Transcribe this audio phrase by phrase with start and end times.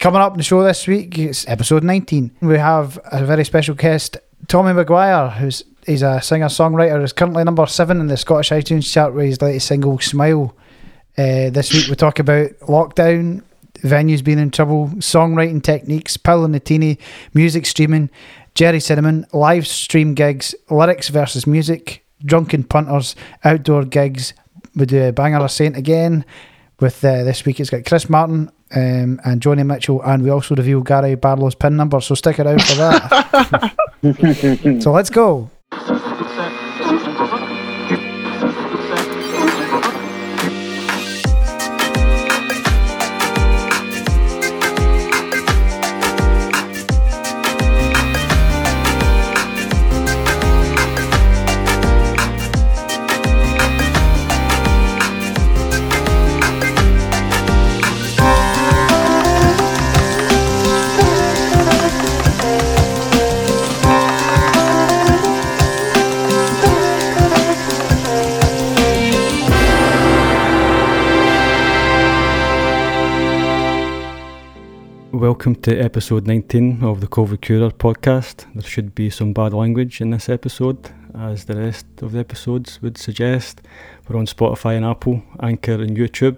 [0.00, 2.30] Coming up in the show this week, it's episode 19.
[2.40, 4.16] We have a very special guest,
[4.48, 7.04] Tommy Maguire, who's he's a singer songwriter.
[7.04, 10.56] Is currently number seven in the Scottish iTunes chart with his latest single "Smile."
[11.18, 13.42] Uh, this week we talk about lockdown,
[13.80, 16.96] venues being in trouble, songwriting techniques, Paolo Nutini,
[17.34, 18.08] music streaming,
[18.54, 23.14] Gerry Cinnamon, live stream gigs, lyrics versus music, drunken punters,
[23.44, 24.32] outdoor gigs.
[24.74, 26.24] We do a banger of Saint again.
[26.78, 30.54] With uh, this week, it's got Chris Martin um, and Joni Mitchell, and we also
[30.54, 32.00] reveal Gary Barlow's pin number.
[32.00, 33.74] So stick around for that.
[34.82, 35.50] so let's go.
[75.40, 78.44] Welcome to episode 19 of the COVID Curer podcast.
[78.54, 82.78] There should be some bad language in this episode, as the rest of the episodes
[82.82, 83.62] would suggest.
[84.06, 86.36] We're on Spotify and Apple, Anchor and YouTube.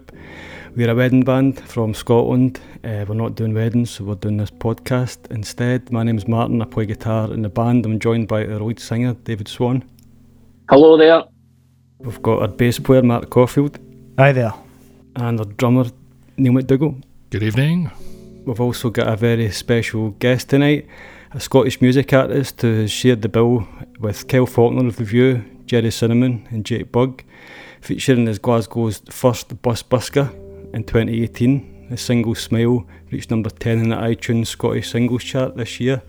[0.77, 2.61] We're a wedding band from Scotland.
[2.81, 5.91] Uh, we're not doing weddings, so we're doing this podcast instead.
[5.91, 7.85] My name's Martin, I play guitar in the band.
[7.85, 9.83] I'm joined by our lead singer, David Swan.
[10.69, 11.23] Hello there.
[11.99, 13.79] We've got our bass player, Mark Caulfield,
[14.17, 14.53] Hi there.
[15.17, 15.87] and our drummer,
[16.37, 17.03] Neil McDougall.
[17.31, 17.91] Good evening.
[18.45, 20.85] We've also got a very special guest tonight,
[21.31, 23.67] a Scottish music artist who has shared the bill
[23.99, 27.23] with Kyle Falconer of The View, Gerry Cinnamon, and Jake Bugg,
[27.81, 30.29] featuring as Glasgow's first bus busker
[30.73, 31.87] in 2018.
[31.89, 36.01] The single Smile reached number 10 in the iTunes Scottish singles chart this year.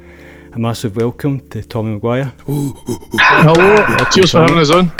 [0.52, 2.32] A massive welcome to Tommy Maguire.
[2.46, 4.04] Hello.
[4.10, 4.90] Cheers for having us on.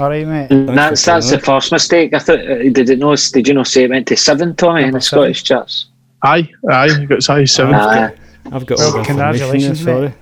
[0.00, 0.48] All right, mate.
[0.66, 2.12] that's for that's the first mistake.
[2.14, 2.40] I thought.
[2.40, 3.14] uh, Did it know?
[3.14, 3.62] Did you know?
[3.62, 5.86] Say it went to seven, Tommy, in Number the Scottish charts.
[6.24, 7.74] Aye, aye, you got size seven.
[7.74, 8.10] Uh,
[8.52, 9.92] I've got Well, all the congratulations, mate.
[9.92, 10.14] sorry.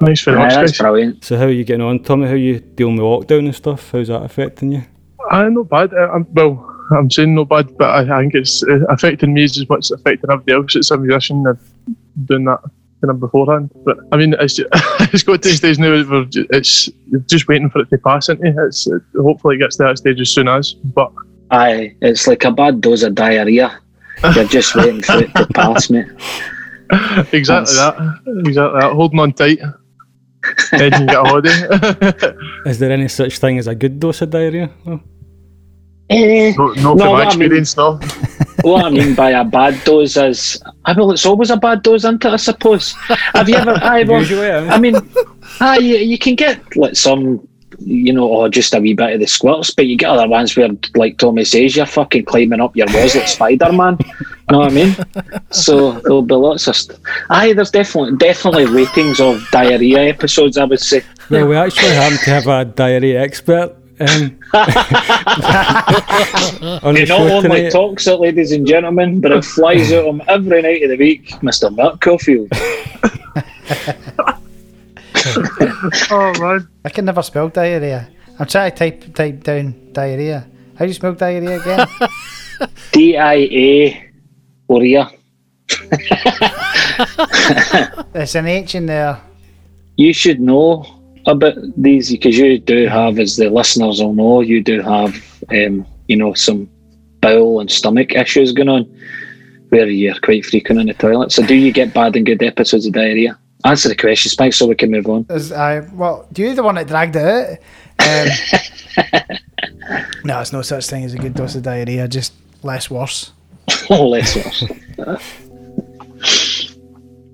[0.00, 0.78] nice very aye, much, that's guys.
[0.78, 1.24] brilliant.
[1.24, 2.26] So how are you getting on, Tommy?
[2.26, 3.90] How are you dealing with lockdown and stuff?
[3.90, 4.82] How's that affecting you?
[5.30, 5.92] Aye, not bad.
[5.94, 9.44] Uh, I'm, well, I'm saying not bad, but I, I think it's uh, affecting me
[9.44, 10.76] as much as affecting everybody else.
[10.76, 11.58] It's a musician and
[12.26, 12.60] doing that
[13.00, 13.70] kind of beforehand.
[13.84, 14.68] But I mean, it's just,
[15.14, 15.90] it's got to stage now.
[15.90, 16.88] Where it's
[17.26, 18.54] just waiting for it to pass into.
[18.66, 20.72] It's it, hopefully it gets to that stage as soon as.
[20.74, 21.10] But
[21.50, 23.78] Aye, it's like a bad dose of diarrhea.
[24.34, 26.06] You're just waiting for it to pass, mate.
[27.32, 28.20] exactly That's- that.
[28.46, 28.92] Exactly that.
[28.92, 29.58] Holding on tight.
[30.72, 32.36] then you get a holiday.
[32.70, 34.70] Is there any such thing as a good dose of diarrhea?
[36.10, 38.00] Eh, no, no, No, from my what I mean- experience, no.
[38.62, 42.00] what I mean by a bad dose is, I well, it's always a bad dose,
[42.00, 42.32] isn't it?
[42.32, 42.92] I suppose.
[43.34, 43.72] Have you ever?
[43.82, 44.96] Aye, well, Usually, I I mean,
[45.60, 47.46] aye, you, you can get like some,
[47.78, 50.56] you know, or just a wee bit of the squirts, but you get other ones
[50.56, 53.96] where, like Tommy says, you're fucking climbing up your walls like Spider Man.
[54.00, 54.16] You
[54.50, 54.96] know what I mean?
[55.50, 56.76] So there'll be lots of.
[56.76, 56.98] St-
[57.30, 60.56] aye, there's definitely definitely ratings of diarrhea episodes.
[60.56, 61.02] I would say.
[61.30, 64.38] Yeah, we actually happen to have a diarrhea expert um,
[66.82, 67.70] on He the not show only tonight.
[67.70, 71.30] talks it, ladies and gentlemen, but it flies out him every night of the week,
[71.42, 71.74] Mr.
[71.74, 72.50] Mark Caulfield.
[76.10, 76.68] Oh man.
[76.84, 78.08] I can never spell diarrhea.
[78.38, 80.46] I'm trying to type type down diarrhea.
[80.76, 81.86] How do you spell diarrhea again?
[82.92, 84.10] D I A
[84.68, 85.10] Oria.
[88.12, 89.20] There's an H in there.
[89.96, 90.86] You should know
[91.26, 95.14] about these because you do have, as the listeners will know, you do have,
[95.50, 96.70] um, you know, some
[97.20, 98.84] bowel and stomach issues going on
[99.70, 101.32] where you're quite frequent in the toilet.
[101.32, 103.38] So, do you get bad and good episodes of diarrhea?
[103.64, 105.26] Answer the question, Spike, so we can move on.
[105.30, 107.58] Is I well, do you the one that dragged it out?
[108.00, 108.28] Um,
[110.24, 112.06] no, there's no such thing as a good dose of diarrhea.
[112.08, 112.32] Just
[112.62, 113.32] less worse.
[113.90, 114.64] Oh, less worse.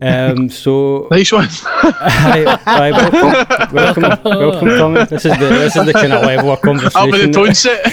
[0.02, 1.46] Um, so, Nice one.
[1.48, 5.04] hi, hi, welcome, welcome, welcome, Tommy.
[5.04, 7.32] This is the this is the kind of level of Up with the conversation.
[7.32, 7.86] tone set.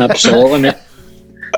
[0.00, 0.74] Absolutely, mate.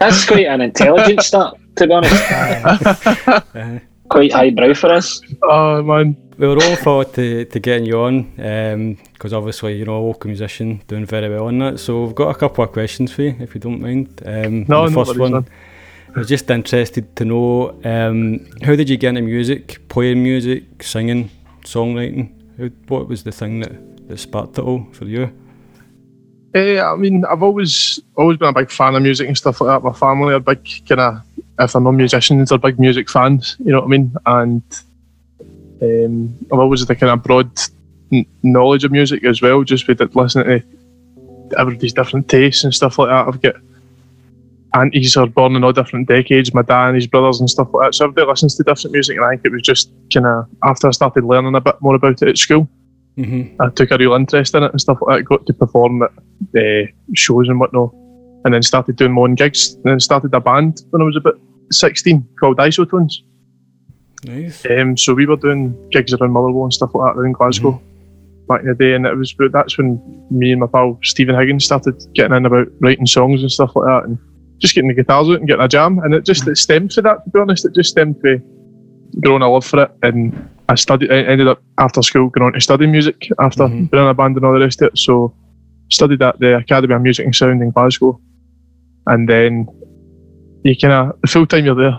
[0.00, 2.32] That's quite an intelligent start, to be honest.
[2.32, 5.20] Uh, Quite highbrow for us.
[5.42, 6.16] Oh man.
[6.38, 10.04] we were all forward to, to getting you on um, because obviously you know a
[10.06, 11.78] local musician doing very well on that.
[11.80, 14.22] So we've got a couple of questions for you, if you don't mind.
[14.24, 15.32] Um, No, the first worries, one.
[15.32, 15.46] man.
[16.16, 20.82] I was just interested to know um, how did you get into music, playing music,
[20.82, 21.30] singing,
[21.64, 22.32] songwriting?
[22.58, 25.30] How, what was the thing that, that sparked it all for you?
[26.54, 29.68] Eh, I mean, I've always always been a big fan of music and stuff like
[29.82, 29.86] that.
[29.86, 31.20] My family are big kind of
[31.58, 33.56] if they're not musicians, they're big music fans.
[33.58, 34.16] You know what I mean?
[34.26, 34.62] And
[35.82, 37.50] um, I've always had a kind of broad
[38.12, 42.74] n- knowledge of music as well, just with it, listening to everybody's different tastes and
[42.74, 43.26] stuff like that.
[43.26, 43.56] I've got
[44.74, 47.68] aunties who are born in all different decades, my dad and his brothers and stuff
[47.72, 47.94] like that.
[47.94, 50.88] So everybody listens to different music, and I think it was just kind of after
[50.88, 52.68] I started learning a bit more about it at school,
[53.18, 53.60] Mm-hmm.
[53.60, 55.24] I took a real interest in it and stuff like that.
[55.24, 56.12] Got to perform at
[56.56, 57.92] uh, shows and whatnot,
[58.44, 59.74] and then started doing my own gigs.
[59.74, 61.38] And then started a band when I was about
[61.70, 63.14] 16 called Isotones.
[64.24, 64.66] Nice.
[64.68, 67.80] Um, so we were doing gigs around Motherwell and stuff like that around Glasgow
[68.48, 70.00] back in the day, and it was that's when
[70.30, 73.86] me and my pal Stephen Higgins started getting in about writing songs and stuff like
[73.86, 74.18] that, and
[74.58, 75.98] just getting the guitars out and getting a jam.
[76.00, 77.24] And it just it stemmed for that.
[77.24, 78.38] To be honest, it just stemmed for
[79.20, 79.90] growing a love for it.
[80.02, 81.12] And I studied.
[81.12, 83.90] I ended up after school going on to study music after Mhm.
[83.90, 84.98] being in a band and all the rest of it.
[84.98, 85.32] So
[85.90, 88.20] studied at the Academy of Music and Sound in Glasgow,
[89.08, 89.66] and then
[90.64, 91.96] you kind of the full time you're there.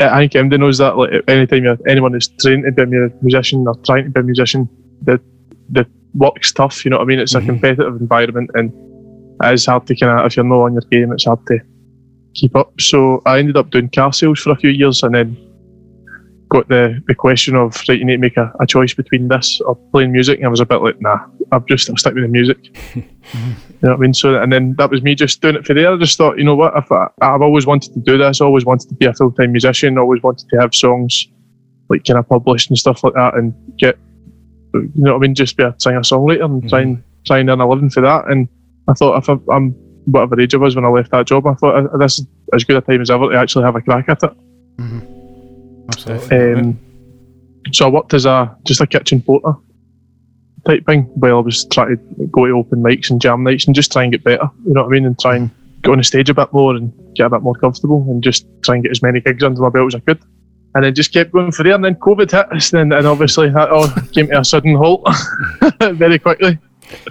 [0.00, 0.96] I think MD knows that.
[0.96, 4.22] Like anytime you're anyone is trained to be a musician or trying to be a
[4.22, 4.68] musician,
[5.02, 5.20] the
[5.70, 6.84] the work's tough.
[6.84, 7.20] You know what I mean?
[7.20, 7.42] It's Mhm.
[7.42, 8.72] a competitive environment, and
[9.42, 11.58] it is hard to kind of if you're not on your game, it's hard to
[12.34, 12.80] keep up.
[12.80, 15.36] So I ended up doing car sales for a few years, and then
[16.52, 19.58] got the, the question of right, you need to make a, a choice between this
[19.62, 20.38] or playing music.
[20.38, 21.18] And I was a bit like, nah,
[21.50, 22.58] I've just I'll stick with the music.
[23.34, 24.14] You know what I mean?
[24.14, 25.92] So and then that was me just doing it for there.
[25.92, 26.76] I just thought, you know what?
[26.76, 28.40] If I, I've always wanted to do this.
[28.40, 29.98] Always wanted to be a full time musician.
[29.98, 31.26] Always wanted to have songs
[31.88, 33.98] like kind of published and stuff like that, and get
[34.74, 35.34] you know what I mean?
[35.34, 38.28] Just be a singer songwriter and try and try and earn a living for that.
[38.28, 38.48] And
[38.88, 39.72] I thought if I, I'm
[40.04, 42.62] whatever age I was when I left that job, I thought uh, this is as
[42.62, 44.32] good a time as ever to actually have a crack at it.
[45.88, 46.52] Absolutely.
[46.52, 46.78] Um,
[47.72, 49.54] so I worked as a just a kitchen porter
[50.66, 53.74] type thing while I was trying to go to open mics and jam nights and
[53.74, 54.48] just try and get better.
[54.66, 55.06] You know what I mean?
[55.06, 55.50] And try and
[55.82, 58.46] get on the stage a bit more and get a bit more comfortable and just
[58.62, 60.22] try and get as many gigs under my belt as I could.
[60.74, 61.74] And then just kept going for there.
[61.74, 65.06] And then COVID hit us, and, and obviously that all came to a sudden halt
[65.80, 66.58] very quickly.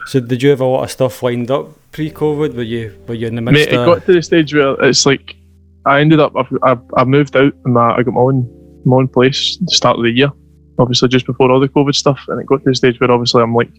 [0.08, 2.56] So did you have a lot of stuff lined up pre-COVID?
[2.56, 5.06] Were you were you in the Mate, midst it got to the stage where it's
[5.06, 5.36] like
[5.86, 8.98] I ended up I, I, I moved out and my, I got my own my
[8.98, 10.32] own place the start of the year,
[10.80, 13.42] obviously just before all the COVID stuff, and it got to the stage where obviously
[13.42, 13.72] I'm like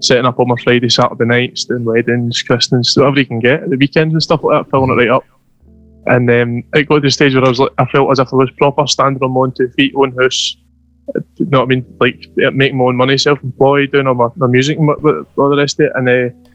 [0.00, 3.76] setting up all my Friday, Saturday nights, doing weddings, christenings, whatever you can get the
[3.76, 5.24] weekends and stuff like that, filling it right up.
[6.06, 8.32] And um, it got to the stage where I was like, I felt as if
[8.32, 10.56] I was proper standing on my own two feet, own house.
[11.36, 11.96] You know what I mean?
[12.00, 15.80] Like making my own money, self-employed, doing all my, my music and all the rest
[15.80, 16.48] of it, and uh,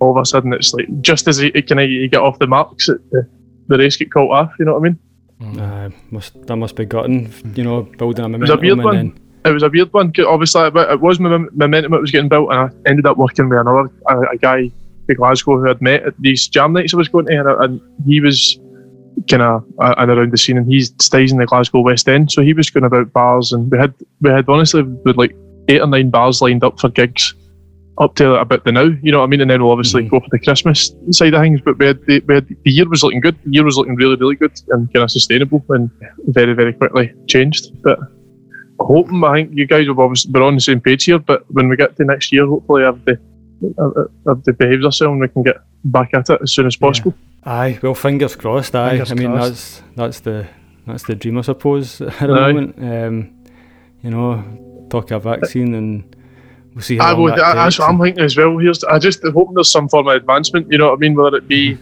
[0.00, 2.88] all of a sudden it's like just as kind of you get off the marks,
[2.88, 3.28] it, the,
[3.68, 4.52] the race get caught off.
[4.58, 4.98] You know what I mean?
[5.40, 8.34] Uh, must that must be gutting, you know, building a momentum.
[8.34, 8.96] It was a momentum weird and one.
[8.96, 10.12] then It was a weird one.
[10.12, 13.16] 'cause Obviously, it it was my momentum that was getting built, and I ended up
[13.18, 14.70] working with another a, a guy
[15.08, 17.80] in Glasgow who I'd met at these jam nights I was going to, and, and
[18.06, 18.58] he was
[19.30, 22.32] kind of uh, and around the scene, and he stays in the Glasgow West End,
[22.32, 25.34] so he was going about bars, and we had we had honestly with like
[25.68, 27.34] eight or nine bars lined up for gigs
[28.00, 29.40] up to about the now, you know what I mean?
[29.40, 30.10] And then we'll obviously Mhm.
[30.10, 31.60] go for the Christmas side of things.
[31.60, 33.36] But we had, the, we had the year was looking good.
[33.44, 35.90] The year was looking really, really good and kind of sustainable, and
[36.28, 37.72] very, very quickly changed.
[37.82, 37.98] But
[38.80, 41.18] I'm hoping, I think you guys have obviously been on the same page here.
[41.18, 43.18] But when we get to next year, hopefully, have the
[43.78, 43.92] have,
[44.28, 45.56] have the behaved ourselves and we can get
[45.86, 47.12] back at it as soon as possible.
[47.44, 48.76] Aye, well, fingers crossed.
[48.76, 49.48] Aye, Fingers I mean crossed.
[49.48, 50.46] that's that's the
[50.86, 52.52] that's the dream, I suppose, at the Aye.
[52.52, 52.74] moment.
[52.78, 53.30] Um,
[54.02, 56.14] you know, talk a vaccine and
[56.78, 57.40] we'll see how er I would.
[57.40, 58.56] I, that's what I'm thinking as well.
[58.56, 60.70] Here's, I just hope there's some form of advancement.
[60.70, 61.14] You know what I mean?
[61.14, 61.76] Whether it be,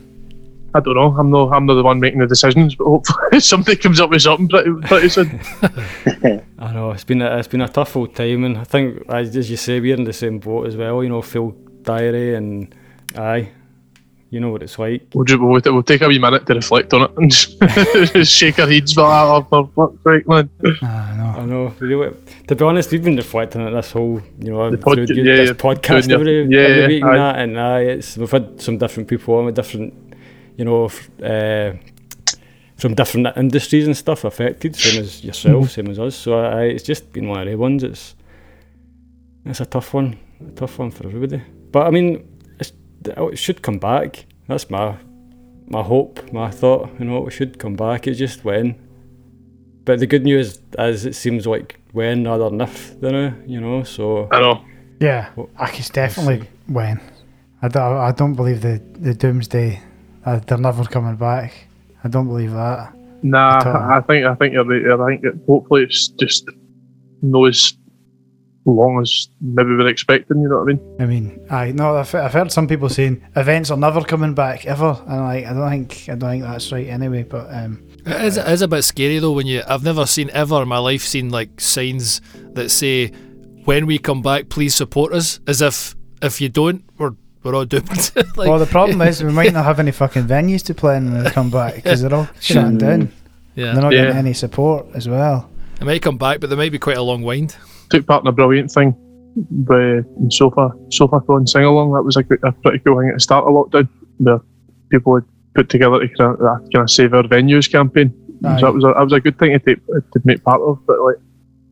[0.75, 1.15] I don't know.
[1.19, 4.23] I'm no, I'm not the one making the decisions, but hopefully somebody comes up with
[4.23, 5.41] something pretty, pretty soon.
[6.59, 9.37] I know it's been a, it's been a tough old time, and I think as,
[9.37, 11.03] as you say, we're in the same boat as well.
[11.03, 11.51] You know, full
[11.83, 12.75] diary and
[13.17, 13.51] aye,
[14.31, 15.07] you know what it's like.
[15.15, 18.67] We'll, just, we'll, we'll take a wee minute to reflect on it and shake our
[18.69, 18.95] heads.
[18.95, 20.51] But oh, for fuck's sake, man.
[20.83, 21.41] Ah, no.
[21.43, 21.75] I know.
[21.79, 22.15] Really,
[22.49, 25.37] to be honest, we've been reflecting on this whole, you know, The pod- through yeah,
[25.37, 27.09] this yeah, podcast doing your- every, yeah, every week aye.
[27.11, 29.95] and that, and aye, it's we've had some different people on with different,
[30.57, 30.91] you know,
[31.23, 31.73] uh,
[32.77, 36.15] from different industries and stuff affected, same as yourself, same as us.
[36.17, 37.83] So aye, it's just been one of the ones.
[37.85, 38.15] It's
[39.45, 41.41] it's a tough one, a tough one for everybody.
[41.71, 42.36] But I mean, it's,
[43.05, 44.27] it should come back.
[44.49, 44.97] That's my
[45.69, 46.91] my hope, my thought.
[46.99, 48.07] You know, it should come back.
[48.07, 48.77] It's just when.
[49.85, 53.35] But the good news is, it seems like when rather than if, you know.
[53.47, 54.65] You know, so I know.
[55.01, 57.01] Yeah, Well, I it's definitely when.
[57.63, 59.81] I don't, I don't believe the, the doomsday.
[60.25, 61.69] Uh, they're never coming back.
[62.03, 62.95] I don't believe that.
[63.23, 65.01] Nah, I think I think you're right.
[65.01, 66.49] I think it, hopefully it's just
[67.23, 67.76] no as
[68.73, 70.41] long as maybe we're expecting.
[70.43, 70.97] You know what I mean?
[71.01, 74.67] I mean, I no, I've, I've heard some people saying events are never coming back
[74.67, 77.23] ever, and like I don't think I don't think that's right anyway.
[77.23, 79.63] But um, It is, it is a bit scary though when you.
[79.69, 82.21] I've never seen ever in my life seen like signs
[82.55, 83.09] that say,
[83.65, 87.13] "When we come back, please support us." As if if you don't, we're
[87.45, 87.89] we're all doomed.
[88.37, 91.13] like, well, the problem is we might not have any fucking venues to play in
[91.13, 93.13] when we come back because they're all shutting down.
[93.55, 94.03] yeah, They're not Yeah.
[94.07, 95.49] getting any support as well.
[95.79, 97.55] they might come back, but they might be quite a long wind.
[97.91, 98.95] Took part in a brilliant thing
[99.67, 101.93] with in Sofa Sofathon sing along.
[101.93, 103.89] That was a, a pretty cool thing at the start of lockdown
[104.19, 104.41] where
[104.91, 105.25] people had
[105.55, 108.13] put together to kind of, uh, kind of save our venues campaign.
[108.45, 108.61] Aye.
[108.61, 110.85] So that was a, that was a good thing to take to make part of.
[110.87, 111.17] But like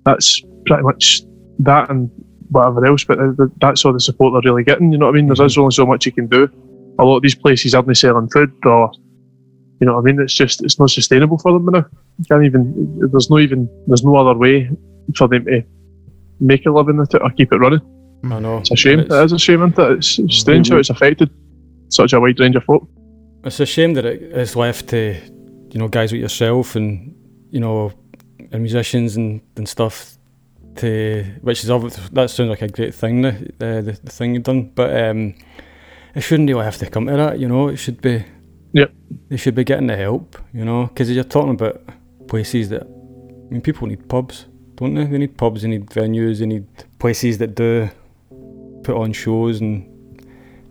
[0.05, 1.23] that's pretty much
[1.61, 2.11] that and
[2.51, 3.05] whatever else.
[3.05, 4.93] But th- that's all the support they're really getting.
[4.93, 5.27] You know what I mean?
[5.27, 5.61] There's Mm-hmm.
[5.61, 6.49] only so much you can do.
[6.99, 8.91] A lot of these places aren't selling food or.
[9.81, 10.21] You know what I mean?
[10.23, 11.85] It's just it's not sustainable for them now.
[12.19, 13.09] You can't even.
[13.11, 13.69] There's no even.
[13.89, 14.71] There's no other way
[15.17, 15.65] for them to
[16.41, 17.81] make a living at it or keep it running.
[18.25, 18.59] I know.
[18.59, 19.01] It's a shame.
[19.01, 19.91] It's, It is a shame, isn't it?
[19.99, 21.31] It's strange how it's affected
[21.89, 22.89] such a wide range of folk.
[23.45, 25.15] it's a shame that it is left to,
[25.71, 27.15] you know, guys like yourself and,
[27.51, 27.93] you know,
[28.51, 30.17] and musicians and, and stuff
[30.77, 34.35] to, which is obviously, that sounds like a great thing, the, the, the, the thing
[34.35, 35.35] you've done, but um,
[36.15, 38.25] it shouldn't really have to come to that, you know, it should be,
[38.73, 38.93] Yep.
[39.29, 41.81] they should be getting the help, you know, because you're talking about
[42.27, 44.47] places that, I mean, people need pubs,
[44.85, 45.05] don't they?
[45.05, 46.67] They need pubs, they need venues, they need
[46.99, 47.89] places that do
[48.83, 49.91] put on shows and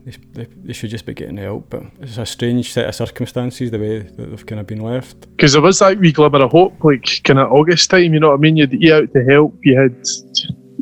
[0.06, 1.70] they, they, they should just be getting help.
[1.70, 5.22] But it's a strange set of circumstances the way that they've kind of been left.
[5.32, 8.30] Because there was that wee glimmer of hope, like kind of August time, you know
[8.30, 8.58] what I mean?
[8.58, 9.96] You'd eat out to help, you had,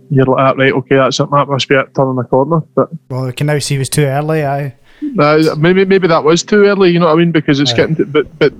[0.10, 2.62] you're like, "Ah, right, okay, that's it, that must be it, turning the corner.
[2.76, 4.46] But Well, we can now see it was too early.
[4.46, 4.76] I
[5.20, 7.32] uh, maybe maybe that was too early, you know what I mean?
[7.32, 7.78] Because it's Aye.
[7.78, 8.54] getting, to, but, but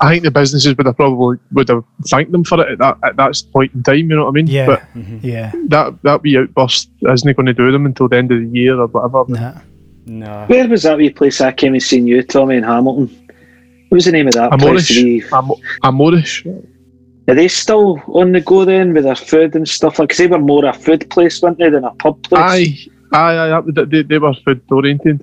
[0.00, 2.98] I think the businesses would have probably would have thanked them for it at that
[3.02, 4.46] at that point in time, you know what I mean?
[4.46, 4.82] yeah, But
[5.22, 8.58] yeah, that that wee outburst isn't going to do them until the end of the
[8.58, 9.24] year or whatever.
[9.28, 9.60] nah.
[10.06, 10.46] Nah.
[10.46, 13.06] Where was that wee place I came and seen you, Tommy, in Hamilton?
[13.88, 14.90] What was the name of that place?
[14.90, 15.02] Amorish.
[15.02, 15.50] Wee- I'm,
[15.82, 16.46] I'm Moorish.
[17.28, 19.98] Are they still on the go then with their food and stuff?
[19.98, 22.40] Like, 'cause they were more a food place, weren't they, than a pub place?
[22.42, 22.78] Aye,
[23.12, 23.62] aye, aye.
[23.86, 25.20] They, they were food oriented,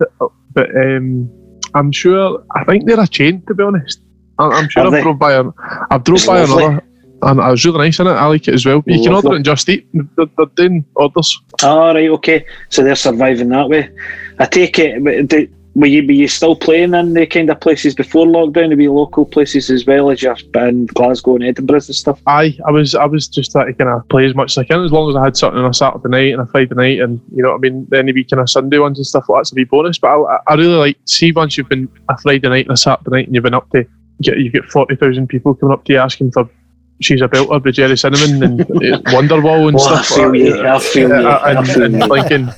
[0.58, 1.30] but um,
[1.76, 2.44] I'm sure.
[2.56, 4.02] I think they're a chain, to be honest.
[4.40, 5.02] I- I'm sure Are I've they?
[5.04, 5.34] drove by.
[5.36, 5.52] An,
[5.92, 6.64] I've drove It's by lovely.
[6.66, 6.84] another,
[7.22, 8.12] and I was really nice in it.
[8.12, 8.84] I like it as well.
[8.88, 9.88] You can order it and just eat.
[9.94, 11.40] They're, they're doing orders.
[11.64, 12.46] Ah, right, okay.
[12.70, 13.90] So they're surviving that way.
[14.40, 15.04] I take it.
[15.04, 18.72] but do- Were you, were you still playing in the kind of places before lockdown?
[18.72, 22.20] To be local places as well as you're in Glasgow and Edinburgh and stuff.
[22.26, 22.96] Aye, I was.
[22.96, 25.08] I was just trying to kind of play as much as I can, as long
[25.12, 27.50] as I had something on a Saturday night and a Friday night, and you know
[27.52, 27.88] what I mean.
[27.94, 30.00] Any week kind of Sunday ones and stuff like that's a wee bonus.
[30.00, 33.12] But I, I really like see once you've been a Friday night and a Saturday
[33.12, 33.86] night, and you've been up to
[34.24, 36.50] get you get forty thousand people coming up to you asking for.
[37.02, 38.66] She's a belter with Gerry Cinnamon and uh,
[39.12, 40.08] Wonderwall and Oh, I stuff.
[40.18, 40.66] feel like you, that.
[40.66, 42.54] I feel you, I and, feel and you.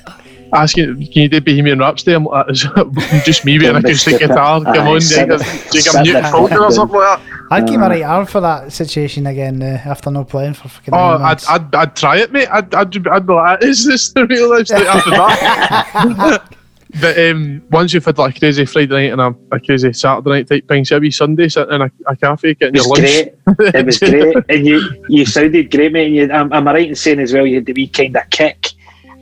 [0.52, 2.14] Thinking, asking, can you do Bohemian Rhapsody?
[2.14, 4.62] I'm like, "Is it just me with an Don't acoustic guitar.
[4.64, 7.00] Come on, sit do you the- do you sit give the Newton fuck or something
[7.00, 7.36] like that?
[7.52, 10.94] I'd give my right arm for that situation again uh, after no playing for fucking.
[10.94, 11.44] Oh, nine I'd.
[11.46, 12.48] I'd, I'd try it, mate.
[12.52, 16.56] I'd, I'd, I'd be like, is this the real life straight after that?
[17.02, 20.30] but um, once you've had like a crazy Friday night and a, a crazy Saturday
[20.30, 22.96] night type thing, so every Sunday sitting in a, a cafe getting It was your
[22.98, 23.56] lunch.
[23.58, 23.76] great.
[23.76, 26.06] It was great, and you you sounded great, mate.
[26.08, 28.16] And you, am, am I right in saying as well you had the wee kind
[28.16, 28.68] of kick,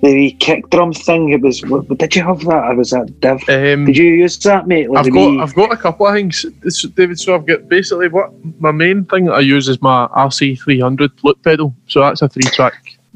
[0.01, 1.29] the kick drum thing?
[1.29, 1.61] It was.
[1.61, 2.63] Did you have that?
[2.71, 3.41] Or was that Div?
[3.49, 4.89] Um, Did you use that, mate?
[4.89, 7.19] Like I've got I've got a couple of things, This- David.
[7.19, 10.79] So I've got basically what my main thing that I use is my RC three
[10.79, 11.73] hundred loop pedal.
[11.87, 12.73] So that's a three track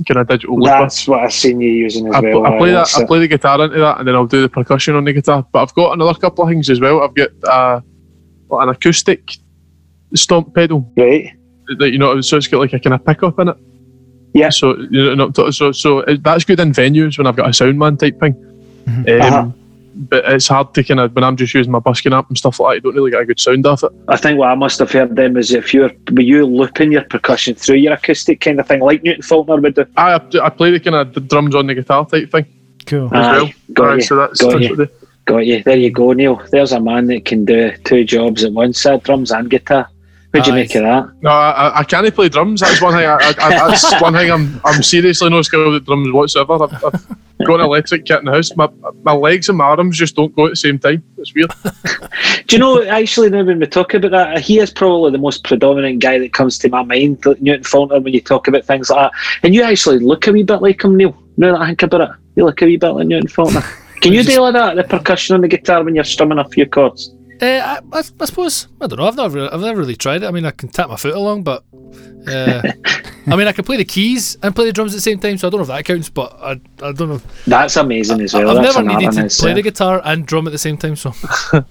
[0.08, 0.72] kind of digital looper.
[0.82, 2.46] That's what I've seen you using as I, well.
[2.46, 2.92] I play that.
[2.98, 5.46] I play the guitar into that, and then I'll do the percussion on the guitar.
[5.52, 7.02] But I've got another couple of things as well.
[7.04, 7.82] I've got uh,
[8.52, 9.32] an acoustic
[10.16, 11.32] stomp pedal Right.
[11.78, 13.58] that you know, so it's got like a kind of pickup in it.
[14.34, 14.50] Yeah.
[14.50, 17.98] So you know, so so that's good in venues when I've got a sound man
[17.98, 18.36] type thing.
[18.88, 19.52] Um, Uh-huh.
[19.94, 22.62] But it's hard to kind of when I'm just using my busking amp and stuff
[22.62, 22.76] like that.
[22.76, 23.92] You don't really get a good sound off it.
[24.08, 27.04] I think what I must have heard then is if you're were you looping your
[27.04, 29.86] percussion through your acoustic kind of thing, like Newton Faulkner would do.
[29.98, 32.46] I I play the kind of the drums on the guitar type thing
[32.86, 33.14] cool.
[33.14, 33.52] as Aye, well.
[33.74, 34.88] got you, so that's, got that's you.
[35.26, 35.62] Got you.
[35.62, 36.42] There you go, Neil.
[36.52, 39.90] There's a man that can do two jobs at once, uh, drums and guitar.
[40.32, 41.22] What'd you make of that?
[41.22, 42.62] No, I, I- I can't play drums.
[42.62, 43.06] That's one thing.
[43.06, 44.32] I, I, I, that's one thing.
[44.32, 46.54] I'm I'm seriously no skill at drums whatsoever.
[46.64, 47.08] I've, I've
[47.48, 48.56] got an electric kit in the house.
[48.56, 48.70] My
[49.04, 51.04] my legs and my arms just don't go at the same time.
[51.18, 51.52] It's weird.
[52.48, 55.44] Do you know, actually, now when we talk about that, he is probably the most
[55.44, 59.12] predominant guy that comes to my mind, Newton Faulkner, when you talk about things like
[59.12, 59.20] that.
[59.44, 61.18] And you actually look a wee bit like him, Neil.
[61.38, 63.64] Now that I think about it, you look a wee bit like Newton Faulkner.
[64.02, 66.66] Can you deal with that, the percussion on the guitar when you're strumming a few
[66.66, 67.14] chords?
[67.42, 69.08] Uh, I, I, I suppose I don't know.
[69.08, 70.28] I've never, I've never really tried it.
[70.28, 71.64] I mean, I can tap my foot along, but
[72.28, 72.62] uh,
[73.28, 75.38] I mean, I can play the keys and play the drums at the same time.
[75.38, 76.52] So I don't know if that counts, but I,
[76.84, 77.22] I don't know.
[77.48, 78.50] That's amazing as well.
[78.50, 80.78] I've That's never needed art in to play the guitar and drum at the same
[80.78, 80.96] time.
[80.96, 81.14] So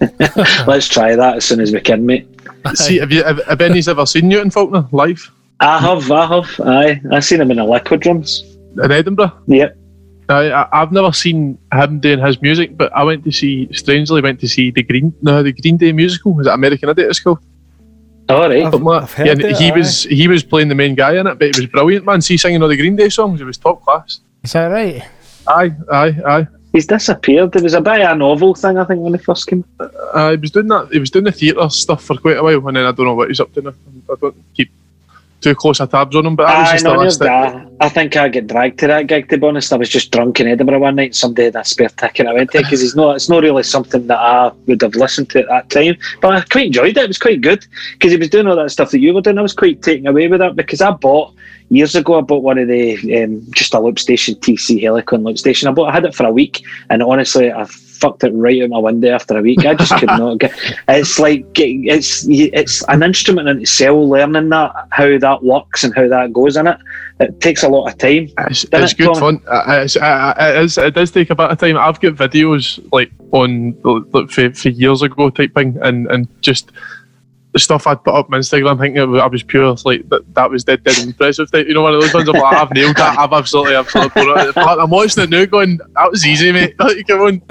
[0.66, 2.28] Let's try that as soon as we can, mate.
[2.74, 6.60] See, have you have, have any's ever seen Newton Faulkner live I have, I have.
[6.60, 8.42] Aye, I seen him in the Liquid Rooms.
[8.82, 9.32] in Edinburgh?
[9.46, 9.76] Yep.
[10.28, 14.20] I, I, I've never seen him doing his music, but I went to see, strangely,
[14.22, 16.32] went to see the Green, no, the Green Day musical.
[16.34, 17.10] Was it American Idiot?
[17.10, 17.40] It's called.
[18.28, 18.62] All right.
[18.62, 19.76] Something like I've heard Yeah, it, he aye.
[19.76, 22.22] was he was playing the main guy in it, but it was brilliant, man.
[22.22, 24.20] See singing all the Green Day songs, it was top class.
[24.42, 25.02] Is that right?
[25.46, 26.46] Aye, aye, aye.
[26.72, 27.52] He's disappeared.
[27.52, 29.62] There was a bit of a novel thing, I think, when he first came.
[29.78, 30.88] Uh, he was doing that.
[30.90, 33.14] He was doing the theatre stuff for quite a while, and then I don't know
[33.14, 33.74] what he's up to now.
[34.10, 34.70] I don't keep
[35.44, 37.72] too close of tabs on him, but that was just no, the there's last that.
[37.80, 39.28] I think I get dragged to that gig.
[39.28, 41.04] To be honest, I was just drunk in Edinburgh one night.
[41.04, 42.26] and Somebody had a spare ticket.
[42.26, 43.16] I went to because it's not.
[43.16, 45.96] It's not really something that I would have listened to at that time.
[46.20, 47.04] But I quite enjoyed it.
[47.04, 49.38] It was quite good because he was doing all that stuff that you were doing.
[49.38, 51.34] I was quite taken away with that because I bought
[51.68, 52.18] years ago.
[52.18, 55.68] I bought one of the um, just a loop station TC Helicon loop station.
[55.68, 55.90] I bought.
[55.90, 59.12] I had it for a week, and honestly, I fucked it right out my window
[59.12, 59.64] after a week.
[59.64, 60.52] I just could not get.
[60.88, 64.08] It's like it's it's an instrument in itself.
[64.08, 66.78] Learning that how that works and how that goes in it.
[67.20, 68.28] It takes a lot of time.
[68.50, 69.38] It's, it's it, good Colin?
[69.38, 69.48] fun.
[69.48, 71.76] Uh, It's, uh, it, is, it does take a bit of time.
[71.78, 76.72] I've got videos like on like, for, for years ago type thing, and, and just
[77.54, 80.50] the stuff I'd put up on Instagram thinking it I was pure like that, that
[80.50, 81.50] was dead dead impressive.
[81.50, 81.68] Type.
[81.68, 82.28] You know, one of those ones.
[82.28, 83.16] I'm like, I've nailed that.
[83.16, 84.22] I've absolutely absolutely.
[84.56, 86.74] I'm watching it now, going, that was easy, mate.
[86.84, 87.42] Like, come on,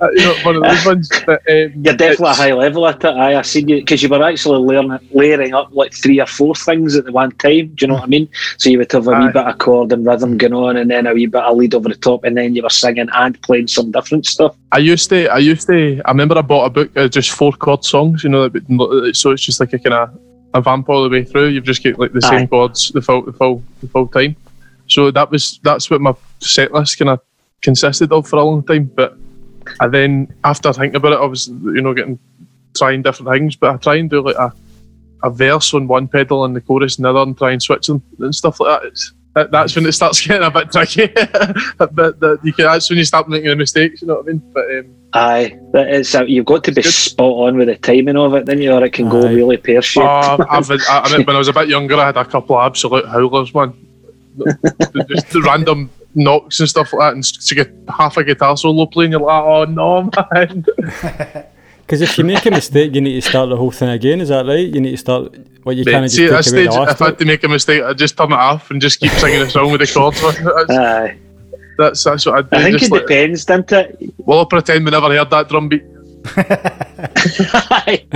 [0.00, 0.08] Uh,
[0.42, 1.08] one of those ones.
[1.24, 3.14] But, um, You're definitely a high level at it.
[3.14, 6.54] Aye, I seen you because you were actually learning, layering up like three or four
[6.54, 7.68] things at the one time.
[7.74, 8.28] Do you know what I mean?
[8.58, 11.06] So you would have a wee bit of chord and rhythm going on, and then
[11.06, 13.68] a wee bit of lead over the top, and then you were singing and playing
[13.68, 14.56] some different stuff.
[14.72, 17.52] I used to, I used to, I remember I bought a book, uh, just four
[17.52, 18.50] chord songs, you know,
[19.12, 20.20] so it's just like a kind of
[20.54, 21.48] a vamp all the way through.
[21.48, 22.38] You've just got like the Aye.
[22.38, 24.36] same chords the full, the full, the full time.
[24.86, 27.20] So that was, that's what my set list kind of
[27.60, 28.90] consisted of for a long time.
[28.94, 29.16] But
[29.80, 32.18] I then, after thinking about it, I was, you know, getting,
[32.74, 34.52] trying different things, but I try and do like a,
[35.22, 37.86] a verse on one pedal and the chorus on the other and try and switch
[37.86, 38.88] them and stuff like that.
[38.88, 41.06] It's, that, that's when it starts getting a bit tricky.
[41.78, 44.28] but that, you can, that's when you start making the mistakes, you know what I
[44.28, 44.42] mean?
[44.52, 46.12] But um, Aye, that is.
[46.14, 46.92] Uh, you've got to be Good.
[46.92, 49.80] spot on with the timing of it, then you, or it can go really pear
[49.80, 50.04] shaped.
[50.04, 52.56] Uh, I've, I, I mean, when I was a bit younger, I had a couple
[52.56, 53.74] of absolute howlers, man.
[55.08, 59.12] Just random knocks and stuff like that, and to get half a guitar solo playing,
[59.12, 60.64] you're like, oh no, man.
[61.86, 64.22] Because if you make a mistake, you need to start the whole thing again.
[64.22, 64.66] Is that right?
[64.66, 65.34] You need to start.
[65.64, 67.18] Well, you can't Mate, just see, at take that away stage, the if I had
[67.18, 69.70] to make a mistake, I'd just turn it off and just keep singing the song
[69.70, 70.18] with the chords.
[70.22, 71.18] That's, Aye,
[71.76, 72.56] that's, that's what I'd do.
[72.56, 74.14] I think just it like, depends, doesn't it?
[74.18, 75.84] well, I'll pretend we never heard that drum beat.
[76.36, 78.06] Aye.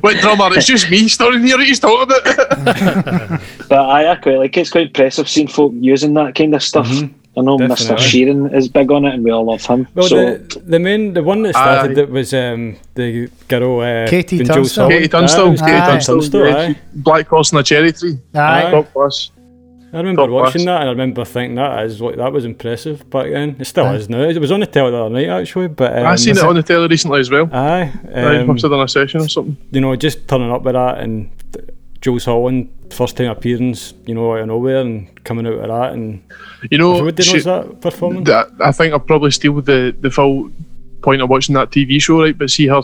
[0.00, 0.56] What drummer?
[0.56, 3.40] It's just me standing here that he's talking about.
[3.68, 4.60] But aye, I quite like it.
[4.60, 6.86] It's quite impressive seeing folk using that kind of stuff.
[6.86, 7.14] Mm-hmm.
[7.38, 7.68] I know Mr.
[7.68, 8.04] Definitely.
[8.06, 9.86] Sheeran is big on it, and we all love him.
[9.94, 12.02] Well, so the, the main, the one that started Aye.
[12.02, 14.88] it was um, the girl uh, Katie when Jules Tunstall.
[15.06, 15.54] KT Tunstall.
[15.54, 16.16] KT Tunstall.
[16.16, 16.72] Tunstall, yeah, aye.
[16.72, 18.18] she- Black Horse and a Cherry Tree.
[18.34, 18.70] Aye.
[18.72, 19.30] Top class.
[19.90, 20.66] I remember Top watching class.
[20.66, 23.56] that and I remember thinking that is like that was impressive back then.
[23.58, 23.94] It still Aye.
[23.94, 24.20] is now.
[24.20, 26.56] It was on the telly the other night actually, but um, I seen it on
[26.56, 27.48] the telly recently as well.
[27.52, 29.56] Aye, I um, must have done a session or something.
[29.70, 34.14] you know, just turning up with that and th- Jools Holland first time appearance, you
[34.14, 36.22] know, out of nowhere and coming out of that and
[36.70, 38.28] You know, everybody she- knows that performance.
[38.60, 40.50] I think I'll probably steal the, the full
[41.02, 42.36] point of watching that TV show, right?
[42.36, 42.80] But see her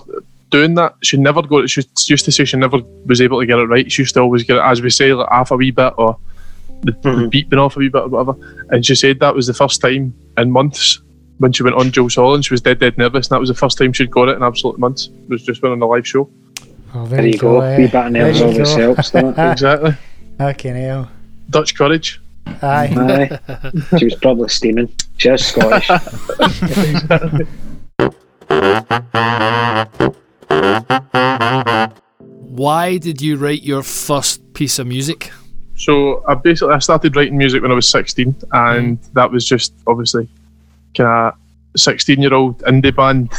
[0.50, 1.68] doing that, she never got it.
[1.70, 3.90] She used to say she never was able to get it right.
[3.90, 6.16] She used to always get it, as we say, like half a wee bit or
[6.82, 7.30] the, the Mhm.
[7.30, 8.34] beat been off a wee bit or whatever.
[8.70, 11.00] And she said that was the first time in months
[11.38, 12.44] when she went on Jools Holland.
[12.44, 14.42] She was dead, dead nervous, and that was the first time she'd got it in
[14.42, 15.06] absolute months.
[15.06, 16.28] It was just went on a live show.
[16.96, 17.60] Oh, there you go.
[17.60, 17.76] Eh?
[17.76, 19.50] Wee bit of nerves There you always helps, doesn't it?
[19.52, 19.94] exactly.
[20.38, 21.10] Fucking hell.
[21.50, 22.20] Dutch courage.
[22.62, 22.94] Aye.
[22.96, 23.38] Aye.
[23.98, 24.94] She was probably steaming.
[25.16, 25.88] She's Scottish.
[32.54, 35.32] Why did you write your first piece of music?
[35.74, 39.12] So I basically I started writing music when I was 16, and mm.
[39.14, 40.28] that was just obviously
[40.94, 41.34] kind of
[41.76, 43.32] 16 year old indie band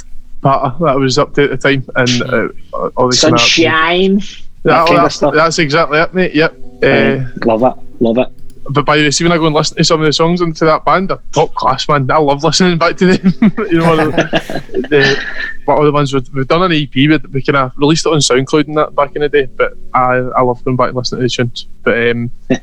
[0.46, 4.20] part that I was up to at the time, and uh, all the kinda- Sunshine.
[4.20, 5.34] Yeah, that kind of that's, stuff.
[5.34, 6.34] that's exactly it, mate.
[6.36, 6.56] Yep.
[6.84, 7.28] Uh, Aye.
[7.46, 8.02] love it.
[8.02, 8.28] Love it.
[8.72, 10.42] but by the way, see when I go and listen to some of the songs
[10.42, 12.10] into that band, they're top class, man.
[12.10, 13.34] I love listening back to them.
[13.72, 14.12] you know, the,
[14.90, 15.24] the,
[15.66, 18.12] what are the ones we've, we've done an EP, we, we kind of released it
[18.14, 19.46] on SoundCloud and that back in the day.
[19.46, 21.68] But I, I love going back and listening to the tunes.
[21.84, 22.32] But um,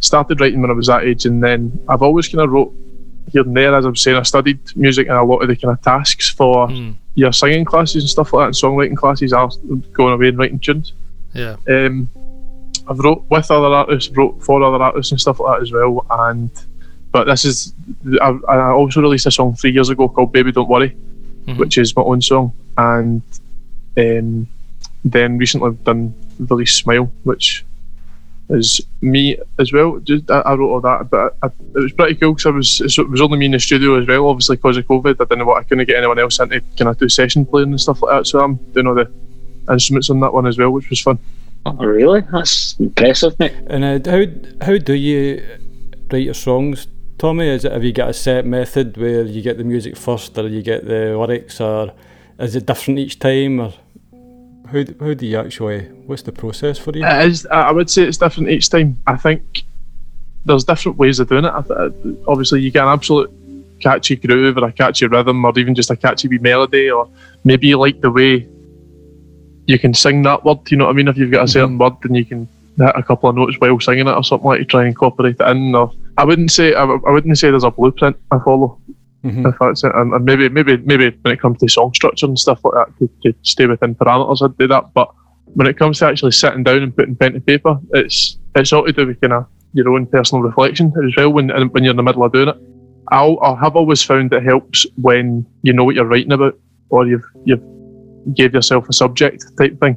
[0.00, 2.72] started writing when I was that age, and then I've always kind of wrote
[3.32, 3.74] here and there.
[3.74, 6.68] As I'm saying, I studied music and a lot of the kind of tasks for
[6.68, 6.92] Hmm.
[7.14, 9.50] Your singing classes and stuff like that, and songwriting classes are
[9.92, 10.92] going away and writing tunes.
[11.34, 11.56] Yeah.
[11.68, 12.08] Um,
[12.88, 16.06] I've wrote with other artists, wrote for other artists and stuff like that as well.
[16.10, 16.50] And
[17.12, 17.72] but this is
[18.20, 20.96] I, I also released a song three years ago called "Baby Don't Worry,"
[21.46, 21.58] Mhm.
[21.58, 22.52] which is my own song.
[22.78, 23.22] And
[23.96, 24.46] um,
[25.04, 27.64] then recently I've done release Smile, which
[28.50, 29.98] is me as well.
[30.00, 32.80] Just, I, I wrote all that, but I, it was pretty cool because I was
[32.98, 34.28] it was only me in the studio as well.
[34.28, 36.60] Obviously, because of COVID, I didn't know what I couldn't get anyone else in to
[36.76, 38.26] kind of do session playing and stuff like that.
[38.26, 39.10] So I'm doing all the
[39.70, 41.18] instruments on that one as well, which was fun.
[41.66, 42.22] Oh, really?
[42.32, 43.54] That's impressive, mate.
[43.66, 44.24] And uh, how
[44.66, 45.44] how do you
[46.10, 46.86] write your songs,
[47.18, 47.48] Tommy?
[47.48, 50.48] Is it have you got a set method where you get the music first, or
[50.48, 51.92] you get the lyrics, or
[52.38, 53.74] is it different each time, or
[54.70, 55.80] how how do you actually?
[56.06, 57.04] What's the process for you?
[57.04, 57.46] It is.
[57.46, 58.98] I would say it's different each time.
[59.06, 59.64] I think
[60.44, 61.52] there's different ways of doing it.
[62.26, 63.30] Obviously, you get an absolute
[63.80, 67.08] catchy groove or a catchy rhythm, or even just a catchy wee melody, or
[67.44, 68.46] maybe you like the way
[69.66, 70.58] you can sing that word.
[70.70, 71.08] You know what I mean?
[71.08, 71.52] If you've got a mm-hmm.
[71.52, 74.46] certain word, then you can hit a couple of notes while singing it, or something
[74.46, 75.74] like to try and incorporate it in.
[75.74, 78.78] Or I wouldn't say I, I wouldn't say there's a blueprint I follow.
[79.24, 79.46] Mhm.
[79.52, 82.38] If that's it, and, and maybe maybe maybe when it comes to song structure and
[82.38, 84.94] stuff like that, to, to stay within parameters, I'd do that.
[84.94, 85.10] But
[85.54, 88.86] when it comes to actually sitting down and putting pen to paper, it's it's all
[88.86, 91.30] to do with kind of your own personal reflection as well.
[91.32, 92.56] When when you're in the middle of doing it,
[93.12, 97.06] I'll, I have always found it helps when you know what you're writing about, or
[97.06, 97.62] you've you've
[98.34, 99.96] gave yourself a subject type thing.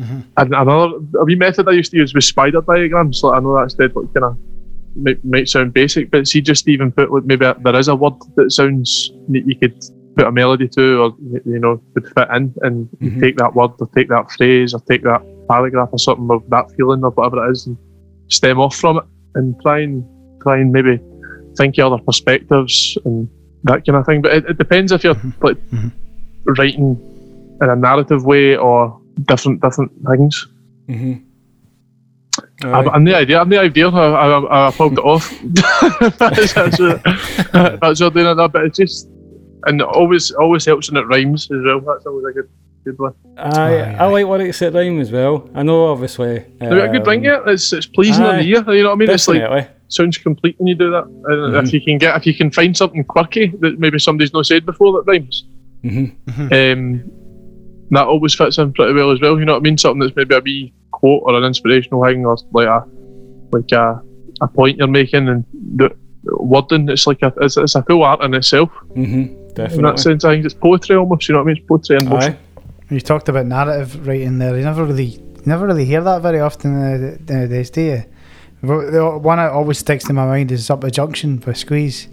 [0.00, 0.24] Mhm.
[0.36, 3.22] And another a wee method I used to use was spider diagrams.
[3.24, 4.38] Like I know that's dead, like kind of
[5.02, 8.14] might, might sound basic, but see, just even put like maybe there is a word
[8.36, 9.74] that sounds that you could
[10.16, 11.14] put a melody to, or
[11.46, 13.20] you know, would fit in, and you Mhm.
[13.20, 16.70] take that word or take that phrase or take that paragraph or something of that
[16.76, 17.76] feeling or whatever it is, and
[18.28, 20.04] stem off from it, and try and
[20.42, 20.98] try and maybe
[21.56, 23.28] think of other perspectives and
[23.64, 24.22] that kind of thing.
[24.22, 25.92] But it, it depends if you're like Mhm.
[26.58, 26.98] writing
[27.62, 30.46] in a narrative way or different different things.
[30.88, 31.14] hmm
[32.62, 33.40] I'm, I'm the idea.
[33.40, 33.88] I'm the idea.
[33.88, 35.30] I, I, I pulled it off.
[36.18, 37.02] that's, that's, what,
[37.80, 38.50] that's what doing that.
[38.52, 39.08] But it's just
[39.66, 41.80] and it always always helps when it rhymes as well.
[41.80, 42.48] That's always a good
[42.84, 43.14] good one.
[43.36, 44.12] I Aye, øh, er er er I aye.
[44.12, 45.48] like lyrics that rhyme as well.
[45.54, 46.38] I know, obviously.
[46.60, 47.40] Have you got a good um, ring yet?
[47.46, 48.42] It's it's pleasing on aye.
[48.42, 48.62] the ear.
[48.66, 49.10] You øh, know what I mean?
[49.10, 49.66] It's like Definitely.
[49.88, 51.04] sounds complete when you do that.
[51.04, 51.62] And Mhm.
[51.66, 54.64] if you can get if you can find something quirky that maybe somebody's not said
[54.64, 55.44] before that rhymes,
[55.84, 56.12] Mhm.
[56.52, 57.02] um,
[57.90, 59.38] that always fits in pretty well as well.
[59.38, 59.78] You know what I mean?
[59.78, 62.84] Something that's maybe a wee quote or an inspirational thing or like a
[63.52, 64.00] like a,
[64.40, 65.44] a point you're making and
[65.76, 65.90] the
[66.24, 66.88] wording.
[66.88, 68.70] It's like a it's, it's a full art in itself.
[68.96, 69.04] Mhm.
[69.50, 69.96] In that Definitely.
[69.98, 71.28] sense, I think it's poetry almost.
[71.28, 71.56] You know what I mean?
[71.56, 72.36] It's poetry and motion.
[72.88, 74.56] You talked about narrative writing there.
[74.56, 78.04] You never really, you never really hear that very often uh, nowadays, do you?
[78.62, 82.08] The one that always sticks in my mind is "Up the Junction" by Squeeze.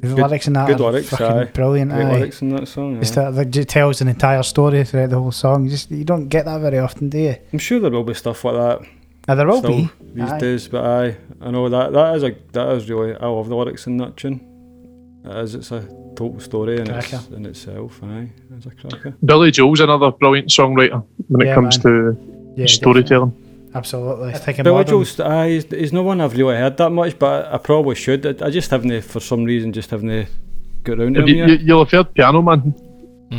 [0.00, 1.44] The Good- lyrics in that good are lyrics, fucking aye.
[1.46, 1.90] brilliant.
[1.90, 2.14] Great aye.
[2.14, 3.00] lyrics in that song.
[3.00, 3.30] Just aye.
[3.30, 5.64] that, like, it tells an entire story throughout the whole song.
[5.64, 7.34] You just you don't get that very often, do you?
[7.52, 8.86] I'm sure there will be stuff like that
[9.26, 9.88] Now, there will be.
[10.14, 10.38] these aye.
[10.38, 13.56] days, but I I know that that is a that is really I love the
[13.56, 14.40] lyrics in that tune.
[15.24, 15.54] It is.
[15.56, 15.80] It's a
[16.14, 18.00] total story in, its, in itself.
[18.02, 19.14] Aye, it's a cracker.
[19.24, 22.16] Billy Joel's another brilliant songwriter when it Yeah, comes to
[22.56, 23.30] Yeah, storytelling.
[23.30, 23.47] definitely.
[23.78, 24.30] Absolutely.
[24.34, 27.18] I think Billy modern- Joel's, aye, he's, he's no one I've really heard that much,
[27.18, 28.26] but I probably should.
[28.42, 30.28] I, I just haven't, for some reason, just haven't
[30.84, 31.48] got around to Have him you, yet.
[31.60, 32.74] you, you'll have heard Piano Man.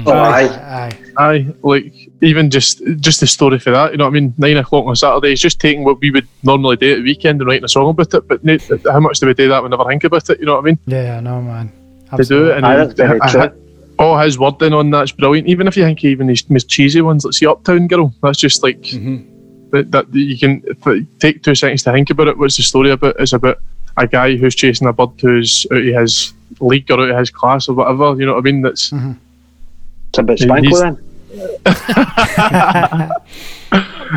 [0.06, 0.41] Oh, Aye.
[0.43, 0.47] aye.
[0.47, 0.97] Aye.
[1.17, 3.91] Aye, like even just just the story for that.
[3.91, 4.34] You know what I mean?
[4.38, 5.32] Nine o'clock on a Saturday.
[5.34, 7.89] It's just taking what we would normally do at the weekend and writing a song
[7.89, 8.28] about it.
[8.28, 8.58] But na-
[8.93, 9.63] how much do we do that?
[9.63, 10.39] We never think about it.
[10.39, 10.80] You know what I mean?
[10.86, 11.71] Yeah, I know, man.
[12.15, 13.95] To do it, and Aye, that's very uh, true.
[13.97, 15.47] all his wording on that's brilliant.
[15.47, 18.62] Even if you think even these most cheesy ones, like see Uptown Girl, that's just
[18.62, 19.25] like Mhm.
[19.71, 22.38] That, that you can if- take two seconds to think about it.
[22.38, 23.15] What's the story about?
[23.19, 23.58] It's about
[23.97, 27.29] a guy who's chasing a bird who's out of his league or out of his
[27.29, 28.15] class or whatever.
[28.19, 28.62] You know what I mean?
[28.62, 30.97] That's It's a bit He's- then.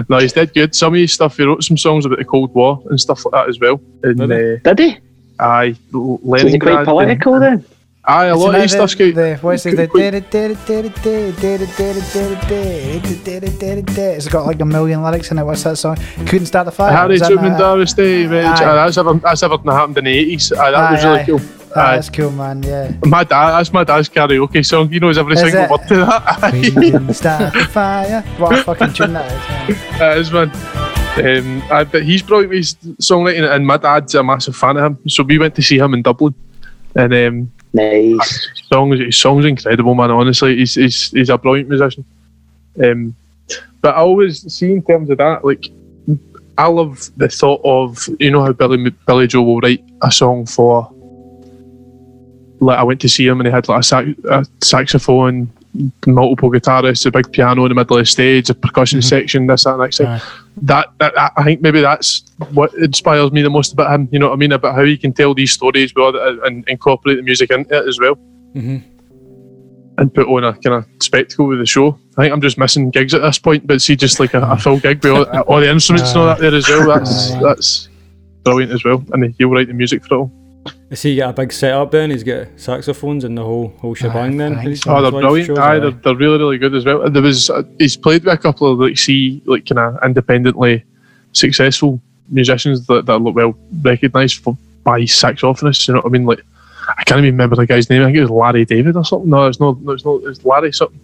[0.09, 0.75] no, he's dead good.
[0.75, 3.33] Some of his stuff, he wrote some songs about the Cold War and stuff like
[3.33, 3.81] that as well.
[4.03, 4.55] And Did he?
[4.55, 4.99] uh, Did he?
[5.39, 7.65] aye, Was he quite political and- then?
[8.05, 9.15] Aye, a lot of his stuff's quite.
[9.15, 9.79] The, what's it?
[13.99, 15.45] it's got like a million lyrics in it.
[15.45, 15.97] What's that song?
[16.27, 16.91] Couldn't start the fire.
[16.91, 18.27] Harry Truman Doris Day.
[18.27, 20.53] That's ever that's that happened in the eighties.
[20.53, 21.41] Aye, that was really cool.
[21.75, 21.95] Ah, Aye.
[21.95, 22.63] that's cool, man.
[22.65, 22.93] Yeah.
[23.07, 24.91] My dad, that's my dad's karaoke song.
[24.91, 25.71] He knows every Is single it?
[25.71, 26.53] word to that.
[26.77, 28.23] We can start the fire.
[28.37, 29.77] What a fucking tune that is.
[29.77, 29.99] man.
[29.99, 30.51] That is man.
[31.15, 35.09] Um, aye, but he's brought me songwriting, and my dad's a massive fan of him.
[35.09, 36.35] So we went to see him in Dublin,
[36.95, 38.47] and um, Nice.
[38.55, 40.11] his songs, his songs incredible, man.
[40.11, 42.05] Honestly, he's he's, he's a brilliant musician.
[42.83, 43.15] Um,
[43.81, 45.69] but I always see in terms of that, like
[46.59, 50.47] I love the thought of you know how Billy Billy Joe will write a song
[50.47, 50.91] for.
[52.61, 55.51] Like I went to see him and he had like a, sax, a saxophone,
[56.07, 59.65] multiple guitarists, a big piano in the middle of the stage, a percussion section, this
[59.65, 60.07] that and thing.
[60.07, 60.21] Aye.
[60.63, 64.09] That, that that- I think maybe that's what inspires me the most about him.
[64.13, 66.13] You know what I mean about how he can tell these stories well
[66.45, 68.17] and incorporate the music into it as well.
[68.55, 68.83] Mhm.
[69.99, 71.99] and put on a kind of spectacle with the show.
[72.17, 74.57] I think I'm just missing gigs at this point, but see, just like a, a
[74.57, 76.87] full gig with all, all the instruments and all that there as well.
[76.99, 77.89] That's that's
[78.43, 80.33] brilliant as well, and he'll write the music for it all.
[80.91, 82.11] Has he got a big setup then?
[82.11, 84.57] He's got saxophones and the whole whole shebang then.
[84.57, 84.95] think His- so.
[84.97, 85.47] Oh, they're brilliant.
[85.47, 85.79] shows, Aye, aye.
[85.81, 87.09] they're, they're really, really good as well.
[87.11, 90.85] There was uh, he's played with a couple of like see like kind of independently
[91.33, 95.89] successful musicians that, that look well recognised for by saxophonists.
[95.89, 96.27] You know what I mean?
[96.27, 96.43] Like
[96.99, 98.03] I can't even remember the guy's name.
[98.03, 99.31] I think it was Larry David or something.
[99.31, 99.81] No, it's not.
[99.81, 100.21] No, it's not.
[100.25, 101.01] It's Larry something.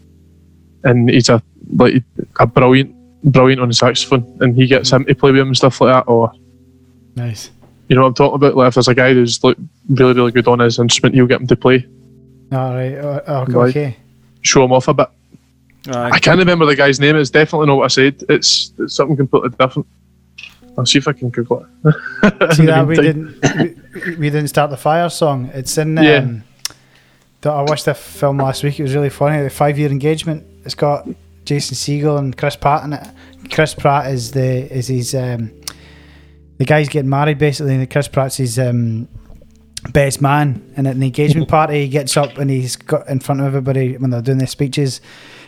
[0.84, 1.42] And he's a
[1.76, 2.02] like
[2.38, 2.94] a brilliant,
[3.24, 5.92] brilliant on the saxophone, and he gets him to play with him and stuff like
[5.94, 6.08] that.
[6.10, 6.30] Or
[7.16, 7.50] Nice.
[7.88, 8.56] You know what I'm talking about?
[8.56, 9.56] Like if there's a guy who's like
[9.88, 11.86] really, really good on his instrument, you'll get him to play,
[12.52, 12.94] All right.
[12.96, 13.96] Oh, oh, okay.
[14.42, 15.08] show him off a bit.
[15.90, 16.10] Aye.
[16.12, 17.16] I can't remember the guy's name.
[17.16, 18.22] It's definitely not what I said.
[18.28, 19.86] It's, it's something completely different.
[20.76, 22.54] I'll see if I can Google it.
[22.54, 23.36] See that we didn't
[24.06, 25.50] we, we didn't start the fire song.
[25.52, 25.98] It's in.
[25.98, 26.30] Um, Yeah.
[27.40, 28.78] that I watched the film last week.
[28.78, 29.42] It was really funny.
[29.42, 30.46] The five year engagement.
[30.64, 31.08] It's got
[31.44, 33.04] Jason Segel and Chris Pratt in it.
[33.50, 35.50] Chris Pratt is the is his um,
[36.58, 37.74] the guy's getting married basically.
[37.74, 39.08] And Chris Pratt's his um,
[39.92, 40.72] best man.
[40.76, 43.96] And at the engagement party, he gets up and he's got in front of everybody
[43.96, 45.00] when they're doing their speeches,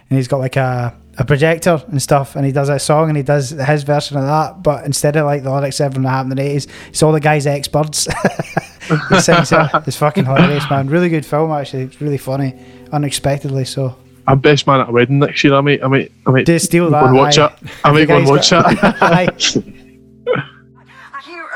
[0.09, 3.17] and he's got like a a projector and stuff, and he does a song and
[3.17, 6.33] he does his version of that, but instead of like the lyrics everyone that happened
[6.33, 8.09] in the eighties, it's all the guy's ex birds.
[8.09, 9.87] it.
[9.87, 10.89] It's fucking hilarious, man.
[10.89, 11.83] Really good film actually.
[11.85, 12.55] It's really funny,
[12.93, 13.97] unexpectedly so.
[14.27, 15.55] I'm best man at a wedding next year.
[15.55, 17.05] I might, I might, I might steal go that.
[17.05, 17.47] and watch aye.
[17.47, 17.71] it.
[17.85, 19.65] I might go and watch got- it.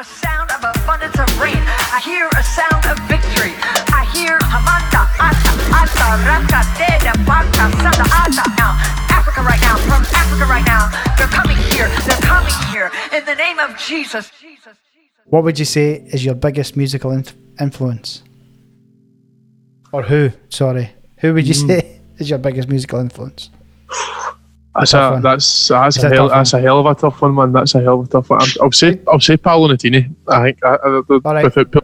[0.05, 0.11] Aye.
[0.11, 1.63] I hear a sound of abundance of rain.
[1.93, 3.53] I hear a sound of victory.
[3.93, 8.45] I hear Hamanda Ata Ata Raka Deda Baka Sada Ata.
[8.59, 8.77] Now,
[9.11, 11.89] Africa right now, from Africa right now, they're coming here.
[12.07, 14.31] They're coming here in the name of Jesus.
[14.41, 14.77] Jesus.
[14.93, 15.25] Jesus.
[15.27, 18.23] What would you say is your biggest musical inf- influence?
[19.93, 20.31] Or who?
[20.51, 21.69] Sorry, who would you Hmm.
[21.69, 23.51] say is your biggest musical influence?
[24.75, 26.95] That's tough a, that's that's It's a, a hell, tough that's a hell of a
[27.01, 27.53] tough one, man.
[27.53, 28.43] That's a hell of a tough one.
[28.43, 30.15] I'm, I'll say, I'll say Paolo Nutini.
[30.29, 31.45] I think, I, I, I, right.
[31.45, 31.83] without pull-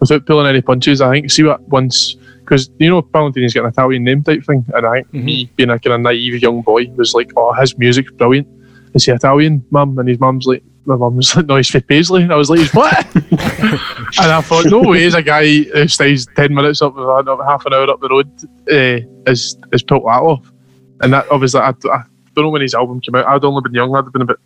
[0.00, 1.30] without pulling any punches, I think.
[1.30, 4.86] See what once because you know Paolo Nutini's got an Italian name type thing, and
[4.86, 8.10] I think me being a kind of naive young boy was like, oh, his music's
[8.12, 8.48] brilliant.
[8.94, 9.98] Is he Italian, mum?
[9.98, 12.22] And his mum's like, my mum was like, no, he's from Paisley.
[12.22, 13.14] And I was like, he's what?
[13.14, 17.64] and I thought, no way, is a guy who stays ten minutes up, uh, half
[17.66, 18.28] an hour up the road,
[18.70, 20.52] uh, is is pulled that off.
[21.00, 22.02] And that obviously, I, I
[22.34, 23.26] don't know when his album came out.
[23.26, 23.94] I'd only been young.
[23.94, 24.40] I'd have been about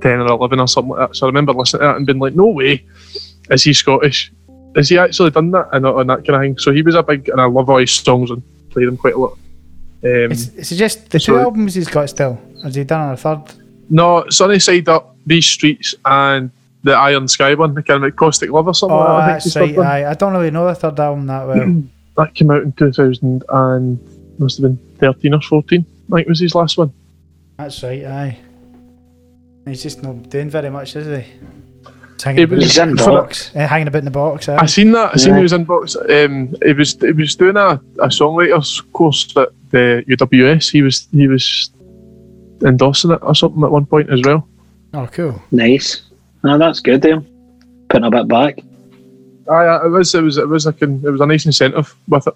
[0.00, 1.16] ten or eleven or something like that.
[1.16, 2.84] So I remember listening to that and being like, no way,
[3.50, 4.32] is he Scottish?
[4.76, 6.58] Has he actually done that and, and that kind of thing?
[6.58, 9.14] So he was a big, and I love all his songs and play them quite
[9.14, 9.32] a lot.
[10.04, 12.38] Um, Is, is it just the two albums he's got still?
[12.62, 13.42] Has he done a third?
[13.90, 16.50] no, Sunny Side Up, These Streets, and
[16.82, 18.96] the Iron Sky one, the kind of Caustic Love or something.
[18.96, 20.04] Oh, like that, I that's he's right.
[20.04, 20.10] Aye.
[20.10, 21.82] I don't really know the third album that well.
[22.16, 25.86] That came out in 2000 and must have been 13 or 14.
[26.12, 26.92] I think was his last one.
[27.58, 28.04] That's right.
[28.04, 28.38] Aye.
[29.66, 31.24] He's just not doing very much, is he?
[32.14, 33.50] He's hanging He about was- in the box.
[33.54, 34.48] Eh, hanging about in the box.
[34.48, 34.56] Aye.
[34.56, 35.10] I seen that.
[35.14, 35.36] I seen Yeah.
[35.38, 35.96] he was in box.
[35.96, 40.70] Um, he was he was doing a, a songwriters course at the UWS.
[40.70, 41.70] He was he was
[42.64, 44.48] endorsing it or something at one point as well.
[44.94, 45.40] Oh, cool.
[45.50, 46.02] Nice.
[46.42, 47.26] No, that's good, then.
[47.90, 48.58] Putting a bit back.
[49.50, 52.26] Aye, it was it was it was like an, it was a nice incentive with
[52.26, 52.34] it.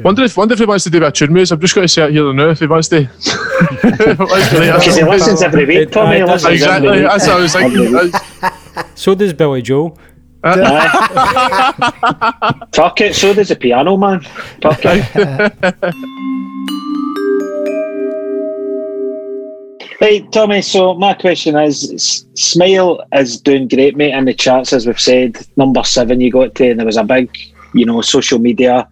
[0.00, 1.50] Wonder if wonder if he wants to do a bit of tune moves.
[1.50, 2.50] I've just got to say it here now.
[2.50, 3.00] If he wants to,
[3.82, 6.16] Because he listens every week, Tommy.
[6.16, 6.88] aye, He it does listens exactly.
[6.88, 7.10] every week.
[7.10, 8.12] That's what I was thinking.
[8.94, 9.98] So does Billy Joel.
[10.44, 10.88] Aye.
[12.72, 14.20] Fuck it, so does the piano man.
[14.62, 15.04] Fuck it.
[20.00, 24.72] Right, Tommy, so my question is S- Smile is doing great, mate, in the charts,
[24.72, 25.44] as we've said.
[25.56, 27.36] Number seven, you got to, and there was a big,
[27.74, 28.88] you know, social media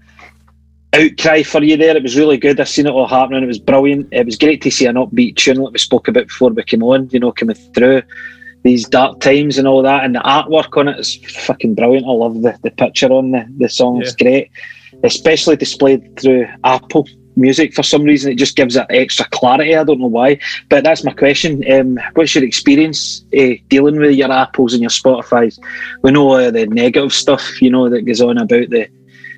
[0.97, 1.97] outcry for you there.
[1.97, 2.59] It was really good.
[2.59, 3.43] I seen it all happening.
[3.43, 4.09] It was brilliant.
[4.13, 6.83] It was great to see an upbeat tune like we spoke about before we came
[6.83, 8.03] on, you know, coming through
[8.63, 10.05] these dark times and all that.
[10.05, 12.07] And the artwork on it is fucking brilliant.
[12.07, 14.01] I love the, the picture on the, the song.
[14.03, 14.51] It's great.
[15.05, 17.07] Especially displayed through Apple
[17.37, 18.33] Music for some reason.
[18.33, 19.77] It just gives it extra clarity.
[19.77, 20.41] I don't know why.
[20.71, 21.63] But that's my question.
[21.71, 25.61] Um, what's your experience uh, dealing with your Apples and your Spotify's?
[26.03, 28.89] We know uh, the negative stuff, you know, that goes on about the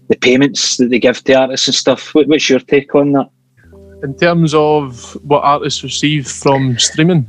[0.09, 2.15] the payments that they give to artists and stuff.
[2.15, 3.31] What, what's your take on that?
[4.03, 7.29] in terms of what artists receive from streaming.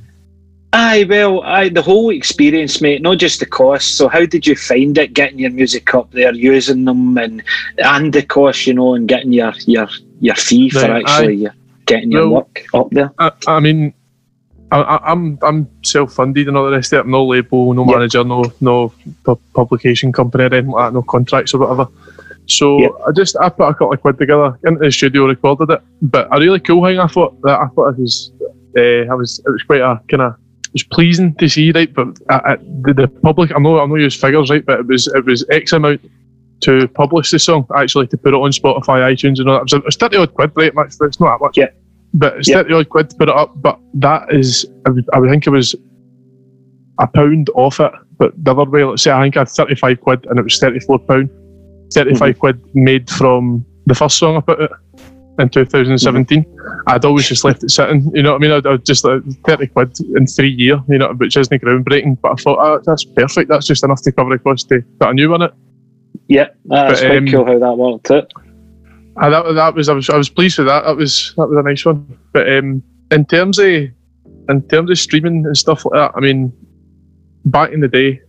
[0.71, 3.97] Aye, well, aye, the whole experience, mate, not just the cost.
[3.97, 7.41] So, how did you find it getting your music up there, using them, and
[7.79, 9.89] and the cost, you know, and getting your your
[10.19, 11.53] your fee for Right, actually your,
[11.87, 13.11] getting your work up there?
[13.17, 13.95] I, I mean,
[14.71, 17.09] I, I, I'm I'm self-funded and all the rest of it.
[17.09, 17.95] No label, no Yep.
[17.95, 21.87] manager, no no pu- publication company or anything like that, no contracts or whatever.
[22.49, 22.91] So Yep.
[23.07, 25.81] I just I put a couple of quid together into the studio, recorded it.
[26.01, 28.31] But a really cool thing I thought that I thought it was
[28.77, 30.33] uh, I was it was quite a kind of
[30.65, 31.91] it was pleasing to see, right?
[31.93, 34.65] But uh, uh, the, the public, I know I know use figures, right?
[34.65, 36.01] But it was it was X amount
[36.61, 39.73] to publish the song, actually to put it on Spotify, iTunes, and all that.
[39.73, 40.73] It was, thirty odd quid, right?
[40.75, 41.57] It's not that much.
[41.57, 41.69] Yeah.
[42.13, 42.55] But it's Yeah.
[42.57, 43.53] thirty odd quid to put it up.
[43.61, 45.75] But that is, I would, I would think it was
[46.99, 47.91] a pound off it.
[48.17, 50.43] But the other way, let's say I think I had thirty five quid, and it
[50.43, 51.29] was thirty four pound.
[51.91, 54.71] 35 quid made from the first song I put it
[55.39, 56.45] in 2017.
[56.87, 58.51] I'd always just left it sitting, you know what I mean?
[58.51, 62.19] I'd, I'd just like 30 quid in three year, you know, which isn't groundbreaking.
[62.21, 63.49] But I thought, oh, that's perfect.
[63.49, 65.53] That's just enough to cover the cost to put a new one in it.
[66.27, 68.31] Yeah, that's But, um, cool how that worked out.
[69.21, 70.85] And that, that was I was I was pleased with that.
[70.85, 72.17] That was that was a nice one.
[72.31, 76.53] But um, in terms of in terms of streaming and stuff like that, I mean,
[77.45, 78.21] back in the day,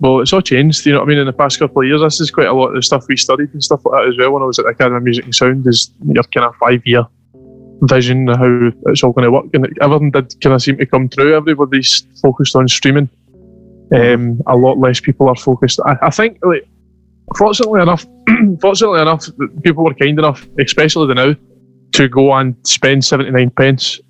[0.00, 0.86] well, it's all changed.
[0.86, 1.18] You know what I mean?
[1.18, 3.16] In the past couple of years, this is quite a lot of the stuff we
[3.16, 4.32] studied and stuff like that as well.
[4.32, 6.82] When I was at the Academy of Music and Sound, is your kind of five
[6.84, 7.06] year
[7.82, 10.86] vision of how it's all going to work, and everything did kind of seem to
[10.86, 11.36] come true.
[11.36, 13.08] Everybody's focused on streaming.
[13.92, 15.80] Um, a lot less people are focused.
[15.84, 16.68] I, I think, like,
[17.36, 18.06] fortunately enough,
[18.60, 19.28] fortunately enough,
[19.62, 21.34] people were kind enough, especially the now,
[21.92, 24.00] to go and spend seventy nine pence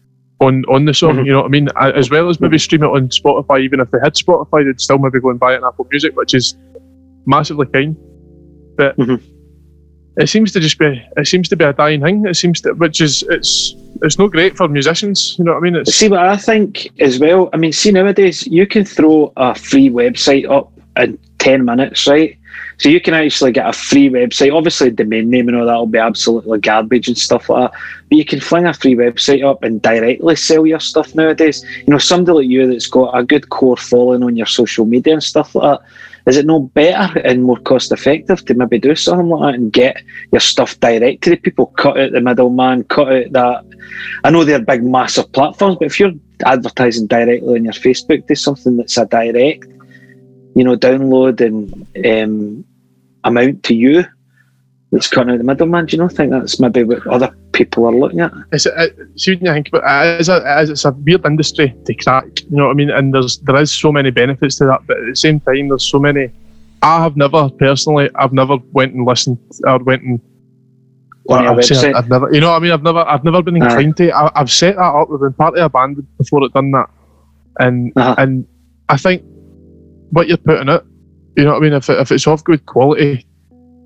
[0.41, 1.17] on on the song.
[1.17, 1.27] Mhm.
[1.27, 1.69] You know what I mean?
[1.81, 3.61] As well as maybe stream it on Spotify.
[3.63, 6.17] Even if they had Spotify, they'd still maybe go and buy it on Apple Music,
[6.17, 6.57] which is
[7.27, 7.97] massively kind.
[8.77, 9.21] But Mhm.
[10.17, 12.25] it seems to just be it seems to be a dying thing.
[12.27, 15.37] It seems to, which is it's it's not great for musicians.
[15.39, 15.77] You know what I mean?
[15.77, 17.51] It's See what I think as well.
[17.53, 22.37] I mean, see nowadays you can throw a free website up in ten minutes, right?
[22.81, 24.55] So you can actually get a free website.
[24.55, 27.81] Obviously, domain name and all that will be absolutely garbage and stuff like that.
[28.09, 31.63] But you can fling a free website up and directly sell your stuff nowadays.
[31.87, 35.13] You know, somebody like you that's got a good core following on your social media
[35.13, 35.87] and stuff like that.
[36.27, 39.73] Is it no better and more cost effective to maybe do something like that and
[39.73, 41.67] get your stuff direct to the people?
[41.67, 43.65] Cut out the middleman, cut out that
[44.25, 46.13] I know they're big, massive platforms, but if you're
[46.45, 49.67] advertising directly on your Facebook, do something that's a direct,
[50.55, 52.65] you know, download and um,
[53.25, 54.05] amount to you.
[54.93, 55.87] That's cutting out the middleman.
[55.87, 58.33] Do you not think that's maybe what other people are looking at?
[58.53, 61.25] it's it, see when you think about it, it is a, it is, a weird
[61.25, 62.27] industry to crack.
[62.51, 62.91] You know what I mean?
[62.91, 65.85] And there's there is so many benefits to that, but at the same time, there's
[65.89, 66.33] so many.
[66.83, 70.21] I have never personally, I've never went and listened or went and.
[71.51, 71.59] I've?
[71.95, 74.11] I've never, you know, what I mean, I've never, I've never been inclined to.
[74.11, 75.09] I, I've set that up.
[75.09, 76.91] We've been part of a band before it done that,
[77.61, 78.17] and Uh-huh.
[78.19, 78.45] and
[78.89, 79.23] I think
[80.11, 80.85] what you're putting it,
[81.41, 81.73] you know what I mean.
[81.73, 83.27] If if it's of good quality,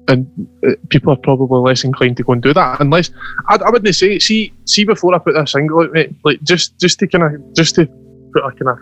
[0.09, 0.27] and
[0.67, 3.11] uh, people are probably less inclined to go and do that, unless
[3.49, 6.13] I, I wouldn't say see see before I put this single out, mate.
[6.25, 7.87] Like just just to kind of just to
[8.33, 8.79] put a kind of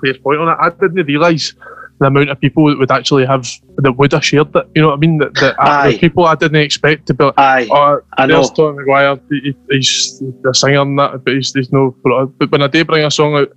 [0.00, 1.54] clear point on it, I didn't realise
[2.00, 3.46] the amount of people that would actually have
[3.76, 4.66] that would have shared it.
[4.74, 5.18] You know what I mean?
[5.18, 7.24] That, that I, the people I didn't expect to be.
[7.24, 8.42] Like, Aye, oh, I know.
[8.42, 9.20] Tom McGuire.
[9.30, 11.94] He, he's a singer and that, but he's, he's no.
[12.02, 13.52] But when I do bring a song out,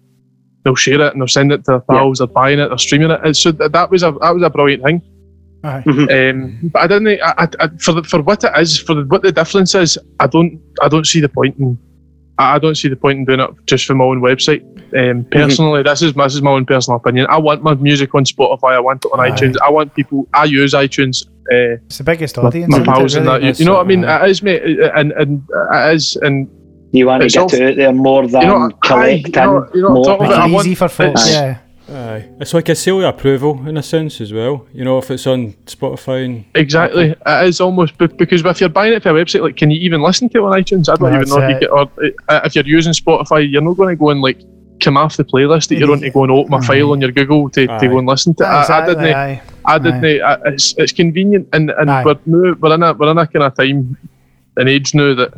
[0.64, 2.20] they'll share it and they'll send it to their pals.
[2.20, 2.70] They're buying it.
[2.70, 3.20] They're streaming it.
[3.24, 5.02] And so that, that was a that was a brilliant thing.
[5.66, 5.84] Aye.
[5.86, 7.22] Um, but I didn't.
[7.22, 9.98] I, I, I, for the, for what it is, for the, what the difference is,
[10.20, 10.62] I don't.
[10.82, 11.78] I don't see the point in.
[12.38, 14.62] I I don't see the point in doing it just for my own website.
[14.96, 17.28] Um, personally, this is this is my own personal opinion.
[17.30, 18.74] I want my music on Spotify.
[18.74, 19.32] I want it on Aye.
[19.32, 19.56] iTunes.
[19.64, 20.28] I want people.
[20.34, 21.26] I use iTunes.
[21.52, 22.70] Uh, It's the biggest audience.
[22.70, 23.42] my isn't it, pals and that.
[23.42, 24.04] You, you know what I mean?
[24.04, 24.62] It is, mate,
[24.96, 26.50] and and it is, and
[26.94, 29.42] you want to get also- it out there more than you know, aye, collecting you
[29.42, 30.18] know, you know, more.
[30.20, 31.26] Make it easy for folks.
[31.28, 31.32] Aye.
[31.32, 31.58] Yeah.
[31.90, 32.30] Aye.
[32.40, 34.66] It's like a seal of approval in a sense as well.
[34.72, 37.14] You know, if it's on Spotify and Exactly.
[37.26, 39.80] It is almost be- because if you're buying it for a website, like, can you
[39.82, 40.88] even listen to it on iTunes?
[40.88, 41.90] I don't Well, even know if you get, or
[42.30, 44.40] uh, if you're using Spotify, you're not going to go and like
[44.80, 47.12] come off the playlist that you're on to go and open a file on your
[47.12, 48.44] Google to, to go and listen to.
[48.44, 48.48] it.
[48.48, 49.04] I, I didn't.
[49.14, 49.42] aye.
[49.66, 50.06] I didn't.
[50.22, 52.04] I, it's it's convenient, and and Aye.
[52.06, 53.98] we're now, we're in a we're in a kind of time
[54.58, 55.34] and age now that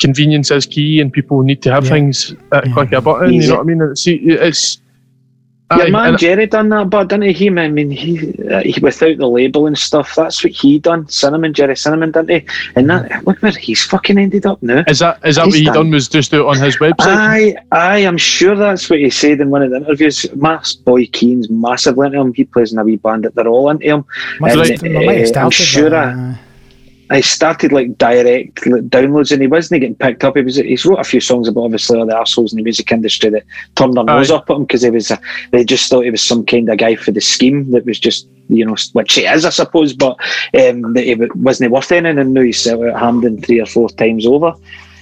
[0.00, 1.90] convenience is key, and people need to have Yeah.
[1.90, 3.32] things at a click a button.
[3.32, 3.82] You know what I mean?
[3.82, 4.78] And See, it's.
[5.76, 7.46] Your aye, man Gerry done that, but didn't he?
[7.48, 10.16] I mean, he, uh, he without the label and stuff.
[10.16, 11.06] That's what he done.
[11.08, 12.44] Cinnamon, Gerry Cinnamon, didn't he?
[12.74, 14.82] And that look where he's fucking ended up now.
[14.88, 15.74] is that is that what he done.
[15.74, 15.90] done?
[15.92, 16.94] Was just do it on his website?
[16.98, 20.26] Aye, aye, I'm sure that's what he said in one of the interviews.
[20.34, 22.34] Mass Boy Keane's massively into him.
[22.34, 24.04] He plays in a wee band that they're all into him.
[24.40, 26.38] Must And, have- they might have uh, I'm sure that, I- aye.
[27.10, 30.36] I started like direct like, downloads and he wasn't getting picked up.
[30.36, 32.92] He was he's wrote a few songs about obviously all the assholes in the music
[32.92, 33.42] industry that
[33.74, 34.36] turned their nose Aye.
[34.36, 36.78] up at him because he was a, they just thought he was some kind of
[36.78, 40.16] guy for the scheme that was just you know which he is I suppose, but
[40.58, 43.88] um, that he wasn't worth anything and now he's out at Hampden three or four
[43.90, 44.54] times over.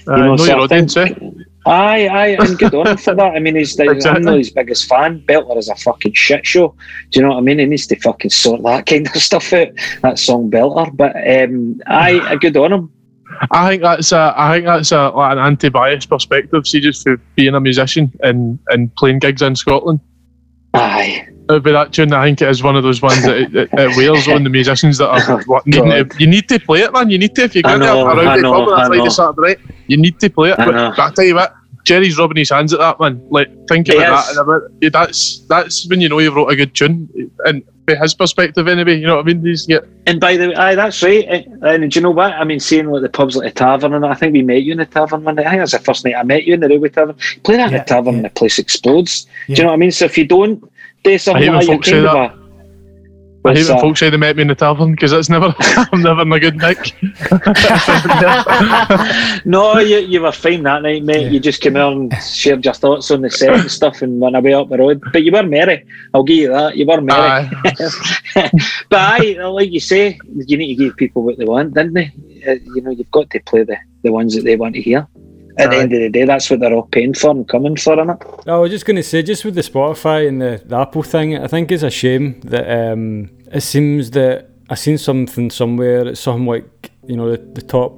[0.07, 1.43] Uh, know, know so your I audience, think- eh?
[1.65, 3.35] Aye, aye, and good on him for that.
[3.35, 5.21] I mean, he's the, I'm not his biggest fan.
[5.21, 6.75] Belter is a fucking shit show.
[7.11, 7.59] Do you know what I mean?
[7.59, 9.67] He needs to fucking sort that kind of stuff out.
[10.01, 12.91] That song Belter, but um, aye, good on him.
[13.51, 16.67] I think that's a, I think that's a, like an anti-bias perspective.
[16.67, 19.99] See, just for being a musician and, and playing gigs in Scotland.
[20.73, 23.55] Aye, Uh, But that tune, I think it is one of those ones that it,
[23.55, 26.81] it, it wears on the musicians that are what, needing to, you need to play
[26.81, 27.09] it, man.
[27.09, 28.79] You need to if you're I going to know, a I rowdy know, pub on
[28.79, 29.09] I a Friday.
[29.09, 29.75] Saturday night.
[29.87, 30.59] You need to play it.
[30.59, 30.93] I But, know.
[30.95, 33.19] but I tell you what, Gerry's rubbing his hands at that man.
[33.31, 34.25] Like think about is.
[34.27, 34.29] that.
[34.29, 37.09] And about, yeah, that's that's when you know you've wrote a good tune.
[37.45, 39.43] And from his perspective, anyway, you know what I mean.
[39.43, 41.25] He's get And by the way, aye, that's right.
[41.27, 42.33] And, and do you know what?
[42.33, 44.73] I mean, seeing like the pubs like the tavern, and I think we met you
[44.73, 45.47] in the tavern one night.
[45.47, 47.15] I think that's the first night I met you in the Railway Tavern.
[47.43, 48.17] Play that in the tavern, yeah.
[48.17, 49.25] and the place explodes.
[49.47, 49.91] Do you know what I mean?
[49.91, 50.63] So if you don't
[51.03, 52.35] do something hate when like folks say kind of that.
[52.35, 52.39] a.
[53.45, 56.01] I hate when folks say they met me in the tavern because that's never I'm
[56.01, 56.93] never in a good nick.
[59.45, 61.21] no, you, you were fine that night, mate.
[61.21, 61.29] Yeah.
[61.29, 64.35] You just came out and shared your thoughts on the set and stuff and went
[64.35, 65.01] away up the road.
[65.13, 65.85] But you were merry.
[66.13, 66.75] I'll give you that.
[66.75, 67.21] You were merry.
[67.21, 67.49] Aye.
[68.89, 72.11] but aye, like you say, you need to give people what they want, didn't they?
[72.45, 75.07] Uh, you know, you've got to play the, the ones that they want to hear.
[75.59, 77.95] At the end of the day, that's what they're all paying for and coming for,
[77.95, 78.47] innit?
[78.47, 81.37] I was just going to say, just with the Spotify and the, the Apple thing,
[81.37, 86.07] I think it's a shame that um, it seems that I seen something somewhere.
[86.07, 87.97] It's something like you know the, the top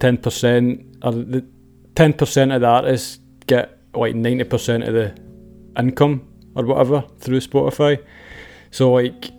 [0.00, 1.44] ten percent or the
[1.94, 5.14] ten percent of the artists get like ninety percent of the
[5.78, 8.02] income or whatever through Spotify.
[8.72, 9.30] So like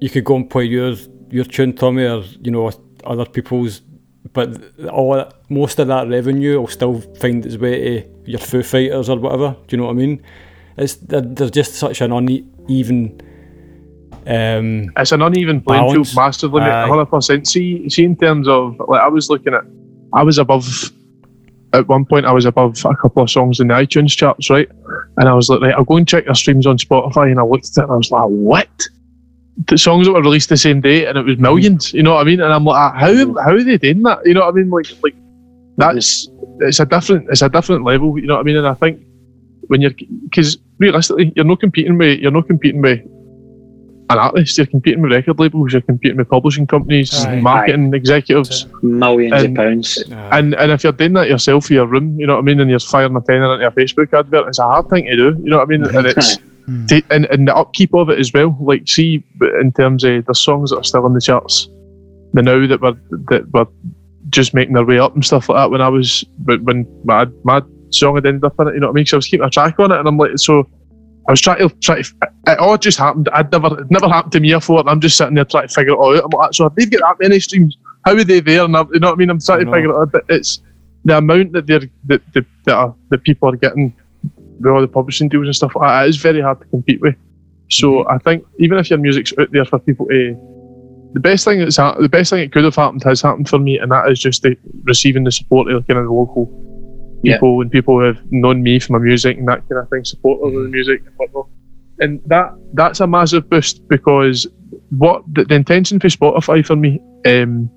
[0.00, 0.94] you could go and play your
[1.30, 2.70] your tune, Tommy, or you know
[3.04, 3.82] other people's,
[4.36, 9.08] but all most of that revenue will still find its way to your Foo Fighters
[9.08, 9.56] or whatever.
[9.66, 10.22] Do you know what I mean?
[10.76, 13.18] It's there's just such an uneven.
[14.26, 16.10] Um, it's an uneven playing Balance.
[16.10, 17.46] field massively, 100%.
[17.46, 19.62] See, see, in terms of, like, I was looking at,
[20.12, 20.68] I was above,
[21.72, 24.68] at one point, I was above a couple of songs in the iTunes charts, right?
[25.16, 27.30] And I was like, right, I'll go and check your streams on Spotify.
[27.30, 28.88] And I looked at it and I was like, what?
[29.64, 32.20] The songs that were released the same day and it was millions, you know what
[32.20, 32.40] I mean?
[32.40, 34.18] And I'm like, ah, how, how are they doing that?
[34.26, 34.70] You know what I mean?
[34.70, 35.14] Like, like,
[35.78, 36.28] that's,
[36.60, 38.56] it's a different, it's a different level, you know what I mean?
[38.56, 39.00] And I think
[39.68, 39.92] when you're,
[40.24, 43.00] because realistically, you're not competing with, you're not competing with
[44.08, 47.40] an artist, you're competing with record labels, you're competing with publishing companies, Aye.
[47.40, 50.04] marketing executives, Millions And- of pounds.
[50.32, 52.60] and and if you're doing that yourself for your room, you know what I mean,
[52.60, 55.36] and you're firing a tenner into a Facebook advert, it's a hard thing to do,
[55.42, 56.38] you know what I mean, and it's
[56.68, 57.04] Mm.
[57.10, 58.56] and, and the upkeep of it as well.
[58.60, 59.22] Like, see,
[59.60, 61.68] in terms of the songs that are still in the charts,
[62.32, 62.96] the now that were
[63.30, 63.66] that were
[64.30, 65.70] just making their way up and stuff like that.
[65.70, 68.88] When I was when when my my song had ended up in it, you know
[68.88, 69.06] what I mean?
[69.06, 70.68] So I was keeping a track on it, and I'm like, so
[71.28, 72.14] I was trying to try to.
[72.46, 73.28] It all just happened.
[73.32, 75.74] I'd never it never happened to me before, and I'm just sitting there trying to
[75.74, 76.24] figure it all out.
[76.24, 78.64] I'm like, so if they've got that many streams, how are they there?
[78.64, 79.30] And I, you know what I mean?
[79.30, 80.12] I'm trying to figure it out.
[80.12, 80.60] But it's
[81.04, 83.94] the amount that they're that that, that, are, that people are getting
[84.58, 86.06] with all the publishing deals and stuff like that.
[86.06, 87.14] It is very hard to compete with.
[87.68, 90.36] So I think even if your music's out there for people to,
[91.14, 93.58] the best thing that's hap- the best thing that could have happened has happened for
[93.58, 96.48] me, and that is just the, receiving the support of kind of the local
[97.22, 97.36] Yeah.
[97.36, 100.04] people and people who have known me for my music and that kind of thing,
[100.04, 101.48] supporters of the music and whatnot.
[101.98, 104.46] And that that's a massive boost because
[104.90, 107.70] what the, the intention for Spotify for me um,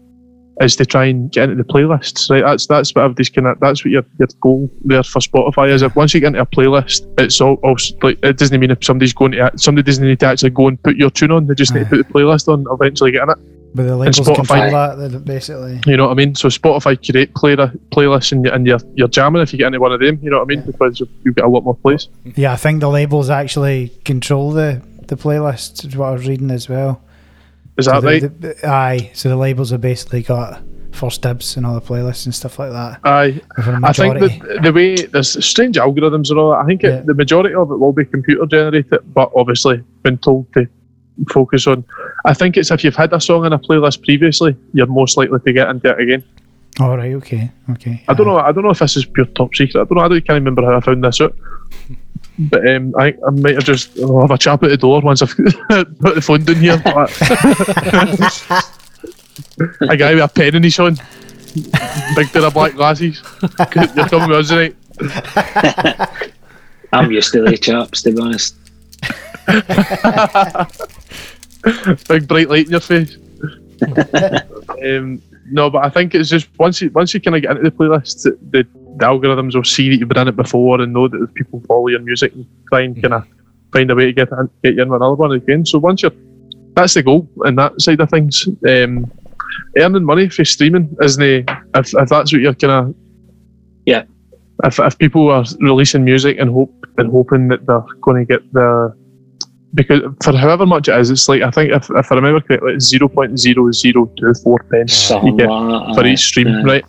[0.61, 2.29] is to try and get into the playlists.
[2.29, 5.69] Right, that's that's what everybody's kind of that's what your, your goal there for Spotify
[5.69, 5.81] is.
[5.81, 8.83] If once you get into a playlist, it's all, all like it doesn't mean if
[8.83, 11.47] somebody's going to somebody doesn't need to actually go and put your tune on.
[11.47, 12.65] They just need to put the playlist on.
[12.71, 13.37] Eventually, get in it.
[13.75, 14.69] But the labels Spotify.
[14.69, 15.79] control that, basically.
[15.85, 16.33] You know what I mean?
[16.33, 19.79] So Spotify create play uh, playlists and, and you're, you're jamming if you get into
[19.79, 20.19] one of them.
[20.23, 20.65] You know what I mean?
[20.65, 22.07] Because you've, you've got a lot more plays.
[22.35, 25.85] Yeah, I think the labels actually control the the playlist.
[25.85, 27.03] Is what I was reading as well.
[27.79, 28.41] Is So that the- right?
[28.41, 30.61] the- aye, so the labels have basically got
[30.91, 32.99] first dibs and all the playlists and stuff like that.
[33.05, 33.39] Aye.
[33.57, 36.57] I think that the way there's strange algorithms and all that.
[36.59, 37.01] I think Yeah.
[37.05, 40.67] the majority of it will be computer generated, but obviously been told to
[41.29, 41.83] focus on.
[42.25, 45.39] I think it's if you've had a song in a playlist previously, you're most likely
[45.39, 46.23] to get into it again.
[46.79, 48.03] All right, okay, okay.
[48.07, 48.37] I don't know.
[48.37, 49.79] I don't know if this is pure top secret.
[49.81, 50.01] I don't know.
[50.03, 51.35] I don't, can't remember how I found this out.
[52.39, 55.21] But um, I, I might have just I'll have a chap at the door once
[55.21, 56.75] I've put the phone down here.
[59.81, 61.01] a guy with a pen in his hand,
[62.15, 63.21] big pair of black glasses.
[63.75, 64.77] You're coming with us tonight.
[66.93, 68.55] I'm used to the chaps, to be honest.
[72.07, 73.17] big bright light in your face.
[74.83, 75.21] um,
[75.51, 77.71] no, but I think it's just once you once you kind of get into the
[77.71, 78.65] playlist, the,
[78.99, 81.87] the, algorithms will see that you've been in it before and know that people follow
[81.87, 83.23] your music and try and kind of
[83.73, 85.65] find a way to get in, get you in with another one again.
[85.65, 86.11] So once you're,
[86.75, 88.47] that's the goal in that side of things.
[88.67, 89.11] Um,
[89.77, 92.95] earning money for streaming isn't it, if, if that's what you're kind of
[93.85, 94.03] Yeah.
[94.63, 98.53] if if people are releasing music and hope and hoping that they're going to get
[98.53, 98.93] the
[99.75, 102.73] because for however much it is, it's like I think if, if I remember correctly,
[102.73, 105.47] it's zero point zero zero two four pence you get
[105.95, 106.63] for each stream, Aye.
[106.63, 106.85] right?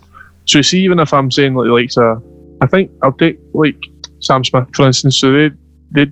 [0.51, 2.21] So see, even if I'm saying like like a,
[2.61, 3.81] I think I'll take like
[4.21, 5.19] Sam Smith for instance.
[5.19, 5.51] So they
[5.93, 6.07] they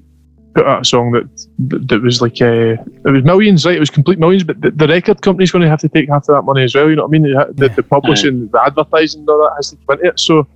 [0.54, 1.28] put out a song that
[1.70, 2.76] that, that was like uh,
[3.06, 3.76] it was millions, right?
[3.76, 6.28] It was complete millions, but the, the record company's going to have to take half
[6.28, 6.88] of that money as well.
[6.88, 7.22] You know what I mean?
[7.22, 10.20] The, the, the publishing, the advertising, and all that has to come into it.
[10.20, 10.46] So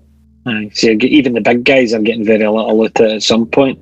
[0.47, 0.71] Aye.
[0.75, 3.79] So even the big guys are getting very little out it at some point.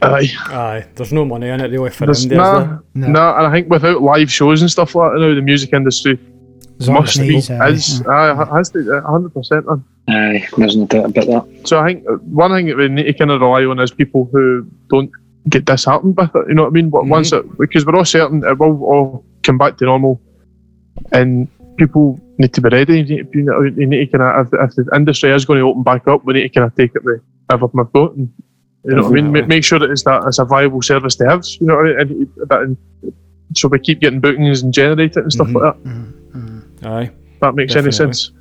[0.00, 2.82] aye, Aye, there's no money in it really for there's indie, nah, there?
[2.94, 3.08] No.
[3.08, 6.12] nah, and I think without live shows and stuff like that, now the music industry
[6.12, 6.37] It's on its
[6.86, 7.68] must be knees, aye.
[7.70, 9.66] is aye, has to hundred percent.
[10.08, 11.68] Aye, there's no doubt about that.
[11.68, 13.90] So I think uh, one thing that we need to kind of rely on is
[13.90, 15.10] people who don't
[15.48, 16.48] get disheartened with it.
[16.48, 16.90] You know what I mean?
[16.90, 20.20] But Once it, because we're all certain it will all come back to normal,
[21.12, 22.98] and people need to be ready.
[23.00, 25.58] You need, you know, you need to kind of if, if the industry is going
[25.60, 27.20] to open back up, we need to kind of take it with
[27.50, 28.12] everything we've got.
[28.14, 28.32] And,
[28.84, 29.48] you know what I mean?
[29.48, 31.44] Make sure that it's that it's a viable service to have.
[31.60, 32.30] You know what I mean?
[32.36, 32.76] And, that, and
[33.54, 35.54] so we keep getting bookings and generate it and stuff Mhm.
[35.60, 35.84] like that.
[35.90, 36.47] Mm, mm.
[36.84, 37.10] Aye.
[37.40, 38.04] That makes Definitely.
[38.04, 38.32] any sense.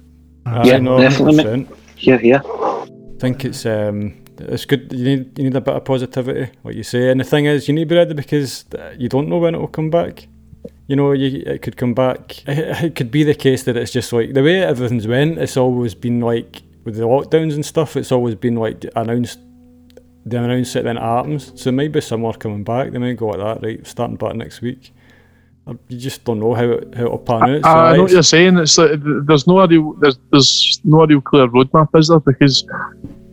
[0.45, 1.43] Aye, Yeah, no, definitely.
[1.43, 1.77] 100%.
[1.95, 2.41] Here, here.
[2.45, 4.91] I think it's um it's good.
[4.93, 7.09] You need you need a bit of positivity, like you say.
[7.09, 8.65] And the thing is, you need to be ready because
[8.97, 10.27] you don't know when it will come back.
[10.87, 12.47] You know, you, it could come back.
[12.47, 15.37] It, it could be the case that it's just like the way everything's went.
[15.39, 17.97] It's always been like with the lockdowns and stuff.
[17.97, 19.39] It's always been like announced.
[20.25, 21.59] They announce it, then it happens.
[21.61, 22.91] So maybe summer coming back.
[22.91, 23.87] They might go like that, right?
[23.87, 24.93] Starting back next week.
[25.67, 27.63] Uh, You just don't know how it, how it'll pan out.
[27.63, 28.57] So I, I know what you're saying.
[28.57, 32.19] It's like there's no real there's there's no real clear roadmap, is there?
[32.19, 32.65] Because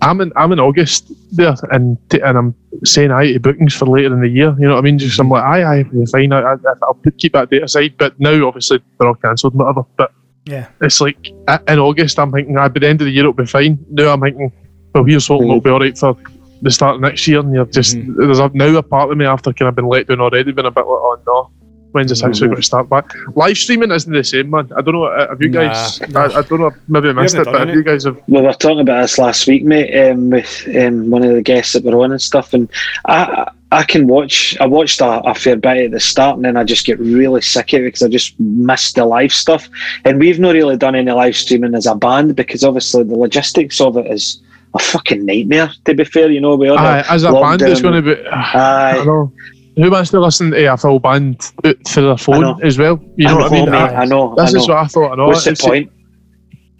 [0.02, 2.54] I'm in I'm in August there, and t- and I'm
[2.84, 4.54] saying aye to bookings for later in the year.
[4.58, 4.98] You know what I mean?
[4.98, 6.32] Just I'm like aye aye, you're fine.
[6.32, 7.94] I, I, I'll put, keep that date aside.
[7.98, 9.84] But now obviously they're all cancelled, and whatever.
[9.96, 10.12] But
[10.46, 10.66] Yeah.
[10.82, 13.32] it's like uh, in August I'm thinking aye, by the end of the year it'll
[13.32, 13.78] be fine.
[13.90, 14.52] Now I'm thinking,
[14.94, 16.16] well, here's hoping it'll be all right for
[16.62, 17.40] the start of next year.
[17.40, 20.08] And you're just there's a, now a part of me after kind of been let
[20.08, 21.50] down already, been a bit like oh no.
[21.94, 23.08] When's this actually going to start back?
[23.36, 24.68] Live streaming isn't the same, man.
[24.76, 25.04] I don't know.
[25.04, 25.68] uh, Have you Nah.
[25.68, 26.02] guys?
[26.02, 26.72] I, I don't know.
[26.88, 28.16] Maybe I missed it, but done have you guys have?
[28.26, 31.40] Well, We were talking about this last week, mate, um, with um, one of the
[31.40, 32.52] guests that were on and stuff.
[32.52, 32.68] And
[33.06, 34.56] I, I can watch.
[34.60, 37.40] I watched a, a fair bit at the start, and then I just get really
[37.42, 39.68] sick of it because I just miss the live stuff.
[40.04, 43.80] And we've not really done any live streaming as a band because obviously the logistics
[43.80, 44.42] of it is
[44.74, 45.70] a fucking nightmare.
[45.84, 48.20] To be fair, you know, we all Aye, as a band, it's going to be.
[48.26, 49.26] I Aye.
[49.76, 49.84] Know.
[49.84, 51.40] Who wants to listen to a full band
[51.86, 52.98] through their phone as well?
[53.16, 53.70] You know I what I mean?
[53.70, 53.94] mate, Aye.
[54.02, 54.34] I know.
[54.36, 55.12] This I is what I thought.
[55.12, 55.26] I know.
[55.26, 55.90] What's the point?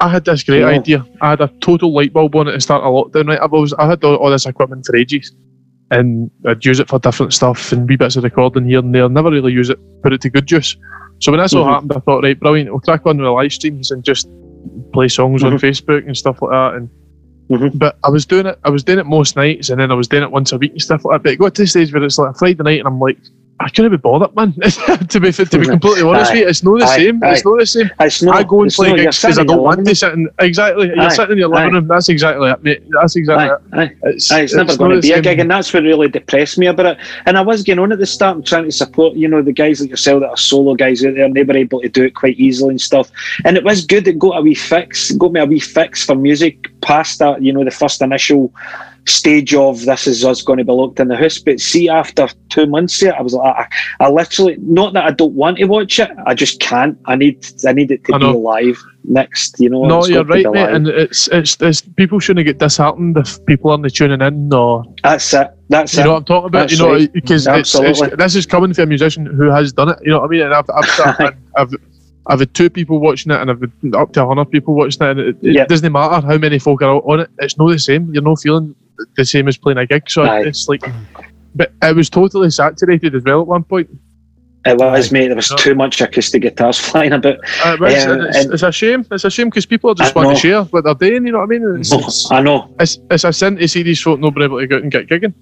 [0.01, 0.69] I had this great No.
[0.69, 1.07] idea.
[1.21, 3.29] I had a total light bulb on it to start a lockdown.
[3.29, 5.33] Right, I've always I had all, all this equipment for ages,
[5.91, 9.09] and I'd use it for different stuff and wee bits of recording here and there.
[9.09, 10.77] Never really use it, put it to good use.
[11.21, 11.71] So when this all Mhm.
[11.73, 12.71] happened, I thought, right, brilliant.
[12.71, 14.29] We'll crack on with the live streams and just
[14.93, 15.61] play songs on Mhm.
[15.61, 16.75] Facebook and stuff like that.
[16.75, 16.89] And
[17.51, 17.79] Mhm.
[17.79, 18.59] but I was doing it.
[18.65, 20.73] I was doing it most nights, and then I was doing it once a week
[20.73, 21.23] and stuff like that.
[21.25, 23.19] But it got to the stage where it's like a Friday night, and I'm like.
[23.61, 24.53] I couldn't be bothered, man.
[25.11, 26.35] to be to be completely honest Aye.
[26.35, 26.97] with you, it's not the Aye.
[26.97, 27.21] same.
[27.23, 27.91] It's not the same.
[28.01, 30.29] It's not, I go and play gigs because I don't want to sit in.
[30.41, 30.91] Exactly.
[30.95, 31.75] You're sitting in your living Aye.
[31.75, 31.87] room.
[31.87, 32.83] That's exactly it, mate.
[32.91, 33.91] That's exactly Aye, it.
[33.91, 33.97] aye.
[34.11, 36.67] It's, Aye, it's, never going to be a gig, and that's what really depressed me
[36.67, 36.99] about it.
[37.27, 39.53] And I was getting on at the start and trying to support, you know, the
[39.53, 42.05] guys like yourself that are solo guys out there, and they were able to do
[42.05, 43.11] it quite easily and stuff.
[43.45, 44.09] And it was good.
[44.09, 47.53] It got a wee fix, got me a wee fix for music past that, you
[47.53, 48.53] know, the first initial
[49.07, 51.39] stage of this is us going to be locked in the house.
[51.39, 53.55] But see, after two months here, I was like,
[54.01, 56.99] I, I literally, not that I don't want to watch it, I just can't.
[57.07, 59.85] I need, I need it to be live next, you know.
[59.85, 60.75] No, you're got to be right, mate.
[60.75, 65.33] And it's, it's it's people shouldn't get disheartened if people aren't tuning in or that's
[65.35, 65.51] it.
[65.69, 66.05] That's you it.
[66.05, 66.59] know what I'm talking about.
[66.61, 67.13] That's you know right.
[67.13, 69.99] because it's, it's, this is coming from a musician who has done it.
[70.03, 70.43] You know what I mean?
[70.43, 71.75] And I've I've, I've,
[72.27, 75.11] I've, had two people watching it, and I've had up to hundred people watching it.
[75.11, 77.31] And it, it doesn't matter how many folk are on it.
[77.39, 78.13] It's not the same.
[78.13, 78.75] You're not feeling
[79.17, 80.09] the same as playing a gig.
[80.09, 80.45] So Aye.
[80.47, 80.83] it's like,
[81.55, 83.89] but it was totally saturated as well at one point.
[84.67, 85.27] It was, mate.
[85.27, 85.57] There was No.
[85.59, 87.37] too much acoustic guitars flying about.
[87.65, 89.05] Uh, it's, Um, it's, it's a shame.
[89.11, 91.27] It's a shame because people are just I want to share what they're doing.
[91.27, 91.77] You know what I mean?
[91.81, 94.61] It's, it's, I know, it's, it's a sin to see these folk not being able
[94.61, 95.35] to go out and get gigging.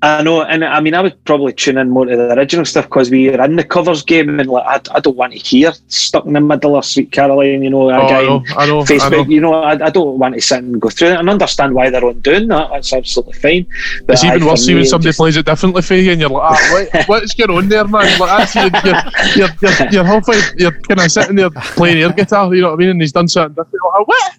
[0.00, 2.84] I know, and I mean, I would probably tune in more to the original stuff
[2.84, 5.72] because we are in the covers game, and like, I, I don't want to hear
[5.88, 8.84] "Stuck in the Middle" or "Sweet Caroline." You know, a Oh, I know, I know,
[8.88, 9.24] I know.
[9.24, 11.90] You know, I, I don't want to sit and go through it and understand why
[11.90, 12.70] they're on doing that.
[12.70, 13.66] That's absolutely fine.
[14.06, 16.30] But It's even worse for when somebody just- plays it differently for you and you're
[16.30, 18.20] like, ah, what, what's going on there, man?
[18.20, 19.02] Like, that's, you're, you're,
[19.36, 19.48] you're,
[19.80, 22.78] you're, you're halfway, you're kind of sitting there playing air guitar, you know what I
[22.78, 22.90] mean?
[22.90, 23.72] And he's done something different.
[23.72, 24.32] You're like, what?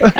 [0.00, 0.14] Wrong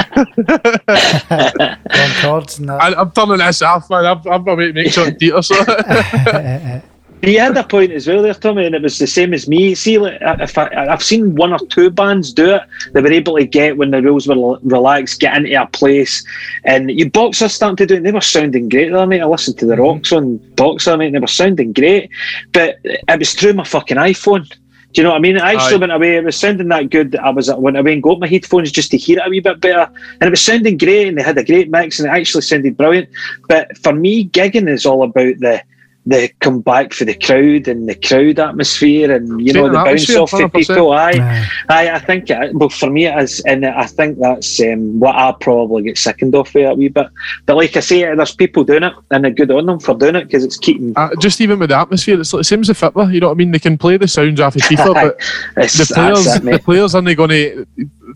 [2.21, 2.79] chords and that.
[2.81, 4.07] I, I'm turning this off, man.
[4.07, 5.41] I'm, I'm going to make something deeper.
[5.51, 6.85] So.
[7.23, 9.75] He had a point as well there, Tommy, and it was the same as me.
[9.75, 13.37] See, like, if I, I've seen one or two bands do it, they were able
[13.37, 16.25] to get when the rules were l- relaxed, get into a place,
[16.65, 18.05] and you boxers starting to do it.
[18.05, 19.21] They were sounding great there, mate.
[19.21, 19.83] I listened to the mm-hmm.
[19.83, 21.09] Rocks on Boxer, mate.
[21.09, 22.09] And they were sounding great,
[22.53, 24.51] but it was through my fucking iPhone.
[24.93, 25.39] Do you know what I mean?
[25.39, 25.79] I actually Aye.
[25.79, 26.17] went away.
[26.17, 27.13] It was sounding that good.
[27.13, 29.41] that I was went away and got my headphones just to hear it a wee
[29.41, 29.89] bit better,
[30.21, 31.09] and it was sounding great.
[31.09, 33.09] And they had a great mix, and it actually sounded brilliant.
[33.49, 35.63] But for me, gigging is all about the
[36.11, 40.15] the come back for the crowd and the crowd atmosphere, and you know the bounce
[40.17, 40.93] off the people.
[40.93, 41.49] Aye, Aye.
[41.69, 41.91] aye.
[41.91, 45.33] I think it, well for me it is, and I think that's um, what I
[45.41, 47.07] probably get sickened off with a wee bit.
[47.47, 50.17] But like I say, there's people doing it, and they're good on them for doing
[50.17, 50.93] it because it's keeping.
[50.97, 53.13] Uh, just even with the atmosphere, it's like, same as the Fitler.
[53.13, 53.53] You know what I mean?
[53.53, 55.19] They can play the sounds off of FIFA, but
[55.55, 57.67] the players, it, the players aren't going to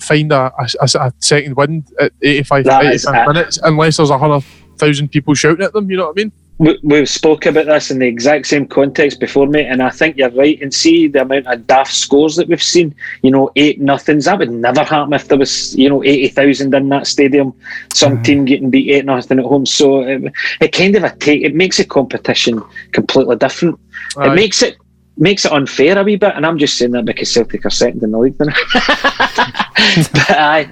[0.00, 4.44] find a, a, a second wind at 85, 85 minutes unless there's a hundred
[4.78, 5.90] thousand people shouting at them.
[5.90, 6.32] You know what I mean?
[6.58, 10.16] We, we've spoke about this in the exact same context before, mate, and I think
[10.16, 10.60] you're right.
[10.60, 12.94] And see the amount of daft scores that we've seen.
[13.22, 14.26] You know, eight nothings.
[14.26, 17.54] That would never happen if there was, you know, eighty thousand in that stadium.
[17.92, 18.22] Some mm-hmm.
[18.22, 19.66] team getting beat eight nothing at home.
[19.66, 21.42] So it, it kind of a take.
[21.42, 23.80] It makes the competition completely different.
[24.16, 24.76] It makes it
[25.16, 26.34] makes it unfair a wee bit.
[26.34, 28.36] And I'm just saying that because Celtic are second in the league.
[28.38, 28.48] Then.
[28.74, 30.68] but aye,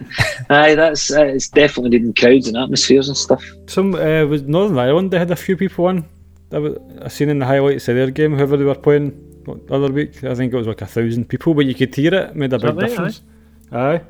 [0.50, 3.44] aye, that's uh, it's definitely needing crowds and atmospheres and stuff.
[3.66, 5.10] Some uh, was Northern Ireland.
[5.10, 6.04] They had a few people on.
[6.50, 8.34] That was, I seen in the highlights of their game.
[8.34, 9.10] Whoever they were playing
[9.44, 11.94] what, the other week, I think it was like a thousand people, but you could
[11.94, 12.36] hear it.
[12.36, 13.22] Made a big right, difference.
[13.70, 14.02] Aye.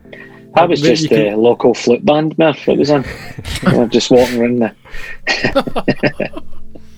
[0.54, 2.68] That was just you the can- local flute band, Murph.
[2.68, 3.04] It was on.
[3.64, 4.74] We were just walking around there.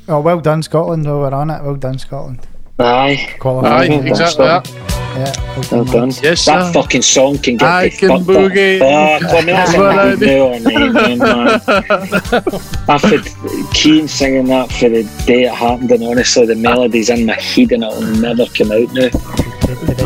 [0.07, 1.07] Oh, well done, Scotland.
[1.07, 2.47] While we're on it, well done, Scotland.
[2.79, 4.03] Aye, Aye, Qualifying.
[4.03, 4.09] Mhm.
[4.09, 4.69] exactly that.
[5.17, 6.09] Yeah, well well done.
[6.09, 6.09] done.
[6.25, 6.73] Yes, that sir.
[6.73, 8.27] fucking song can get I the can fucked up.
[8.37, 8.81] boogie.
[8.83, 11.61] Oh, come on, that's What I a no, man.
[12.89, 17.27] I've had Keen singing that for the day it happened, and honestly, the melody's in
[17.27, 19.09] my head and it'll never come out now.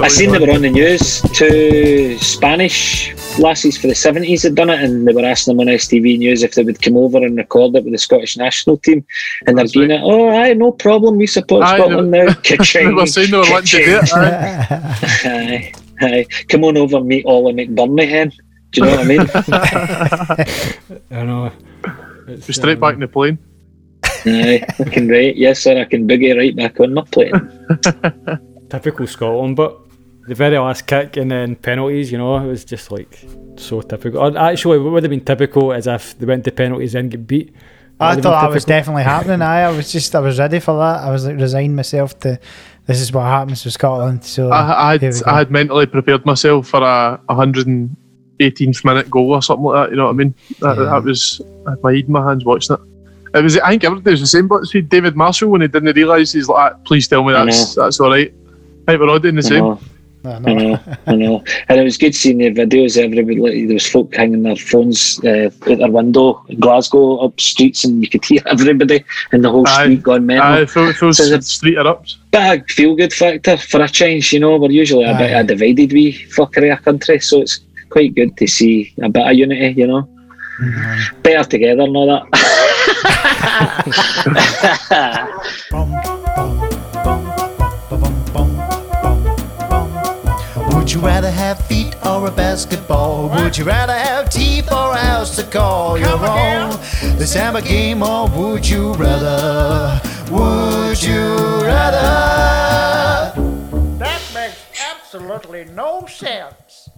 [0.02, 1.20] I seen they were on the news.
[1.34, 5.74] Two Spanish lassies for the 70s had done it, and they were asking them on
[5.74, 9.04] STV News if they would come over and record it with the Scottish national team.
[9.46, 12.32] And they're That's getting it, oh, aye, no problem, we support Aye, Scotland they- now.
[12.32, 14.12] They Ka-ching, were saying they were wanting to do it.
[14.14, 14.92] aye.
[15.24, 16.26] Aye, aye.
[16.48, 18.32] Come on over and meet Oli McBurnie, hen.
[18.72, 19.20] Do you know what I mean?
[21.10, 21.52] I know.
[22.28, 23.38] It's, Go straight um, back in the plane.
[24.26, 25.34] Aye, I can right.
[25.36, 27.32] Yes, sir, I can boogie right back on my plane.
[28.68, 29.78] Typical Scotland, but
[30.26, 33.18] the very last kick and then penalties, you know, it was just like
[33.56, 34.20] so typical.
[34.20, 37.26] Or Actually, what would have been typical is if they went to penalties and get
[37.26, 37.54] beat.
[38.00, 39.42] I thought been that was definitely happening.
[39.42, 41.02] Aye, I was just, I was ready for that.
[41.02, 42.38] I was like resigned myself to
[42.86, 44.24] this is what happens with Scotland.
[44.24, 45.22] So I, I, had.
[45.26, 49.90] I had mentally prepared myself for a 118th minute goal or something like that.
[49.90, 50.34] You know what I mean?
[50.60, 50.84] That, Yeah.
[50.84, 52.80] that was I had my head in my hands watching it.
[53.38, 53.58] It was.
[53.58, 54.48] I think everybody was the same.
[54.48, 57.44] But see, David Marshall when he didn't realise he's like, "Ah, "Please tell me I
[57.44, 58.32] that's that's all right."
[58.88, 59.64] I think we're all doing the I same.
[59.64, 59.78] know,
[60.24, 60.54] I I know.
[60.54, 61.44] know, I know.
[61.68, 62.96] And it was good seeing the videos.
[62.96, 67.38] Everybody, like, there was folk hanging their phones uh, out their window in Glasgow up
[67.38, 69.82] streets, and you could hear everybody in the whole Aye.
[69.84, 70.52] street going mental.
[70.54, 72.16] I feel feels So the- street erupts.
[72.32, 74.56] bit of feel good factor for a change, you know.
[74.56, 75.40] We're usually a bit Aye.
[75.40, 77.60] of a divided wee fuckery a country, so it's
[77.90, 80.08] quite good to see a bit of unity, you know.
[81.22, 82.24] Better together and all that.
[90.88, 93.28] Would you rather have feet or a basketball?
[93.28, 96.70] Would you rather have teeth or a house to call your own?
[97.18, 100.00] Let's have a game or would you rather?
[100.32, 103.36] Would you rather?
[103.98, 106.88] That makes absolutely no sense.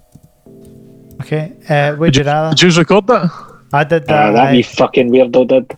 [1.22, 2.54] Okay, uh, would you rather?
[2.54, 3.28] Did you record that?
[3.72, 4.32] I did Ah, that.
[4.34, 4.52] that aye.
[4.52, 5.76] wee fucking weirdo did.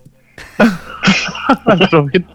[1.65, 2.27] Brilliant.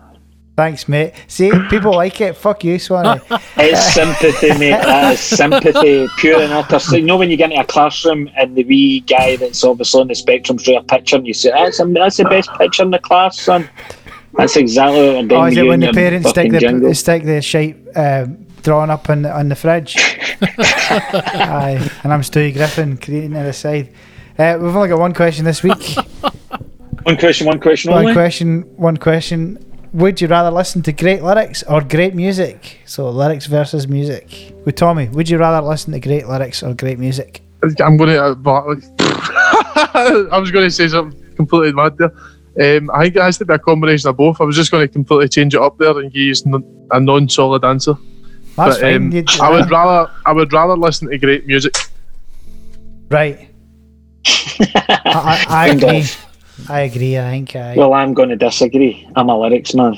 [0.57, 1.13] Thanks, mate.
[1.27, 2.35] See, people like it.
[2.35, 3.21] Fuck you, Swanee.
[3.57, 4.71] It's sympathy, mate.
[4.71, 6.79] That is sympathy, pure and utter.
[6.79, 10.01] So, you know when you get into a classroom and the wee guy that's obviously
[10.01, 12.89] on the spectrum drew a picture and you say, that's, that's the best picture in
[12.89, 13.69] the class, son.
[14.33, 16.93] That's exactly what we're doing Oh, is it when the parents stick the jingle.
[16.95, 18.25] stick the shite uh,
[18.63, 19.95] drawn up on the, on the fridge?
[20.41, 23.93] Aye, and I'm Stewie Griffin creating it aside.
[24.39, 25.95] Uh, we've only got one question this week.
[27.03, 28.13] One question, one question one only.
[28.13, 28.61] question.
[28.75, 29.63] One question.
[29.93, 32.81] Would you rather listen to great lyrics or great music?
[32.85, 34.53] So lyrics versus music.
[34.65, 37.41] With Tommy, would you rather listen to great lyrics or great music?
[37.83, 38.23] I'm going to.
[38.23, 38.35] Uh,
[40.31, 42.11] I was going to say something completely mad there.
[42.59, 44.41] Um, I think it has to be a combination of both.
[44.41, 46.43] I was just going to completely change it up there and use
[46.91, 47.93] a non-solid answer.
[48.55, 48.95] That's but fine.
[48.95, 50.11] um, you'd- I would rather.
[50.25, 51.75] I would rather listen to great music.
[53.09, 53.49] right.
[54.27, 56.03] I, I, I agree.
[56.59, 56.69] Off.
[56.69, 57.17] I agree.
[57.17, 57.75] I think I.
[57.75, 59.07] Well, I'm going to disagree.
[59.15, 59.95] I'm a lyrics man.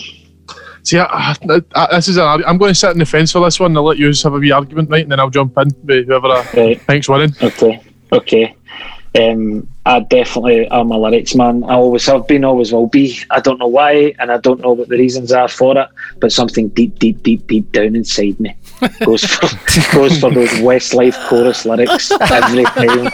[0.84, 3.32] See, I, I, I, this is an, arg- I'm going to sit on the fence
[3.32, 3.76] for this one.
[3.76, 6.28] I'll let you have a wee argument, right, and then I'll jump in with whoever
[6.28, 6.82] I Right.
[6.84, 7.36] think's winning.
[7.42, 7.82] Okay.
[8.12, 8.56] Okay.
[9.18, 11.64] Um, I definitely am a lyrics man.
[11.64, 13.20] I always have been, always will be.
[13.32, 15.88] I don't know why, and I don't know what the reasons are for it,
[16.20, 18.56] but something deep, deep, deep, deep down inside me
[19.04, 19.48] goes for
[19.94, 23.10] goes for those Westlife chorus lyrics every time.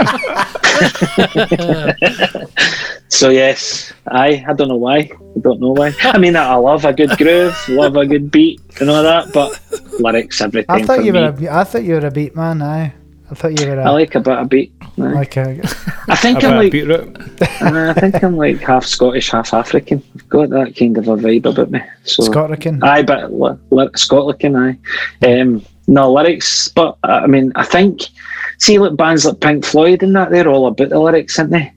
[3.07, 4.97] so yes, I I don't know why.
[4.97, 5.93] I don't know why.
[6.01, 9.57] I mean, I love a good groove, love a good beat, and all that, but
[9.99, 11.21] lyrics every time I thought for you me.
[11.21, 11.27] were.
[11.29, 12.61] A, be- I thought you were a beat man.
[12.61, 12.93] Aye.
[13.31, 14.73] I thought you were I a, like a bit of beat.
[14.81, 14.87] aye.
[14.97, 15.59] like a.
[16.07, 17.17] I think A I'm like beetroot.
[17.61, 20.03] Uh, I think I'm like half Scottish, half African.
[20.15, 21.81] I've got that kind of a vibe about me.
[22.03, 22.83] So Scottican.
[22.83, 24.77] aye, but li- li- Scotland, aye.
[25.27, 28.01] Um, no lyrics, but uh, I mean, I think
[28.59, 31.71] see, like bands like Pink Floyd and that, they're all about the lyrics, aren't they?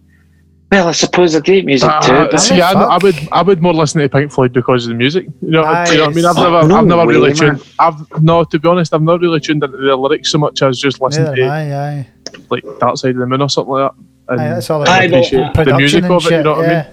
[0.70, 2.12] Well, I suppose they're great music too.
[2.12, 2.72] Uh, But see, I.
[2.72, 5.24] I would, I would more listen to Pink Floyd because of the music.
[5.40, 6.24] You know, Aye, you know what I mean?
[6.26, 7.36] I've it's- never, No I've never way, really man.
[7.56, 7.66] tuned.
[7.78, 10.78] I've no, to be honest, I've not really tuned into the lyrics so much as
[10.78, 11.74] just listening Neither to am I.
[12.00, 12.06] Aye.
[12.50, 13.98] like Dark Side of the Moon or something like that.
[14.32, 14.86] And Aye, that's all.
[14.86, 16.32] Aye, It but- appreciate uh, the music of it.
[16.32, 16.86] You know what I mean?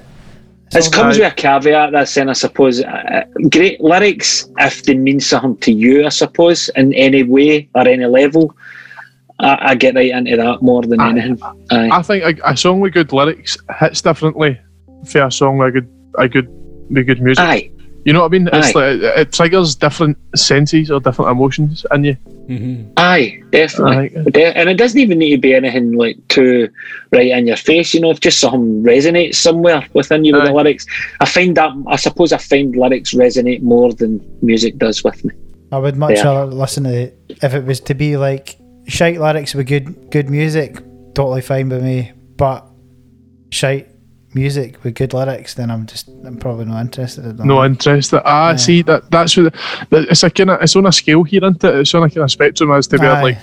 [0.74, 1.24] it comes Aye.
[1.24, 1.92] with a caveat.
[1.92, 6.06] That's in, I suppose, uh, great lyrics if they mean something to you.
[6.06, 8.56] I suppose in any way or any level.
[9.40, 11.10] I, I get right into that more than Aye.
[11.10, 11.40] anything.
[11.72, 11.90] Aye.
[11.92, 14.60] I think a, a song with good lyrics hits differently
[15.06, 16.48] for a song with a good, a good,
[16.90, 17.44] with good music.
[17.44, 17.72] Aye.
[18.06, 18.50] You know what I mean?
[18.54, 22.16] It's like it, it triggers different senses or different emotions in you.
[22.48, 22.92] Mm-hmm.
[22.98, 24.16] Aye, definitely.
[24.16, 24.30] Aye.
[24.30, 26.70] De- and it doesn't even need to be anything like too
[27.12, 30.54] right in your face, you know, if just something resonates somewhere within you with the
[30.54, 30.86] lyrics.
[31.20, 35.34] I find that, I suppose I find lyrics resonate more than music does with me.
[35.72, 36.26] I would much Yeah.
[36.26, 38.56] rather listen to it if it was to be like
[38.88, 40.78] shite lyrics with good good music.
[41.14, 42.66] Totally fine by me, but
[43.52, 43.88] shite
[44.34, 47.26] music with good lyrics, then I'm just I'm probably not interested.
[47.26, 48.14] in No interest.
[48.14, 48.56] Ah, Yeah.
[48.58, 49.54] see that that's what
[49.92, 51.76] that, it's a kind of it's on a scale here, isn't it?
[51.76, 53.38] It's on a kind of spectrum as to where like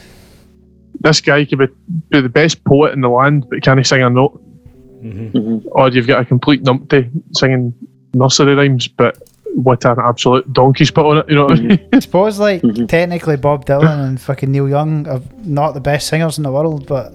[1.01, 1.67] this guy could be,
[2.11, 4.39] be the best poet in the land, but can he sing a note?
[5.03, 5.63] Mhm.
[5.73, 7.75] Or you've got a complete numpty singing
[8.15, 9.17] nursery rhymes, but
[9.55, 11.29] what an absolute donkey's put on it.
[11.29, 11.89] You know what I mean?
[11.93, 12.89] I suppose like Mhm.
[12.89, 16.87] technically Bob Dylan and fucking Neil Young are not the best singers in the world,
[16.87, 17.13] but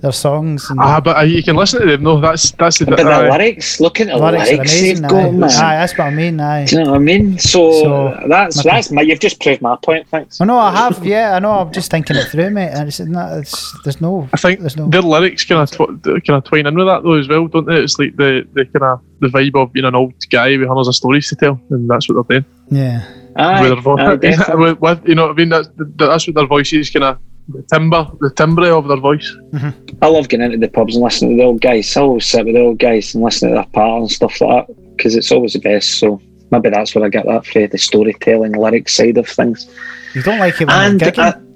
[0.00, 2.02] their songs and ah, but uh, you can listen to them.
[2.04, 3.28] No, that's that's the But the aye.
[3.36, 5.02] lyrics, look at the lyrics, lyrics, are amazing.
[5.02, 5.30] they've Aye.
[5.32, 5.50] man.
[5.50, 6.40] aye, that's what I mean.
[6.40, 6.66] Aye.
[6.66, 7.38] Do you know what I mean?
[7.38, 8.68] So, So, that's okay.
[8.70, 9.02] that's my.
[9.02, 10.06] You've just proved my point.
[10.08, 10.40] Thanks.
[10.40, 11.04] No, I have.
[11.04, 11.50] Yeah, I know.
[11.50, 12.70] I'm just thinking it through, mate.
[12.72, 13.38] And it's not.
[13.38, 14.28] It's there's no.
[14.32, 14.88] I think there's no.
[14.88, 17.66] their lyrics kind of tw- kind of twine in with that though as well, don't
[17.66, 17.76] they?
[17.76, 20.86] It's like the the kind of the vibe of being an old guy with hundreds
[20.88, 22.52] of stories to tell, and that's what they're doing.
[22.70, 23.04] Yeah.
[23.36, 24.14] Aye, with their vo- aye,
[24.54, 25.48] with, with- you know what I mean?
[25.48, 27.18] That's that's what their voices kind of
[27.48, 29.34] the timbre, the timbre of their voice.
[29.52, 29.98] Mm-hmm.
[30.02, 31.96] I love getting into the pubs and listening to the old guys.
[31.96, 34.66] I always sit with the old guys and listen to their part and stuff like
[34.66, 35.98] that because it's always the best.
[35.98, 36.20] So
[36.50, 39.68] maybe that's where I get that from the storytelling, lyric side of things.
[40.14, 41.47] You don't like it when And you're gigging.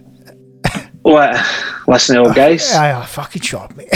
[1.03, 1.37] What?
[1.89, 2.73] Listen to old guys.
[2.75, 3.87] Aye, oh, fucking shot, me.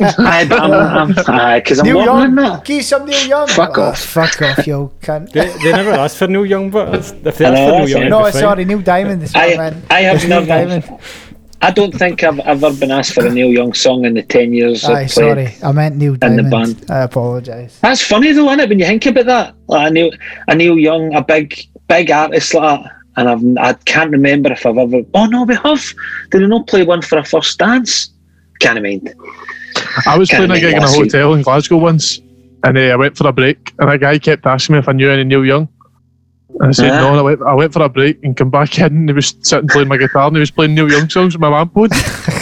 [0.00, 2.34] Aye, I'm, I'm, aye, because I'm Neil working Young.
[2.36, 2.64] that.
[2.64, 3.48] Give some Neil Young.
[3.48, 4.00] Fuck Oh, off.
[4.00, 5.30] Fuck off, you cunt.
[5.32, 7.90] They, they never asked for Neil Young, but if they I asked for Neil that's
[7.90, 8.06] Young, it.
[8.06, 8.40] it'd No, be fine.
[8.40, 9.22] sorry, Neil Diamond.
[9.22, 9.74] Is what I, I.
[9.90, 10.46] I have It's Neil never.
[10.46, 11.00] Diamond.
[11.64, 14.52] I don't think I've ever been asked for a Neil Young song in the ten
[14.52, 15.54] years Aye, I've sorry.
[15.62, 16.50] I meant Neil the Diamond.
[16.50, 16.90] band.
[16.90, 17.78] I apologise.
[17.78, 18.68] That's funny though, isn't it?
[18.68, 20.10] When you think about that, like a Neil,
[20.48, 21.54] a Neil Young, a big,
[21.86, 25.02] big artist like that, and I've, I can't remember if I've ever.
[25.14, 25.84] Oh no, we have.
[26.30, 28.10] Did we not play one for a first dance?
[28.60, 29.14] Can't mind.
[30.06, 31.12] I was Kinda playing a gig in a last week.
[31.12, 32.20] hotel in Glasgow once,
[32.64, 34.92] and uh, I went for a break, and a guy kept asking me if I
[34.92, 35.68] knew any Neil Young.
[36.60, 37.00] And I said Ah.
[37.00, 39.12] no, and I went, I went for a break and come back in, and he
[39.14, 41.92] was sitting playing my guitar, and he was playing Neil Young songs with my lamppost.
[41.94, 42.41] It's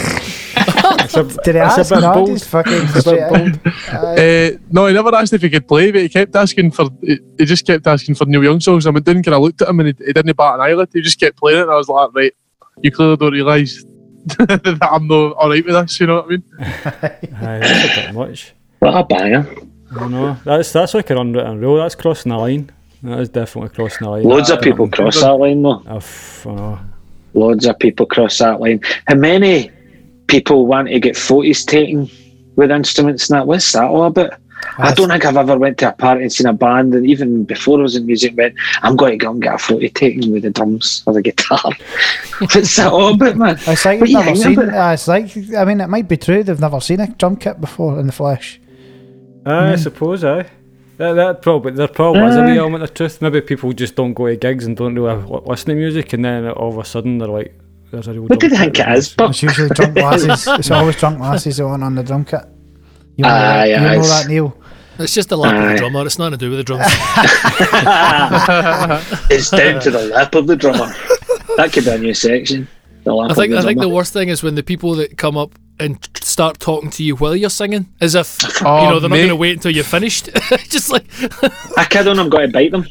[1.15, 1.91] a, Did I ask?
[1.91, 2.27] a bit No, bold.
[2.29, 3.73] just fucking a bit bold.
[3.89, 6.89] Uh, no, he never asked if he could play, but he kept asking for.
[7.01, 8.85] He, he just kept asking for Neil Young songs.
[8.85, 10.89] I went down, kind of looked at him, and he, he didn't bat an eyelid.
[10.93, 12.33] He just kept playing it, and I was like, right,
[12.81, 13.83] you clearly don't realise
[14.37, 15.99] that I'm not all right with this.
[15.99, 16.43] You know what I mean?
[16.59, 18.53] Aye, that's a bit much.
[18.79, 19.47] What a banger!
[19.93, 20.37] I don't know.
[20.45, 21.77] That's that's like an unwritten rule.
[21.77, 22.71] That's crossing the line.
[23.03, 24.23] That is definitely crossing the line.
[24.23, 25.81] Loads of Um, people cross that line though.
[25.87, 26.79] I've, I know.
[27.33, 28.79] Loads of people cross that line.
[29.07, 29.71] How many
[30.27, 32.09] people want to get photos taken
[32.55, 33.47] with instruments and that?
[33.47, 34.33] What's that all about?
[34.77, 37.43] I don't think I've ever went to a party and seen a band, and even
[37.45, 38.53] before I was in music, went,
[38.83, 41.59] I'm going to go and get a photo taken with the drums or the guitar.
[42.39, 43.57] What's that all about, man?
[43.65, 44.59] It's like What they've never seen.
[44.59, 44.89] about?
[44.91, 46.43] Uh, it's like I mean, it might be true.
[46.43, 48.61] They've never seen a drum kit before in the flesh.
[49.47, 50.23] Aye, I suppose.
[50.23, 50.45] Aye.
[50.97, 53.19] That, that probably there probably is a wee element of truth.
[53.19, 56.23] Maybe people just don't go to gigs and don't really li- listen to music, and
[56.23, 57.55] then all of a sudden they're like,
[57.91, 59.13] "There's a real." What do drum you think it is?
[59.13, 60.47] But It's usually drunk lasses.
[60.47, 62.41] It's always drunk lasses that want on the drum kit.
[63.17, 64.57] You know, Aye, that, you know it's- that, Neil.
[64.99, 65.77] It's just the lap of the ah.
[65.77, 66.05] drummer.
[66.05, 66.85] It's nothing to do with the drums.
[69.31, 70.93] It's down to the lap of the drummer.
[71.57, 72.67] That could be a new section.
[73.03, 74.95] The lip I think of I the think the worst thing is when the people
[74.95, 78.89] that come up and start talking to you while you're singing, as if Oh, you
[78.89, 80.25] know they're not oh, going to wait until you're finished.
[80.69, 81.05] just like
[81.77, 82.85] I kid on, I'm going to bite them.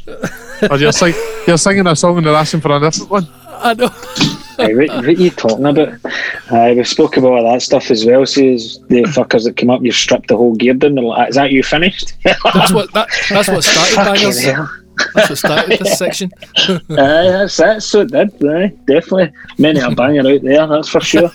[0.68, 1.14] Or you're, sing,
[1.46, 3.28] you're singing a song and they're asking for a different one.
[3.62, 3.90] I know.
[4.58, 5.94] Aye, what, what are you talking about?
[6.50, 8.26] Aye, we spoke about all that stuff as well.
[8.26, 10.96] Says the fuckers that come up, you stripped the whole gear down.
[10.96, 12.14] Like, ah, Is that you finished?
[12.24, 14.44] That's what that, that's what started Fucking bangers.
[14.44, 14.70] hell.
[15.14, 16.30] That's what started this section.
[16.58, 17.80] Aye, that's it.
[17.82, 18.44] So it did.
[18.44, 19.32] Aye, definitely.
[19.56, 21.30] Many a banger out there, that's for sure.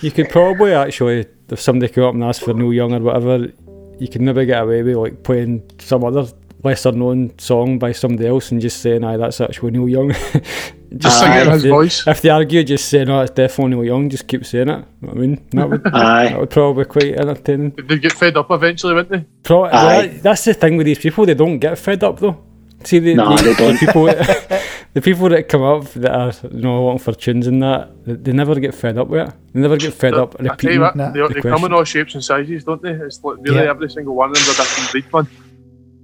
[0.00, 3.52] You could probably actually, if somebody came up and asked for Neil Young or whatever,
[4.00, 6.26] you could never get away with like playing some other
[6.64, 10.10] lesser known song by somebody else and just saying, aye, that's actually Neil Young.
[10.96, 12.06] just Sing it in his they- voice.
[12.06, 14.72] If they argue, just say, no, it's definitely Neil Young, just keep saying it.
[14.72, 16.28] You know what I mean, that would, Aye.
[16.28, 17.70] that would probably be quite entertaining.
[17.70, 19.26] They'd get fed up eventually, wouldn't they?
[19.42, 20.06] Pro- Aye.
[20.06, 22.42] that- that's the thing with these people, they don't get fed up though.
[22.84, 23.78] See, the, No, the, they don't.
[23.78, 24.04] the people,
[24.94, 28.14] the people that come up that are you know wanting for tunes and that, they,
[28.14, 29.34] they never get fed up with it.
[29.52, 30.74] They never get fed up repeating.
[30.76, 32.90] you what, they, the they come in all shapes and sizes, don't they?
[32.90, 33.70] It's like really Yeah.
[33.70, 35.28] every single one of them's a different breed, man.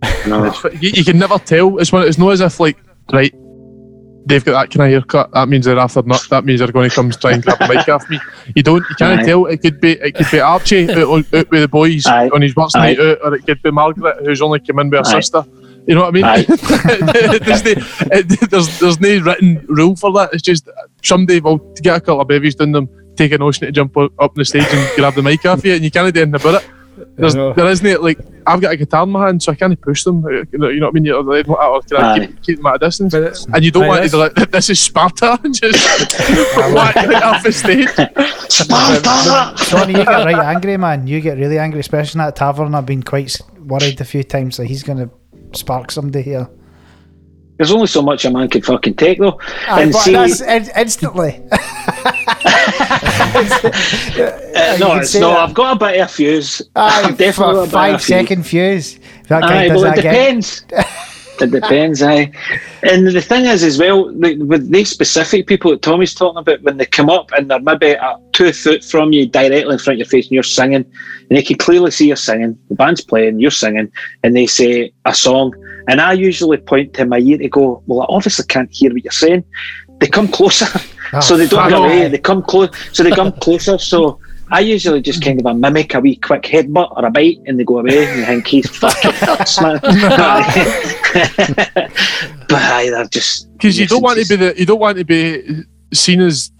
[0.27, 0.45] No.
[0.73, 1.79] You, you can never tell.
[1.79, 2.07] It's one.
[2.07, 2.77] It's not as if like
[3.13, 3.33] right.
[4.27, 5.31] They've got that kind of haircut.
[5.33, 6.27] That means they're after nut.
[6.29, 8.21] That means they're going to come try and grab the mic off me.
[8.55, 8.85] You don't.
[8.91, 9.25] You can't Aye.
[9.25, 9.47] tell.
[9.47, 9.93] It could be.
[9.93, 12.29] It could be Archie out, out with the boys Aye.
[12.29, 12.81] on his worst Aye.
[12.95, 15.45] night out, or it could be Margaret who's only come in with her sister.
[15.87, 16.45] You know what I mean?
[16.47, 17.73] There's, no,
[18.13, 20.35] it, there's there's no written rule for that.
[20.35, 20.69] It's just
[21.03, 24.13] somebody will get a couple of babies down them, take a notion to jump up
[24.19, 26.39] up on the stage and grab the mic off you, and you can't do anything
[26.39, 26.71] about it.
[27.17, 27.53] There's, know.
[27.53, 30.05] there isn't it like I've got a guitar in my hand, so I can't push
[30.05, 30.23] them.
[30.25, 31.05] You know, you know what I mean?
[31.05, 32.19] You're like, or can I Aye.
[32.27, 33.13] keep, keep them at a distance?
[33.13, 35.77] But it- and you don't aye, want to be like, this is Sparta, and just
[36.57, 37.89] whack right off the stage.
[38.51, 39.57] Sparta!
[39.65, 41.07] Sonny, you get right angry, man.
[41.07, 42.75] You get really angry, especially in that tavern.
[42.75, 45.11] I've been quite worried a few times that he's going to
[45.59, 46.49] spark somebody here.
[47.59, 49.41] There's only so much a man can fucking take, though.
[49.69, 51.43] Aye, and but see, that's in- instantly.
[54.57, 55.31] uh, no, it's say no.
[55.31, 55.49] that.
[55.49, 56.63] I've got a bit of a fuse.
[56.77, 58.49] Aye, I'm definitely got a bit of a five fuse.
[58.49, 59.01] fuse.
[59.29, 60.65] That guy Aye, does well, that it depends.
[61.41, 62.33] it depends, aye.
[62.83, 66.63] And the thing is, as well, the- with these specific people that Tommy's talking about,
[66.63, 67.97] when they come up and they're maybe
[68.33, 71.43] two foot from you, directly in front of your face, and you're singing, and they
[71.43, 73.91] can clearly see you're singing, the band's playing, you're singing,
[74.23, 75.55] and they say a song,
[75.89, 79.05] and I usually point to my ear to go, well, I obviously can't hear what
[79.05, 79.45] you're saying.
[79.99, 80.67] They come closer,
[81.13, 82.09] Oh, so they don't fuck get away.
[82.09, 83.79] They come close, so they come closer.
[83.79, 84.21] So
[84.51, 87.59] I usually just kind of a mimic a wee quick headbutt or a bite, and
[87.59, 88.07] they go away.
[88.07, 89.79] And you think he's fucking nuts, man.
[92.49, 95.05] but aye, they're just Because you don't want to be the, you don't want to
[95.05, 96.51] be seen as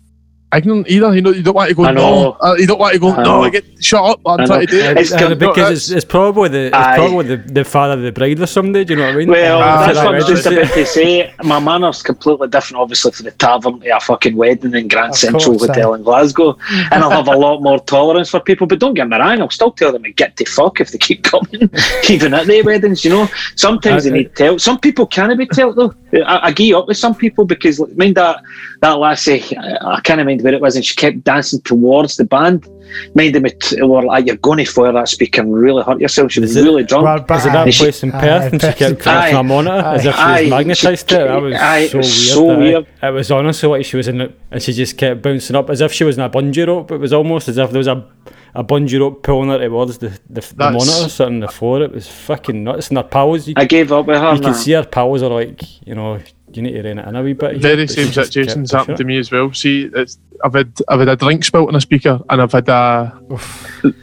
[0.55, 1.15] ignorant either.
[1.15, 2.01] You know, you don't want to go I no.
[2.01, 2.37] know.
[2.41, 3.43] Uh, you don't want to go no.
[3.45, 4.21] I get shut up.
[4.27, 4.97] I'm I trying to do it.
[4.99, 6.97] It's Uh, because it's, it's probably the it's Aye.
[6.97, 8.85] probably the, the father of the bride or somebody.
[8.85, 9.29] Do you know what I mean?
[9.31, 11.33] Well, Ah, that's what I was just about to say.
[11.43, 15.17] My manner's completely different, obviously, for the tavern to a fucking wedding in Grand Of
[15.17, 16.57] Central course, Hotel in Glasgow.
[16.93, 18.67] And I'll have a lot more tolerance for people.
[18.67, 20.99] But don't get me wrong, I'll still tell them to get to fuck if they
[20.99, 21.71] keep coming,
[22.09, 23.29] even at their weddings, you know.
[23.57, 24.59] Sometimes they I- need tell.
[24.59, 25.95] Some people can't be told, though.
[26.25, 28.41] I, I gee up with some people because, like, mind that,
[28.81, 32.25] that lassie, I, I can't mind where it was, and she kept dancing towards the
[32.25, 32.67] band.
[33.15, 36.33] Mind me, t- or like, you're going to fire that speaker and really hurt yourself.
[36.33, 37.05] She was Is it- really drunk.
[37.05, 37.71] Well, Is it that aye.
[37.73, 39.31] place in Aye, Perth and she kept coming Aye.
[39.31, 40.41] from a monitor as if she Aye.
[40.43, 41.29] was magnetised to it?
[41.29, 42.53] That was Aye, it so, was weird, so aye.
[42.55, 42.57] Eh?
[42.59, 42.87] weird.
[43.03, 45.81] It was honestly like she was in it and she just kept bouncing up as
[45.83, 46.91] if she was in a bungee rope.
[46.91, 48.07] It was almost as if there was a
[48.55, 51.83] a bungee rope pulling her towards the, the, the That's- monitor sitting on the floor.
[51.83, 52.89] It was fucking nuts.
[52.89, 54.35] And her pals, you, I gave up with her.
[54.35, 56.19] you can see her pals are like, you know,
[56.53, 57.59] you need to rein it in a wee bit.
[57.59, 59.53] Very but same situations happened to me as well.
[59.53, 62.69] See, it's, I've had I've had a drink spilt on a speaker, and I've had
[62.69, 63.19] a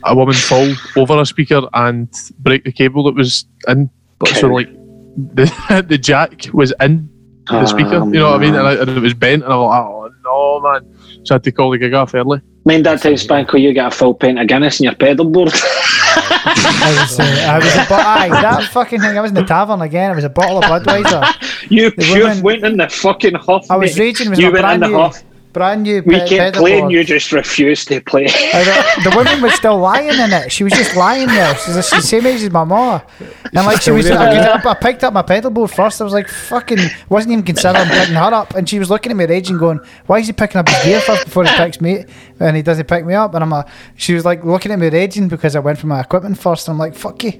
[0.04, 3.89] a woman fall over a speaker and break the cable that was in.
[4.20, 4.70] But so like
[5.16, 7.10] the the jack was in
[7.48, 9.56] the speaker, you know what I mean, and, I, and it was bent, and I
[9.56, 11.26] was like, oh no, man.
[11.26, 12.41] So I had to call the gig off early.
[12.66, 15.52] Mind that time, Spanko, you got a full pint of Guinness in your pedal board.
[16.18, 19.18] I was, uh, I was a, bo- aye, that fucking thing.
[19.18, 20.12] I was in the tavern again.
[20.12, 21.22] It was a bottle of Budweiser.
[21.70, 23.70] You The pure woman- went in the fucking huff.
[23.70, 24.03] I was mate.
[24.03, 24.30] raging.
[24.30, 25.24] with was You a went in brand the new, huff.
[25.53, 26.91] brand new We pe- kept pedal playing, board.
[26.93, 28.26] you just refused to play.
[28.26, 28.30] Uh,
[29.03, 30.51] the, the woman was still lying in it.
[30.51, 31.55] She was just lying there.
[31.55, 33.01] She's the she's the same age as my mom.
[33.53, 36.01] And like she was, I, I picked up my pedal board first.
[36.01, 38.53] I was like, fucking, wasn't even considering picking her up.
[38.55, 40.99] And she was looking at me raging, going, "Why is he picking up his gear
[40.99, 42.03] first before he picks me?"
[42.41, 43.34] And he doesn't pick me up.
[43.34, 46.01] And I'm like, she was like looking at me raging because I went for my
[46.01, 46.68] equipment first.
[46.68, 47.32] And I'm like, fuck you.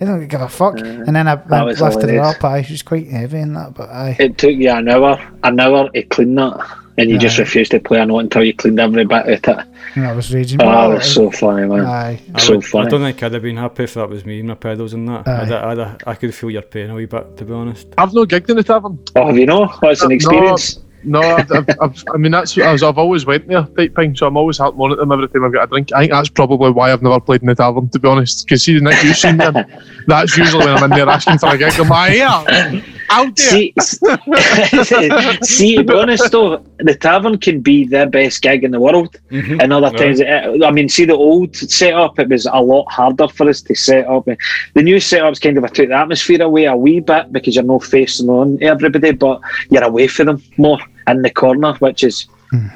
[0.00, 0.78] I don't give a fuck.
[0.80, 1.04] Uh-huh.
[1.06, 2.36] and then I, I was lifted her hilarious.
[2.36, 2.44] up.
[2.44, 4.16] Aye, she was quite heavy in that, but aye.
[4.18, 6.76] It took you an hour, an hour to clean that.
[6.98, 9.66] and you just refused to play a note until you cleaned every bit of it.
[9.94, 10.60] And I was raging.
[10.60, 11.86] Ah, oh, Well, it was so funny, man.
[11.86, 12.20] Aye.
[12.34, 14.54] I, so would- I don't think I'd have been happy if that was me, my
[14.54, 15.26] pedals and that.
[15.28, 17.86] I'd, I'd, I'd, I could feel your pain a wee bit, to be honest.
[17.98, 18.98] I've no gigged in the tavern.
[19.16, 19.66] Oh, have you know?
[19.66, 20.76] What's an experience?
[20.78, 20.82] No,
[21.22, 24.16] I've, I've, I've, I mean that's I've always went there type thing.
[24.16, 25.92] So I'm always helping on at them every time I've got a drink.
[25.92, 28.44] I think that's probably why I've never played in the tavern, to be honest.
[28.44, 29.54] Because see the night you've seen them,
[30.06, 31.78] that's usually when I'm in there asking for a gig.
[31.78, 33.48] I'm like, yeah, out there.
[33.50, 33.74] See,
[35.42, 39.16] see, to be honest though, the tavern can be the best gig in the world.
[39.30, 39.62] Mhm.
[39.62, 43.28] And other times, it- I mean, see the old setup, it was a lot harder
[43.28, 44.26] for us to set up.
[44.74, 47.64] The new setup's kind of a took the atmosphere away a wee bit because you're
[47.64, 49.40] not facing on everybody, but
[49.70, 52.26] you're away from them more in the corner, which is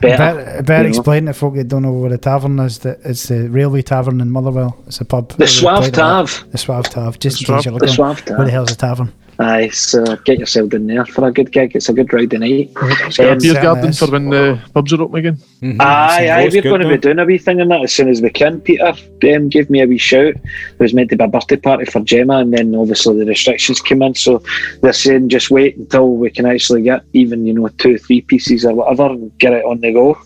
[0.01, 0.16] better.
[0.35, 0.99] Better, better you know.
[0.99, 2.78] explain to folk that don't know where the tavern is.
[2.80, 4.76] That it's the Railway Tavern in Motherwell.
[4.87, 5.30] It's a pub.
[5.30, 6.01] The We Suave played at that.
[6.03, 6.45] Tav.
[6.53, 7.18] The Suave Tav.
[7.18, 7.87] Just in case you're looking.
[7.95, 8.24] The looking.
[8.26, 9.12] Suave Where the hell's a tavern?
[9.39, 11.74] Aye, so get yourself down there for a good gig.
[11.74, 12.72] It's a good ride night.
[12.74, 15.39] Got a Um, beer garden for when the pubs are open again.
[15.62, 15.80] Mhm.
[15.80, 18.20] Aye, aye, we're going to be doing a wee thing on that as soon as
[18.20, 18.61] we can.
[18.61, 18.93] Peter
[19.35, 20.35] um, gave me a wee shout.
[20.35, 23.80] There was meant to be a birthday party for Gemma, and then obviously the restrictions
[23.80, 24.14] came in.
[24.14, 24.43] So
[24.83, 28.64] they're saying just wait until we can actually get even, you know, two, three pieces
[28.64, 30.18] or whatever and get it on the go.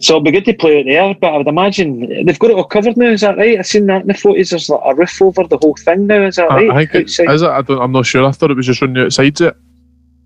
[0.00, 2.56] So it'll be good to play it there, but I would imagine they've got it
[2.56, 3.08] all covered now.
[3.10, 3.58] Is that right?
[3.58, 4.48] I've seen that in the photos.
[4.48, 6.22] There's like a roof over the whole thing now.
[6.22, 6.70] Is that I, right?
[6.70, 7.30] I think it, Outside?
[7.34, 7.48] is it?
[7.50, 8.24] I don't, I'm not sure.
[8.26, 9.54] I thought it was just on the outsides it.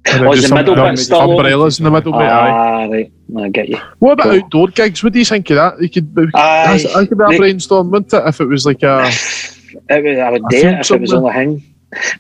[0.07, 1.31] And Oh, is the middle bit still on?
[1.31, 2.21] umbrellas in the middle bit.
[2.23, 3.11] Ah, right.
[3.37, 3.79] I get you.
[3.99, 4.43] What about Cool.
[4.45, 5.03] outdoor gigs?
[5.03, 5.83] What do you think of that?
[5.83, 6.87] You could, I, Aye.
[6.95, 8.23] I could be a brainstorm, wouldn't it?
[8.29, 9.07] If it was like a,
[9.91, 11.74] it was, I would I it think if it was so, on the hang.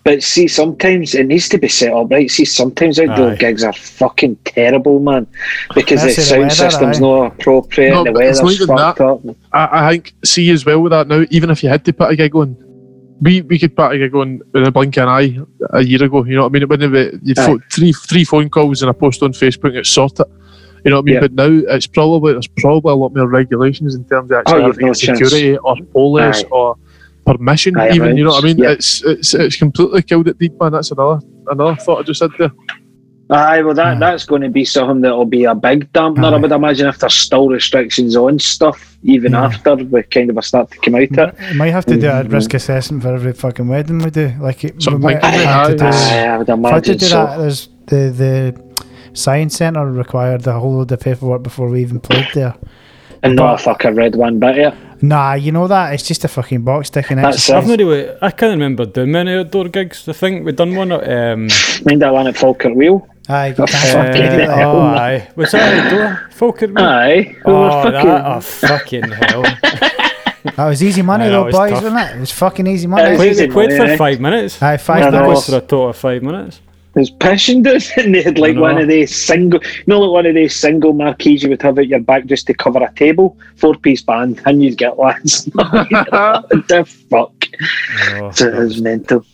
[0.05, 2.31] But see, sometimes it needs to be set up right.
[2.31, 3.37] See, sometimes outdoor Aye.
[3.37, 5.27] gigs are fucking terrible, man,
[5.75, 7.01] because the That's the sound weather, system's aye.
[7.01, 7.91] not appropriate.
[7.91, 9.21] No, the it's weather's not even fucked up.
[9.53, 11.25] I, I think see as well with that now.
[11.31, 12.57] Even if you had to put a gig on,
[13.21, 15.39] we we could put a gig on in a blink of an eye
[15.71, 16.25] a year ago.
[16.25, 16.63] You know what I mean?
[16.63, 17.57] It wouldn't have been, you'd Aye.
[17.73, 20.27] three three phone calls and a post on Facebook and it's sorted.
[20.85, 21.15] You know what I mean?
[21.15, 21.21] Yeah.
[21.21, 24.67] But now it's probably there's probably a lot more regulations in terms of actually Oh,
[24.67, 25.19] you've having no chance.
[25.19, 26.49] security or police Aye.
[26.51, 26.77] or
[27.25, 28.17] permission Aye, even.
[28.17, 28.59] You know what I mean?
[28.59, 28.71] yeah.
[28.71, 30.73] It's it's it's completely killed it deep man.
[30.73, 31.21] That's another
[31.51, 32.51] another thought I just had there.
[33.31, 33.99] Aye, well, that Aye.
[34.01, 36.35] that's going to be something that will be a big dampener.
[36.35, 39.47] I would imagine if there's still restrictions on stuff, even Yeah.
[39.47, 41.35] after we kind of start to come out of it.
[41.53, 42.33] You might have to do a Mhm.
[42.33, 44.31] risk assessment for every fucking wedding we do.
[44.41, 45.85] Like it, we Something might like that, have to do.
[45.87, 45.89] aye.
[45.89, 47.17] Aye, I would If I had to imagine do so.
[47.27, 48.55] that, there's the the
[49.15, 52.55] science centre required a whole load of paperwork before we even played there.
[53.25, 55.03] And not a fucking red one bit of it.
[55.03, 57.63] Nah, you know that it's just a fucking box ticking That's exercise.
[57.65, 60.09] I've not really, I can't remember doing many outdoor gigs.
[60.09, 61.03] I think we've done one at.
[61.33, 61.49] Um,
[61.85, 63.07] Mind that one at Falkirk Wheel?
[63.29, 64.37] Aye, Oh, can't fuck fucking it.
[64.47, 65.31] do uh, oh, aye.
[65.37, 66.31] Was that outdoor?
[66.31, 66.71] Falkirk?
[66.79, 67.17] Aye.
[67.35, 69.45] we Oh, fucking- that, oh, fucking hell.
[70.57, 71.83] That was easy money Aye, though, was boys, tough.
[71.85, 72.17] wasn't it?
[72.17, 73.11] It was fucking easy It money.
[73.13, 73.97] was Played, easy they played money, for eh?
[73.97, 74.63] five minutes.
[74.63, 75.11] Aye, five know.
[75.11, 75.37] That minutes.
[75.37, 76.61] was for a total of five minutes.
[76.95, 80.27] There's passion dude, and they had like one of these single, you know, like one
[80.27, 83.37] of these single marquees you would have at your back just to cover a table,
[83.57, 85.45] four piece band, and you'd get lads.
[85.45, 87.33] the fuck?
[88.13, 89.25] Oh, So it was mental.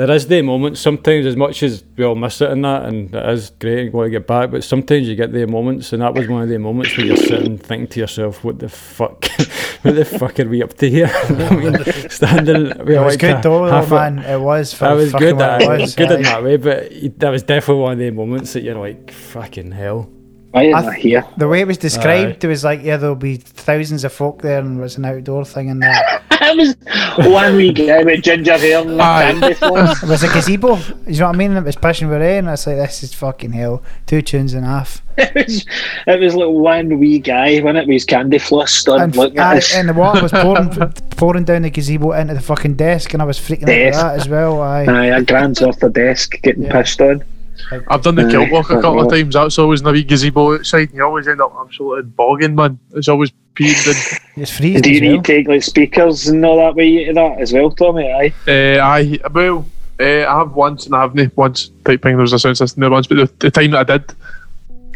[0.00, 3.14] There is the moments sometimes, as much as we all miss it and that, and
[3.14, 6.00] it is great and want to get back, but sometimes you get the moments, and
[6.00, 9.26] that was one of the moments where you're sitting thinking to yourself, what the fuck,
[9.82, 11.10] what the fuck are we up to here?
[11.12, 14.20] I mean, standing, we It was like good though, half man.
[14.20, 14.72] It was.
[14.72, 15.38] For That was good.
[15.38, 18.54] That it was good in that way, but that was definitely one of the moments
[18.54, 20.10] that you're like, fucking hell.
[20.52, 21.24] Why am I I th- here?
[21.36, 22.36] The way it was described, Aye.
[22.40, 25.44] there was like, yeah, there'll be thousands of folk there, and it was an outdoor
[25.44, 26.22] thing, and that.
[26.42, 30.02] it was one wee guy with ginger hair and a candy floss.
[30.02, 30.76] It was a gazebo.
[31.06, 31.52] You know what I mean?
[31.56, 32.48] It was pushing with rain.
[32.48, 33.82] It's like this is fucking hell.
[34.06, 35.02] Two tunes and a half.
[35.20, 35.66] It was,
[36.06, 39.50] it was like one wee guy when it was candy floss stood And, looking aye,
[39.52, 39.74] at us.
[39.74, 40.70] and the water was pouring,
[41.10, 43.98] pouring down the gazebo into the fucking desk, and I was freaking out Desk.
[43.98, 44.62] at that as well.
[44.62, 44.86] Aye.
[44.86, 46.72] Aye, a grand's off the desk getting Yeah.
[46.72, 47.22] pissed on.
[47.88, 49.10] I've done the Aye, kilt walk a couple of well.
[49.10, 49.34] times.
[49.34, 52.78] That's always in a wee gazebo outside, and you always end up absolutely bogging, man.
[52.94, 53.86] It's always peeing.
[53.86, 54.82] And, It's freezing.
[54.82, 55.22] Do you need well.
[55.22, 58.10] to take like speakers and all that way to that as well, Tommy?
[58.10, 58.32] Aye.
[58.48, 59.66] uh, I well,
[60.00, 62.12] uh, I have once and I haven't once type thing.
[62.12, 64.14] There was a sound system there once, but the, the time that I did,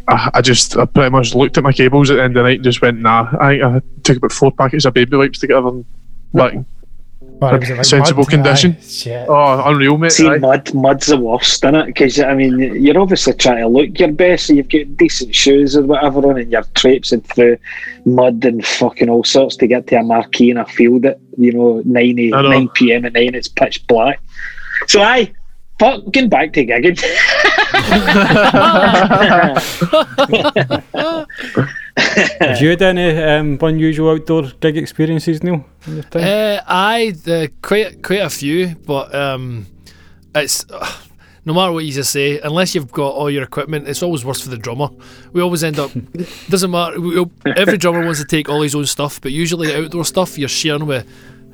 [0.09, 2.49] I, I just I pretty much looked at my cables at the end of the
[2.49, 3.29] night and just went, nah.
[3.39, 5.85] I I took about four packets of baby wipes to get everything
[6.33, 6.55] back.
[7.41, 8.31] Well, was it like sensible mud?
[8.31, 8.73] condition.
[8.79, 9.27] Aye, shit.
[9.29, 10.13] Oh, unreal, mate.
[10.13, 10.39] See, aye.
[10.39, 11.87] mud, mud's the worst, isn't it?
[11.87, 15.77] Because I mean, you're obviously trying to look your best, so you've got decent shoes
[15.77, 17.59] or whatever on, and you're traipsing through
[18.05, 21.53] mud and fucking all sorts to get to a marquee in a field at you
[21.53, 22.51] know nine I know.
[22.51, 23.05] nine p.m.
[23.05, 23.35] at night.
[23.35, 24.21] It's pitch black.
[24.87, 25.33] So I
[25.79, 27.03] fucking back to gigging.
[31.97, 35.65] Have you had any um, unusual outdoor gig experiences, Neil?
[35.87, 36.23] in your time?
[36.23, 39.67] Uh, I uh, quite quite a few, but um,
[40.35, 40.93] it's uh,
[41.45, 44.49] no matter what you say, unless you've got all your equipment, it's always worse for
[44.49, 44.89] the drummer.
[45.33, 45.91] We always end up
[46.49, 47.01] doesn't matter.
[47.01, 47.25] We,
[47.57, 50.49] every drummer wants to take all his own stuff, but usually the outdoor stuff you're
[50.49, 51.07] sharing with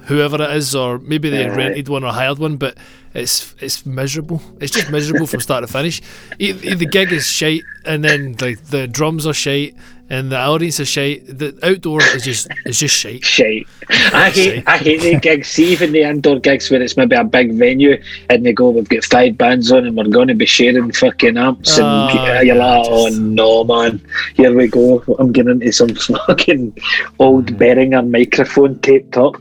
[0.07, 2.77] whoever it is, or maybe they rented one or hired one, but
[3.15, 4.41] it's it's miserable.
[4.61, 6.01] It's just miserable from start to finish.
[6.39, 9.75] The gig is shite, and then like the drums are shite,
[10.11, 11.25] and the audience is shite.
[11.27, 13.25] The outdoor is just it's just shite.
[13.25, 13.67] Shite.
[13.89, 14.69] I hate Shite.
[14.69, 15.49] I hate the gigs.
[15.49, 18.89] See even the indoor gigs where it's maybe a big venue and they go, We've
[18.89, 22.87] got five bands on and we're gonna be sharing fucking amps and Oh, you're like,
[22.89, 24.05] Oh no man,
[24.35, 25.03] here we go.
[25.19, 25.95] I'm getting into some
[26.27, 26.77] fucking
[27.21, 27.59] old mm.
[27.59, 29.37] Behringer microphone taped up.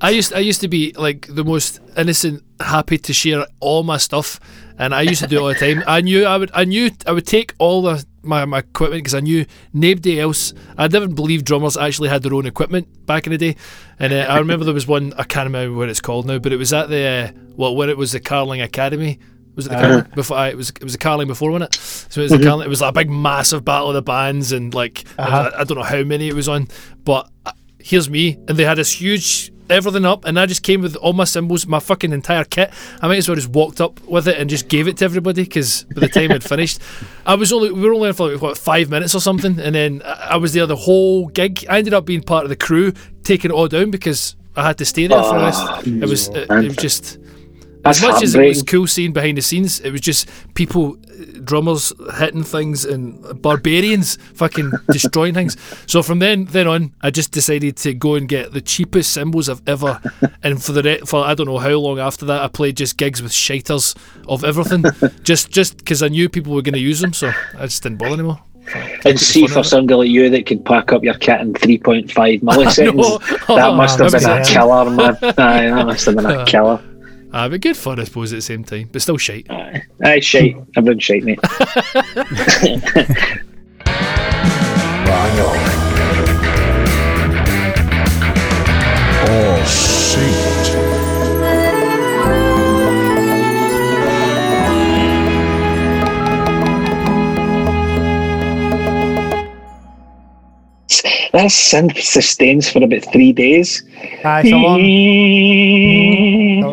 [0.00, 3.98] I used I used to be like the most innocent, happy to share all my
[3.98, 4.40] stuff,
[4.78, 5.82] and I used to do it all the time.
[5.86, 9.14] I knew I would I knew I would take all the my, my equipment because
[9.14, 10.52] I knew nobody else.
[10.76, 13.56] I didn't believe drummers actually had their own equipment back in the day,
[13.98, 16.52] and uh, I remember there was one I can't remember what it's called now, but
[16.52, 19.18] it was at the uh, well when it was the Carling Academy.
[19.54, 20.36] Was it the Carling before?
[20.36, 21.80] I, it was it was the Carling before, wasn't it?
[21.80, 22.66] So it was the Carling.
[22.66, 25.64] It was like a big, massive battle of the bands, and like was- I, I
[25.64, 26.68] don't know how many it was on,
[27.04, 30.82] but uh, here's me, and they had this huge everything up, and I just came
[30.82, 32.72] with all my cymbals, my fucking entire kit.
[33.00, 35.44] I might as well just walked up with it and just gave it to everybody
[35.44, 36.80] because by the time I'd finished,
[37.26, 39.74] I was only we were only in for like, what five minutes or something, and
[39.74, 41.64] then I was there the whole gig.
[41.68, 42.92] I ended up being part of the crew,
[43.22, 45.62] taking it all down because I had to stay there for the rest.
[45.62, 47.18] Ah, it was it, it was just.
[47.88, 50.96] That's As much as it was cool seeing behind the scenes, it was just people,
[51.08, 55.56] uh, drummers hitting things and barbarians fucking destroying things.
[55.86, 59.48] So from then then on, I just decided to go and get the cheapest cymbals
[59.48, 60.00] I've ever.
[60.42, 62.96] And for the re- for I don't know how long after that, I played just
[62.96, 63.96] gigs with shiters
[64.28, 64.84] of everything,
[65.24, 67.12] just just because I knew people were going to use them.
[67.12, 68.40] So I just didn't bother anymore.
[69.04, 73.48] And see for somebody like you that could pack up your kit in 3.5 milliseconds.
[73.48, 73.56] know.
[73.56, 75.16] That must have been a killer, man.
[75.22, 76.82] Aye, that must have been a killer.
[77.32, 79.50] Ah, but good fun, I suppose, at the same time, but still shite.
[79.50, 80.56] Aye, Aye shite.
[80.76, 81.38] Everyone's shite, mate.
[85.10, 85.54] All
[101.32, 103.82] That synth sustains for about three days.
[104.24, 104.80] Aye, it's a long,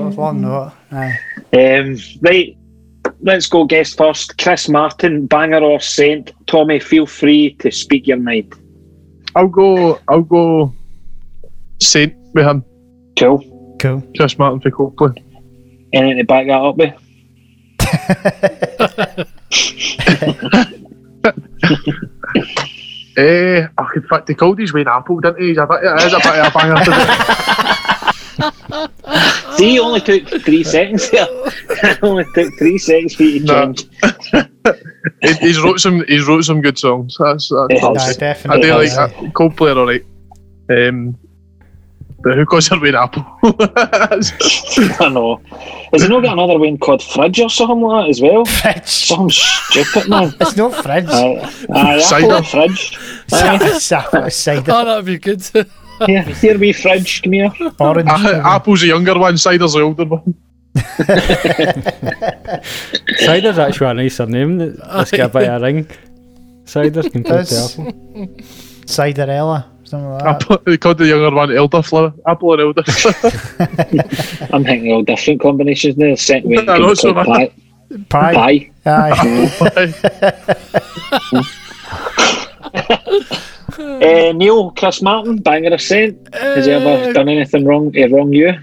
[0.08, 0.72] it's a long note.
[0.92, 1.20] Aye.
[1.54, 2.58] Um, right,
[3.22, 4.38] let's go guest first.
[4.38, 6.32] Chris Martin, banger or saint.
[6.48, 8.54] Tommy, feel free to speak your mind.
[9.36, 10.00] I'll go.
[10.08, 10.74] I'll go.
[11.82, 12.64] Saint with him.
[13.20, 13.76] Cool.
[13.80, 14.04] Cool.
[14.16, 15.22] Chris Martin for Coldplay.
[15.92, 16.94] Anything to back that up with?
[23.18, 25.48] Eh, oh, in fact, they called his Wayne Apple, didn't he?
[25.50, 26.76] He's a bit, it is a bit of a banger.
[26.86, 26.96] to.
[29.58, 31.28] See, it only took three seconds there.
[32.02, 33.74] Only took three seconds for you to No.
[33.74, 33.88] change.
[35.40, 36.04] He's wrote some.
[36.08, 37.16] He's wrote some good songs.
[37.18, 37.86] That's, that's Yeah.
[37.86, 38.10] I'll Aye.
[38.10, 38.62] I definitely.
[38.64, 39.04] do like Aye.
[39.04, 40.04] uh, Coldplay, are alright.
[40.70, 41.25] Um, but
[42.34, 43.24] who calls her Wayne Apple?
[43.44, 45.40] I know.
[45.94, 48.46] Has he not got another one called Fridge or something like that as well?
[48.46, 48.88] Fridge.
[48.88, 50.34] Something stupid, man.
[50.42, 51.06] It's not fridge.
[51.08, 52.34] Aye, aye, Cider.
[52.34, 52.98] Apple Fridge.
[53.34, 53.78] Aye.
[53.78, 54.30] Cider.
[54.30, 54.72] Cider.
[54.74, 55.44] Oh, that'd be good.
[56.08, 57.52] Here, here we Fridge, come here.
[57.80, 58.10] Orange.
[58.10, 59.38] Uh, Apple's the younger one.
[59.38, 60.36] Cider's the older one.
[63.18, 64.58] Cider's actually a nicer name.
[64.58, 65.88] Let's get a bit of a ring.
[66.66, 67.94] Cider compared to That's- Apple.
[68.86, 69.66] Ciderella.
[69.86, 70.42] Something like that.
[70.42, 72.14] Apple, they called the younger one Elderflower.
[72.28, 72.84] Apple and Elder.
[74.54, 76.16] I'm thinking all different combinations now.
[76.16, 77.54] Second one I know, could so called pie.
[78.10, 78.34] Pie.
[78.34, 78.72] pie.
[78.86, 79.94] Aye.
[83.78, 86.34] Uh, Neil, Chris Martin, banger of saint.
[86.34, 87.94] Has he ever done anything wrong?
[87.98, 88.54] Uh, wrong you?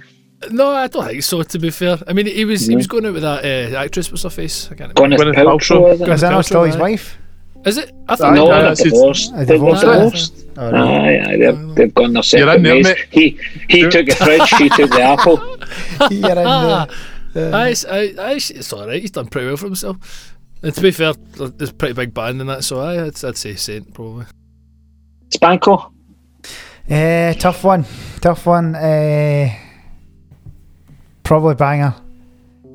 [0.51, 1.43] No, I don't think so.
[1.43, 4.11] To be fair, I mean, he was he was going out with that uh, actress.
[4.11, 4.71] What's her face?
[4.71, 5.25] I can't remember.
[5.25, 5.93] Gwyneth Gwyneth Paltrow, Paltrow.
[5.93, 6.09] is it?
[6.09, 7.19] Was that not still his wife?
[7.65, 7.93] Is it?
[8.09, 8.35] I thought.
[8.35, 9.33] No, they're divorced.
[9.35, 9.81] They're divorce.
[9.81, 10.47] divorced.
[10.57, 10.75] Oh, right.
[10.75, 12.85] Aye, aye, they've, they've gone their You're separate in there, ways.
[12.85, 12.99] mate.
[13.11, 15.39] He he took the fridge, she took the apple.
[16.11, 16.87] You're in Ah,
[17.33, 17.55] there.
[17.55, 19.01] aye, it's- aye, aye, it's all right.
[19.01, 20.35] He's done pretty well for himself.
[20.63, 23.37] And to be fair, there's a pretty big band in that, so aye, I'd, I'd
[23.37, 24.27] say Saint probably.
[25.31, 25.91] Spanko.
[26.91, 27.85] Uh, tough one.
[28.21, 28.75] Tough one.
[28.75, 29.49] Uh,
[31.23, 31.95] probably banger.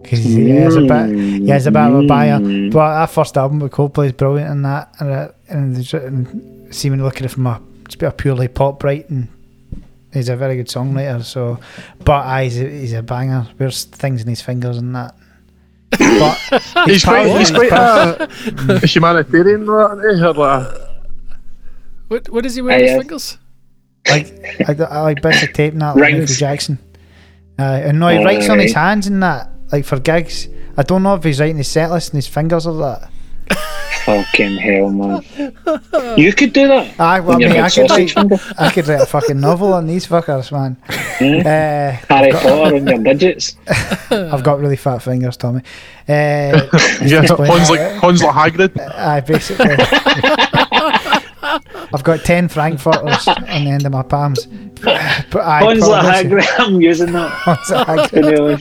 [0.09, 2.69] Because he is a bit, he is a bit of a banger.
[2.71, 6.73] But that first album with Coldplay is brilliant in that, and, uh, and, there's- and
[6.73, 9.27] seeming looking at it from a, it's a bit of purely pop writing.
[10.13, 11.21] He's a very good songwriter.
[11.23, 11.59] So,
[12.05, 13.47] but aye, he's a, he's a banger.
[13.57, 15.13] There's things in his fingers and that.
[15.91, 16.37] But
[16.85, 17.27] he's quite.
[17.37, 20.39] He's he's quite a humanitarian, though, isn't he?
[20.39, 20.77] Like,
[22.07, 23.37] What what does he wear on Aye, his fingers?
[24.09, 26.79] like I, I like bits of tape and that like Michael Jackson.
[27.59, 30.47] Uh, and no, he writes on his hands and that, like for gigs.
[30.77, 33.09] I don't know if he's writing his set list and his fingers or that.
[34.05, 35.21] Fucking hell, man.
[36.17, 36.99] You could do that.
[36.99, 38.41] Aye, well, When you're I could sausage write.
[38.57, 40.77] I could write a fucking novel on these fuckers, man.
[41.45, 43.55] Uh, Harry Potter on your digits.
[44.11, 45.61] I've got really fat fingers, Tommy.
[46.07, 46.67] Uh,
[47.01, 48.79] Yeah, explain Hans like Hans like Hagrid.
[48.79, 49.75] Aye, basically.
[51.93, 54.45] I've got 10 Frankfurters on the end of my palms.
[54.81, 58.09] But I Hans Hagrid, I'm using that.
[58.13, 58.57] Anyway.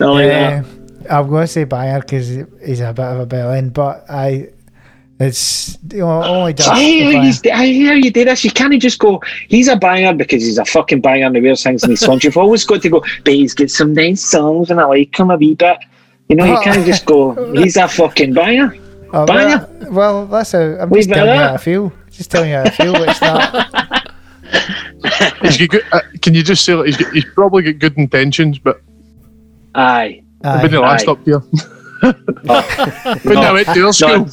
[0.00, 0.64] I like that.
[1.10, 2.28] I'm going to say Bayer because
[2.64, 4.50] he's a bit of a bellend, but I.
[5.20, 6.68] It's you know, only just.
[6.68, 8.44] I hear, I- you, I hear you do this.
[8.44, 11.62] You can't just go, he's a banger because he's a fucking banger and he wears
[11.62, 12.24] things in his songs.
[12.24, 15.30] You've always got to go, but he's got some nice songs and I like him
[15.30, 15.78] a wee bit.
[16.28, 18.76] You know, you can't just go, he's a fucking banger.
[19.12, 19.68] Oh, Banger.
[19.82, 20.78] well, well, that's a.
[20.82, 21.54] I'm Wee just telling you how.
[21.54, 21.92] I feel.
[22.10, 22.96] Just telling you how I feel.
[22.96, 24.10] It's not.
[25.42, 27.96] He's got good, uh, can you just say like, he's, got, he's probably got good
[27.98, 28.80] intentions, but
[29.74, 30.22] Aye.
[30.42, 31.12] I've been the Aye, last aye.
[31.12, 31.40] up here.
[33.22, 34.28] when I went to their school,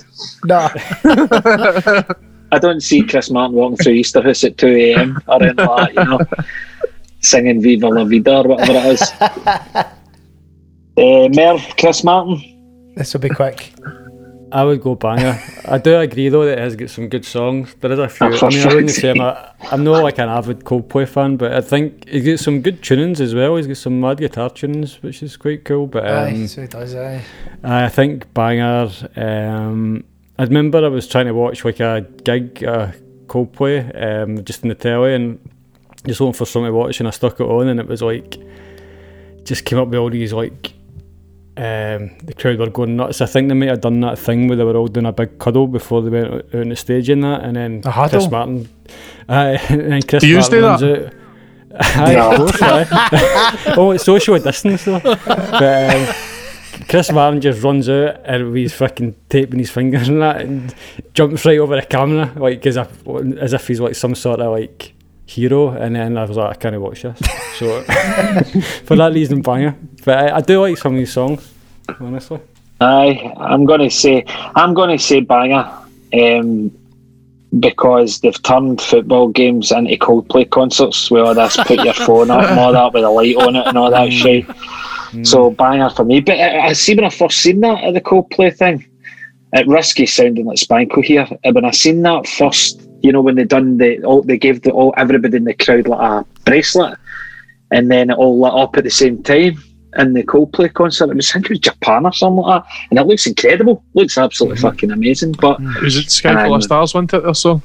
[0.46, 0.70] no.
[2.54, 5.22] I don't see Chris Martin walking through Easterhouse at 2 a.m.
[5.28, 6.20] or anything like that, you know,
[7.22, 9.12] singing Viva La Vida or whatever it is.
[10.98, 12.92] Uh, Merv, Chris Martin.
[12.98, 13.74] This will be quick.
[14.52, 15.42] I would go banger.
[15.66, 17.74] I do agree though that it has got some good songs.
[17.80, 18.28] There is a few.
[18.28, 21.54] I mean, I wouldn't say I'm, a, I'm not like an avid Coldplay fan, but
[21.54, 23.56] I think he's got some good tunings as well.
[23.56, 25.88] He's got some mad guitar tunings, which is quite cool.
[25.88, 26.96] But Aye, um, so does.
[26.96, 27.24] Aye.
[27.64, 28.90] I think banger.
[29.16, 30.04] Um,
[30.38, 32.92] I remember I was trying to watch like a gig, uh,
[33.28, 35.40] Coldplay, um, just in the telly, and
[36.06, 38.38] just looking for something to watch, and I stuck it on, and it was like
[39.44, 40.74] just came up with all these like
[41.58, 43.20] um, the crowd were going nuts.
[43.22, 45.38] I think they might have done that thing where they were all doing a big
[45.38, 48.20] cuddle before they went out on the stage and that, and then A huddle?
[48.20, 48.70] Chris Martin,
[49.28, 51.14] uh, and then Chris Do yous Martin do runs out.
[51.80, 53.64] Aye, of course, aye.
[53.78, 55.00] oh, it's social distance though.
[55.00, 56.16] But um,
[56.90, 60.76] Chris Martin just runs out and he's fucking taping his fingers and that, and
[61.14, 63.08] jumps right over the camera like as if
[63.38, 64.94] as if he's like some sort of like
[65.26, 65.70] hero.
[65.70, 67.20] And then I was like, I can't watch this.
[67.58, 67.82] So
[68.86, 69.76] for that reason, banger.
[70.04, 71.54] But I, I do like some of these songs,
[72.00, 72.40] honestly.
[72.80, 74.26] Aye, I'm gonna say
[74.56, 75.72] I'm gonna say banger,
[76.14, 76.72] um,
[77.60, 82.50] because they've turned football games into Coldplay concerts where all this put your phone up
[82.50, 84.46] and all that with a light on it and all that shit.
[85.24, 86.22] So banger for me.
[86.22, 88.86] But I, I see when I first seen that at the Coldplay thing,
[89.54, 91.28] at risky sounding like Spanko here.
[91.44, 94.72] When I seen that first, you know, when they done the all they gave the
[94.72, 96.98] all everybody in the crowd like a bracelet,
[97.72, 99.62] and then it all lit up at the same time
[99.98, 101.10] in the Coldplay concert.
[101.10, 103.84] It was I think it was Japan or something like that, and it looks incredible.
[103.94, 105.34] Looks absolutely fucking amazing.
[105.34, 107.62] But was it Sky Full of Stars, wasn't it, their song?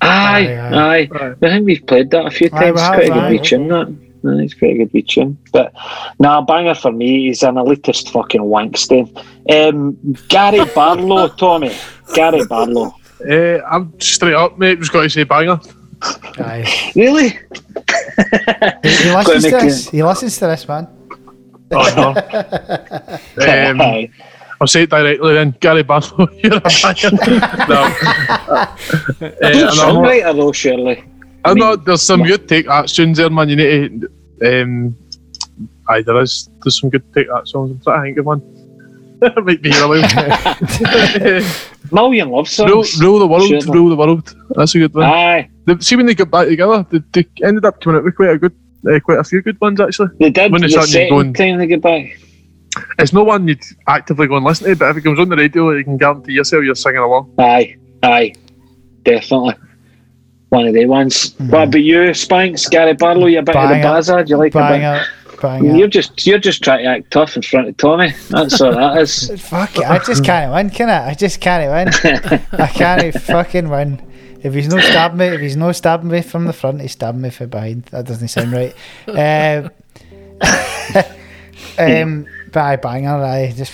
[0.00, 1.30] aye, Aye, aye, Aye.
[1.30, 2.62] I think we've played that a few times.
[2.62, 3.30] we It's have, quite a good aye.
[3.30, 3.68] wee tune.
[3.68, 3.88] That.
[3.88, 5.38] Aye, It's quite a good wee tune.
[5.52, 5.72] But
[6.20, 7.26] nah, banger for me.
[7.26, 9.06] He's an elitist fucking wankstein.
[9.50, 9.96] Um,
[10.28, 11.74] Gary Barlow, Tommy.
[12.14, 12.94] Gary Barlow.
[13.20, 14.78] Uh, I'm straight up, mate.
[14.78, 15.60] Just got to say banger.
[16.02, 16.92] Aye.
[16.94, 17.30] Really?
[17.30, 17.38] He,
[18.82, 19.88] he listens to this.
[19.90, 20.86] He listens to this, man.
[21.70, 22.14] Oh,
[23.38, 23.80] no.
[23.80, 24.08] um,
[24.60, 25.54] I'll say it directly then.
[25.60, 27.10] Gary Barlow, you're a banger.
[27.68, 27.94] no.
[28.50, 28.76] Uh,
[29.18, 31.04] Good and I'm, songwriter though, surely.
[31.44, 33.48] I know there's some good take that tunes there, man.
[33.48, 34.06] You need
[34.40, 34.62] to.
[34.62, 34.96] Um,
[35.88, 36.48] aye, there is.
[36.62, 37.70] There's some good take that songs.
[37.70, 38.57] I'm trying to think of one.
[39.20, 41.42] Might be here a while.
[41.92, 43.00] Million love rule, songs.
[43.00, 43.60] rule the world, Sure.
[43.74, 44.34] rule the world.
[44.50, 45.04] That's a good one.
[45.04, 45.48] Aye.
[45.66, 48.30] They- see when they got back together, they, they ended up coming out with quite
[48.30, 48.54] a good,
[48.88, 50.08] uh, quite a few good ones actually.
[50.20, 52.18] They did When the it's on, you're second going- time they get back.
[52.98, 55.36] It's no one you'd actively go and listen to, but if it comes on the
[55.36, 57.32] radio, you can guarantee yourself you're singing along.
[57.38, 58.34] Aye, aye,
[59.04, 59.54] definitely.
[60.50, 61.34] One of the ones.
[61.38, 62.68] What about you, Spanks?
[62.68, 63.80] Gary Barlow, you a bit of the.
[63.82, 64.24] Bazaar?
[64.24, 64.98] Do you like a Banger.
[65.00, 65.08] bit?
[65.40, 65.76] Banger.
[65.76, 68.12] You're just you're just trying to act tough in front of Tommy.
[68.30, 69.28] That's all that is.
[69.48, 69.84] Fuck it.
[69.84, 71.10] I just can't win, can I?
[71.10, 72.40] I just can't win.
[72.52, 74.04] I can't fucking win.
[74.42, 77.20] If he's no stabbing me, if he's no stabbing me from the front, he's stabbing
[77.20, 77.84] me from behind.
[77.86, 78.74] That doesn't sound right.
[79.08, 79.70] Um,
[81.78, 83.24] um, but I banger.
[83.24, 83.72] I just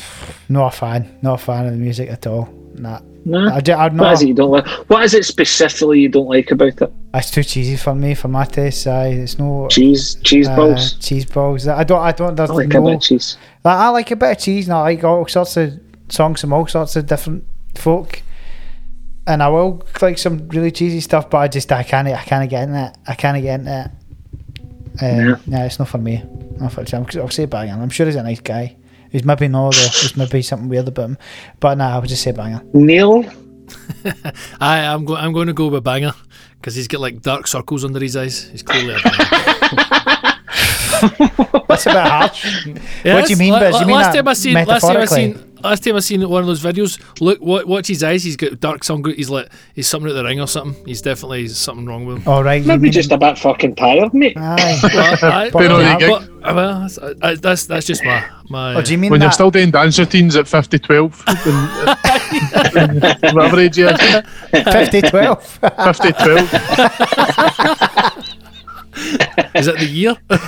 [0.49, 1.19] not a fan.
[1.23, 2.49] Not a fan of the music at all.
[2.75, 3.01] Nah.
[3.27, 3.49] No.
[3.49, 4.13] I, ju- I'm not.
[4.15, 4.67] is it you don't like?
[4.91, 6.93] What is it specifically you don't like about it?
[7.15, 8.87] It's too cheesy for me, for my taste.
[8.87, 10.95] Aye, it's no Cheese, cheese uh, balls.
[10.95, 11.67] cheese balls.
[11.67, 12.01] I don't.
[12.03, 12.35] I don't.
[12.35, 13.37] There's I like a bit of cheese.
[13.65, 15.73] Like, I like a bit of cheese and I like all sorts of
[16.11, 17.45] songs from all sorts of different
[17.77, 18.21] folk.
[19.27, 22.49] And I will like some really cheesy stuff, but I just I can't I can't
[22.51, 22.95] get in it.
[23.07, 23.91] I can't get in it.
[25.01, 25.37] Um, Yeah.
[25.47, 25.65] yeah.
[25.65, 26.23] it's not for me.
[26.59, 27.07] Not for him.
[27.17, 27.73] I'll say banger.
[27.73, 28.77] I'm sure he's a nice guy.
[29.15, 29.79] He's maybe no though.
[29.79, 31.19] There's maybe something weird about him.
[31.61, 32.63] But nah, I would just say banger.
[32.75, 33.25] Neil,
[34.61, 35.23] I, I'm going.
[35.23, 36.11] I'm going to go with banger
[36.57, 38.49] because he's got like dark circles under his eyes.
[38.49, 39.17] He's clearly a banger.
[41.69, 42.67] That's a bit harsh.
[43.05, 43.81] Yeah, What do you mean, la- Biz?
[43.81, 46.27] You mean last that time I seen, last time I seen, last time I seen
[46.29, 47.01] one of those videos.
[47.21, 48.23] Look, what, watch his eyes.
[48.23, 49.03] He's got dark sun.
[49.05, 50.85] He's like, he's something at the ring or something.
[50.87, 52.29] He's definitely something wrong with him.
[52.29, 52.61] All right.
[52.63, 54.37] you Maybe mean- just a bit fucking tired, mate.
[54.37, 54.79] Aye.
[54.83, 58.23] Well, I, But well, no, they but- uh, well, that's, I, that's that's just my
[58.51, 58.75] my.
[58.75, 59.25] Oh, do you mean when that?
[59.27, 61.39] you're still doing dance routines at 50, 12, and,
[63.03, 63.97] uh, whatever age you are,
[64.53, 65.43] 50 12?
[65.87, 66.51] 50, 12.
[69.55, 70.17] is it the year?
[70.31, 70.39] Uh,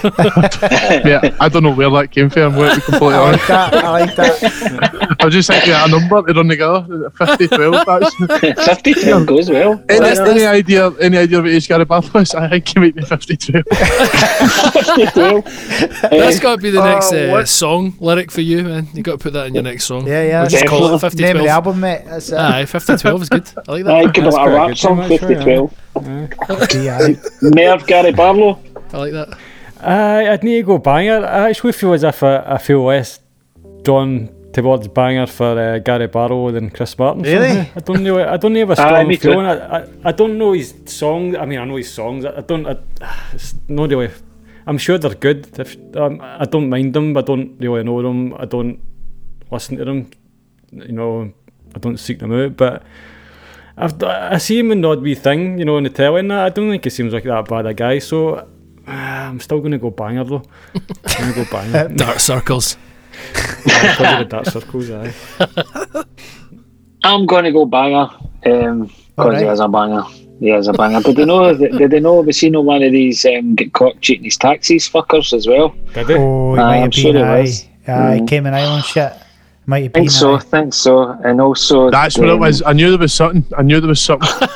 [1.06, 2.55] Yeah, I don't know where that came from.
[2.56, 3.48] I'm to be completely I honest.
[3.48, 3.85] like that.
[3.85, 5.16] I like that.
[5.20, 7.10] I was just thinking a number to run together.
[7.10, 7.86] 50, 12.
[7.86, 8.14] That's,
[8.64, 9.82] 50 12 goes well.
[9.89, 10.90] any, That's- any idea?
[11.01, 12.35] Any idea what age Gary Barlow is?
[12.35, 13.64] I think he might be 50 12.
[16.10, 18.89] that's got to be the next Oh, uh, song lyric for you, man.
[18.94, 20.06] You got to put that in your next song.
[20.06, 20.40] Yeah, yeah.
[20.43, 21.10] We'll just call it Definitely.
[21.10, 22.02] 50 Name of the album, mate.
[22.06, 22.39] That's it.
[22.39, 23.48] Aye, 50 12 is good.
[23.68, 23.94] I like that.
[23.94, 25.74] I could be like a rap song, pretty 50 12.
[26.05, 27.09] Yeah.
[27.43, 28.60] Merv Gary Barlow.
[28.93, 29.39] I like that.
[29.81, 31.24] I, I'd need to go banger.
[31.24, 33.20] I actually feel as if I, I feel less
[33.82, 37.23] drawn towards banger for uh, Gary Barlow than Chris Martin.
[37.23, 37.48] Really?
[37.48, 37.73] somehow.
[37.77, 38.28] I don't know.
[38.28, 39.28] I don't have a strong me too.
[39.31, 39.47] feeling.
[39.47, 41.36] I, I, I don't know his songs.
[41.36, 42.24] I mean, I know his songs.
[42.24, 42.66] I, I don't.
[42.66, 42.77] I,
[43.32, 44.10] it's not really.
[44.66, 45.47] I'm sure they're good.
[45.59, 47.16] If, um, I don't mind them.
[47.16, 48.35] I don't really know them.
[48.35, 48.81] I don't
[49.51, 50.10] listen to them.
[50.73, 51.32] You know,
[51.74, 52.56] I don't seek them out.
[52.56, 52.82] But
[53.77, 56.31] I've, I see him in the odd wee thing, you know, in the telly and
[56.31, 56.44] that.
[56.47, 57.98] I don't think he seems like that bad a guy.
[57.98, 58.47] So uh,
[58.89, 60.43] I'm still going to go banger though.
[60.74, 61.89] I'm going to go banger.
[61.97, 62.77] Dark Circles.
[63.32, 66.05] Because of the dark circles, aye.
[67.05, 68.09] I'm going to go banger
[68.43, 69.40] because Alright.
[69.40, 70.03] he has a banger.
[70.39, 71.01] He has a banger.
[71.01, 71.55] Did they know?
[71.78, 72.20] Did they know?
[72.20, 75.74] Was he no one of these um, get caught cheating his taxis fuckers as well?
[75.94, 76.15] Did he?
[76.15, 77.23] Oh, it Aye, might I'm have sure been.
[77.23, 77.40] it aye.
[77.40, 77.65] was.
[77.89, 78.28] Aye, Mm.
[78.28, 79.12] Cayman Island shit.
[79.68, 80.34] Might have I think so.
[80.34, 80.38] aye.
[80.38, 81.10] think so.
[81.24, 82.62] And also, That's what it um, was.
[82.62, 83.44] I knew there was something.
[83.59, 84.28] I knew there was something.
[84.28, 84.52] 50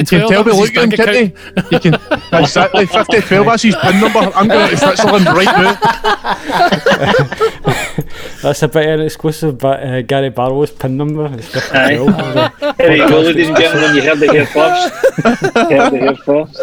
[0.00, 0.94] You can tell that me was his looking, bank.
[0.94, 1.34] Kitty.
[1.72, 1.94] You can
[2.32, 3.46] exactly 50, 12.
[3.46, 4.20] That's his pin number.
[4.20, 5.74] I'm going to Switzerland right now.
[8.42, 11.96] That's a bit exclusive, but uh, Gary Barlow's pin number is 50 Aye.
[12.78, 13.96] There you go, ladies and gentlemen.
[13.96, 14.94] You heard it here first.
[15.70, 16.60] You heard it here first.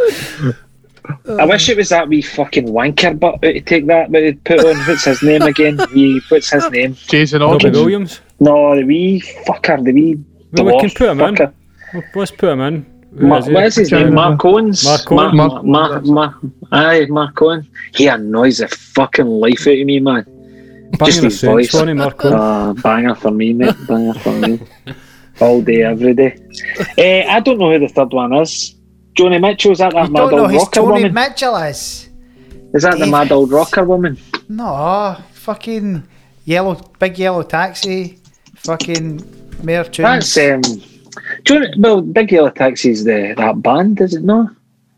[1.40, 4.60] I wish it was that wee fucking wanker but to take that, but he'd put
[4.60, 5.78] on what's his name again?
[5.96, 6.94] Wee, what's his name?
[6.96, 8.22] Jason Robbie Williams.
[8.40, 10.20] No, the wee fucker, the wee
[10.54, 11.36] Well, we dwarf can put him in.
[11.36, 11.54] fucker.
[11.94, 12.86] Well, Let's put him in.
[13.14, 14.14] Ma- is what is his Can't name?
[14.14, 14.86] Mark Owens.
[14.86, 15.64] Mark Ma- Owens.
[15.66, 16.34] Ma- Ma- Ma-
[16.72, 17.68] aye, Mark Owen.
[17.94, 20.24] He annoys the fucking life out of me, man.
[20.24, 21.72] Just Banger of his voice.
[21.72, 22.30] sense, Ronnie Marco.
[22.32, 23.76] Uh, banger for me, mate.
[23.88, 24.60] Banger for me.
[25.42, 26.38] All day, every day.
[26.98, 28.76] Eh, I don't know who the third one is.
[29.16, 31.14] Joni Mitchell, is that that You mad don't old who rocker Joni woman?
[31.14, 32.10] Mitchell is?
[32.74, 34.18] is that the mad old rocker woman?
[34.50, 36.04] No, fucking
[36.46, 38.20] yellow, big yellow taxi,
[38.56, 39.22] fucking
[39.64, 40.34] Mayor Tunes.
[40.34, 40.62] That's um.
[41.44, 44.52] Joni, well, Big Yellow Taxi's the that band, is it not?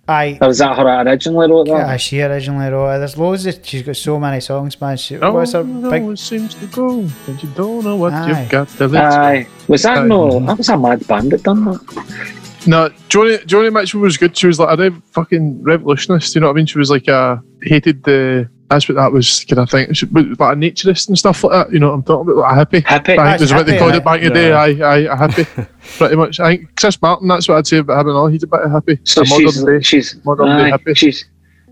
[0.08, 0.38] Aye.
[0.42, 1.72] Or was that her that originally wrote that?
[1.88, 3.00] Yeah, she originally wrote it.
[3.00, 3.60] There's loads of.
[3.66, 4.98] She's got so many songs, man.
[4.98, 6.04] She, Oh, what's her no, big?
[6.04, 8.42] it seems to go, and you don't know what Aye.
[8.42, 9.16] you've got till it's.
[9.16, 9.48] Aye.
[9.68, 10.08] Was that Aye.
[10.08, 10.40] no?
[10.42, 12.34] That was a mad band that done that.
[12.66, 14.38] No, Joni, Joni Mitchell was good.
[14.38, 16.34] She was like a rev, fucking revolutionist.
[16.36, 16.66] You know what I mean?
[16.66, 18.50] She was like a hated the.
[18.70, 19.94] That's what that was kind of thing.
[19.94, 21.74] She was like a naturist and stuff like that.
[21.74, 22.42] You know what I'm talking about?
[22.42, 22.84] Like a hippie.
[22.84, 23.18] Hippie.
[23.20, 24.52] I think was what they hippie, called it back in the day.
[24.52, 25.68] Aye, aye, a hippie.
[25.98, 26.40] Pretty much.
[26.40, 27.28] I think Chris Martin.
[27.28, 28.28] That's what I'd say about him and all.
[28.28, 29.08] He's a bit of hippie.
[29.08, 29.82] So a modern she's day.
[29.82, 30.98] she's modern day aye, hippie.
[30.98, 31.26] she's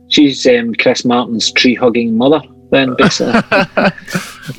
[0.09, 2.41] she's um, Chris Martin's tree hugging mother.
[2.71, 3.33] Then basically,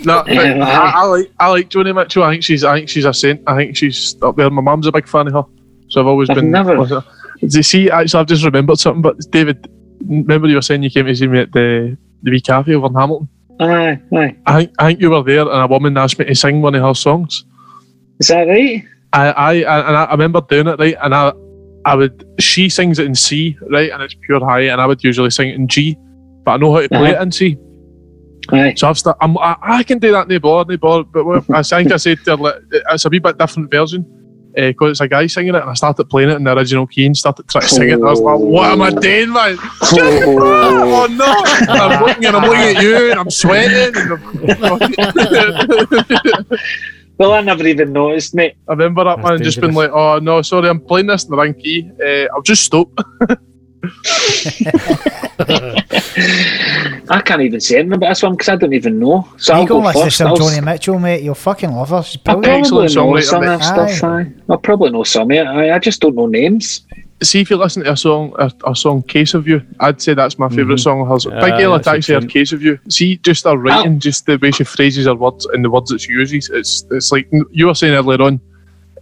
[0.04, 2.24] No, but Yeah, I, I like I like Joni Mitchell.
[2.24, 3.42] I think she's I think she's a saint.
[3.46, 4.50] I think she's up there.
[4.50, 5.44] My mum's a big fan of her,
[5.92, 6.50] so I've always I've been.
[6.50, 6.76] never-
[7.40, 7.90] Do you see?
[7.90, 9.02] Actually, I've just remembered something.
[9.02, 9.66] But David,
[10.06, 12.86] remember you were saying you came to see me at the the wee cafe over
[12.86, 13.28] in Hamilton.
[13.60, 14.36] aye, aye.
[14.46, 16.74] I think I think you were there, and a woman asked me to sing one
[16.76, 17.44] of her songs.
[18.20, 18.84] Is that right?
[19.12, 21.32] I I and I remember doing it right, and I
[21.84, 25.02] I would she sings it in C right, and it's pure high, and I would
[25.02, 25.96] usually sing it in G,
[26.44, 27.20] but I know how to play Uh-huh.
[27.20, 27.56] it in C.
[28.50, 28.74] Aye.
[28.76, 31.04] So I've st- I'm, I, I can do that, no bother, no bother.
[31.04, 32.54] But I think I said to her, like,
[32.90, 34.04] it's a wee bit different version
[34.54, 37.06] because it's a guy singing it, and I started playing it in the original key
[37.06, 37.94] and started trying to sing it.
[37.94, 39.56] And I was like, what am I doing, man?
[39.60, 41.24] oh no!
[41.68, 43.92] I'm looking and I'm looking at you, and I'm sweating.
[43.96, 44.12] And
[44.64, 46.58] I'm-
[47.18, 48.56] Well, I never even noticed, mate.
[48.68, 51.30] I remember that That's man just been like, oh no, sorry, I'm playing this in
[51.30, 51.88] the wrong key.
[52.04, 52.88] Uh, I'll just stop.
[57.08, 59.28] I can't even say anything about this one because I don't even know.
[59.36, 60.16] So You I'll go go listen to first.
[60.18, 61.22] some I'll, Joni Mitchell, mate.
[61.22, 62.02] You'll fucking love her.
[62.02, 64.04] She's I'll probably know songwriter, some of that stuff.
[64.04, 64.20] Aye.
[64.20, 64.32] Aye.
[64.48, 65.46] I'll probably know some of it.
[65.46, 65.74] Aye.
[65.74, 66.86] I just don't know names.
[67.22, 70.12] See if you listen to a song, a, a song "Case of You," I'd say
[70.14, 71.24] that's my favorite song of hers.
[71.24, 74.26] Yeah, Big Yellow that's a Taxi or "Case of You." See, just her writing, just
[74.26, 76.50] the way she phrases her words and the words that she uses.
[76.50, 78.40] It's it's like you were saying earlier on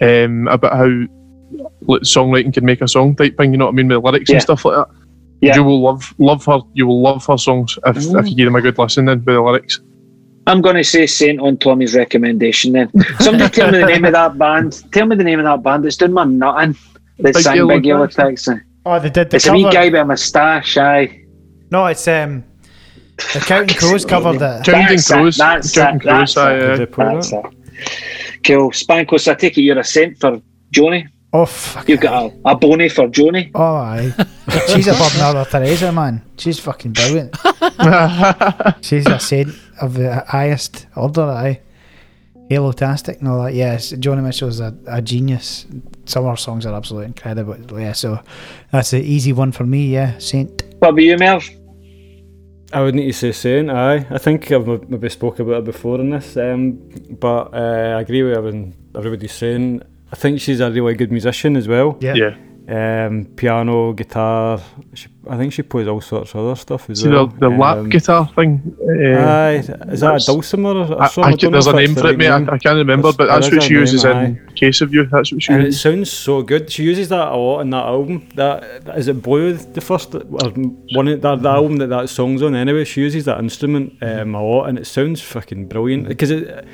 [0.03, 1.09] um, about how like,
[1.87, 3.53] songwriting can make a song type thing.
[3.53, 4.37] You know what I mean with lyrics Yeah.
[4.37, 4.95] and stuff like that.
[5.41, 5.57] Yeah.
[5.57, 6.61] You will love love her.
[6.75, 9.07] You will love her songs if, if you give them a good listen.
[9.07, 9.81] Then with the lyrics.
[10.47, 12.91] I'm going to say Saint on Tommy's recommendation then.
[13.21, 14.83] Somebody tell me the name of that band.
[14.93, 16.73] Tell me the name of that band that's doing my nutting.
[17.19, 18.53] That Big sang Yellow Big Yellow Taxi.
[18.53, 18.67] Taxi.
[18.87, 19.57] Oh, they did the It's a cover.
[19.59, 21.25] wee guy with a moustache, aye.
[21.71, 22.43] No, it's um,
[23.35, 24.65] the Counting Crows covered it.
[24.65, 25.37] Counting That's it, Crows.
[25.37, 26.35] that's Counting it, Crows.
[26.35, 26.63] that's aye, it.
[26.63, 26.67] aye.
[26.67, 27.45] Did they put That's that?
[27.45, 28.43] it.
[28.45, 28.71] Cool.
[28.71, 30.41] Spankos, I take it you're a cent for
[30.75, 31.07] Joni.
[31.33, 31.89] Oh, fuck.
[31.89, 33.53] You've got a, a bony for Joni.
[33.55, 34.13] Oh, aye.
[34.67, 36.23] She's above Mother Teresa, man.
[36.37, 37.37] She's fucking brilliant.
[38.85, 39.51] She's a saint
[39.81, 41.61] of the highest order, aye.
[42.49, 43.55] Halo-tastic and all that.
[43.55, 45.67] Yes, Joni Mitchell's a, a genius.
[46.05, 47.57] Some of her songs are absolutely incredible.
[47.81, 48.21] Yeah, so
[48.73, 50.19] that's an easy one for me, yeah.
[50.19, 50.65] Saint.
[50.81, 51.49] What about you, Merv?
[52.73, 54.07] I would need to say saying aye.
[54.11, 56.79] I think I've maybe spoke about it before in this, um,
[57.21, 59.83] but uh, I agree with everything everybody's saying.
[60.13, 61.97] I think she's a really good musician as well.
[62.01, 62.15] Yeah.
[62.15, 62.37] Yeah.
[62.69, 64.61] Um, piano, guitar.
[64.95, 67.27] She, I think she plays all sorts of other stuff as See well.
[67.27, 68.77] the, the lap Um, guitar thing.
[68.81, 69.55] Uh, Aye,
[69.91, 71.33] is that a dulcimer or, or I, something?
[71.33, 72.29] I, don't there's a name for it, mate.
[72.29, 75.05] I, I can't remember, but that's what a she uses name, in Case of You.
[75.07, 76.71] That's what she And it sounds so good.
[76.71, 78.29] She uses that a lot in that album.
[78.37, 82.09] That that- is it Blue, the first or one of that, that album that that
[82.09, 82.55] song's on.
[82.55, 86.07] Anyway, she uses that instrument um, a lot, and it sounds fucking brilliant.
[86.07, 86.65] Because it,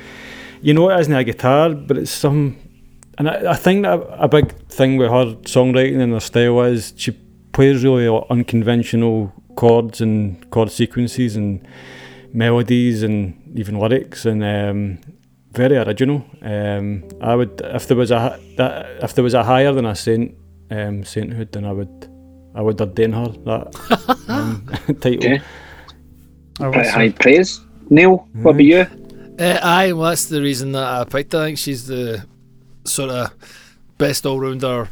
[0.61, 2.57] you know, it isn't a guitar, but it's some.
[3.17, 6.93] And I, I think that a big thing with her songwriting and her style is
[6.95, 7.11] she
[7.51, 11.67] plays really unconventional chords and chord sequences and
[12.33, 14.99] melodies and even lyrics and um,
[15.51, 16.23] very original.
[16.41, 19.95] Um, I would if there was a that if there was a higher than a
[19.95, 20.35] saint
[20.69, 22.09] um, sainthood, then I would
[22.53, 24.67] I would ordain her that um,
[25.01, 25.33] title.
[25.33, 25.41] Okay.
[26.59, 27.61] I Pretty high praise.
[27.89, 28.85] Neil, what about you?
[29.39, 31.33] Uh, aye, well, that's the reason that I picked.
[31.35, 32.25] I think she's the
[32.87, 33.33] sort of
[33.97, 34.89] best all rounder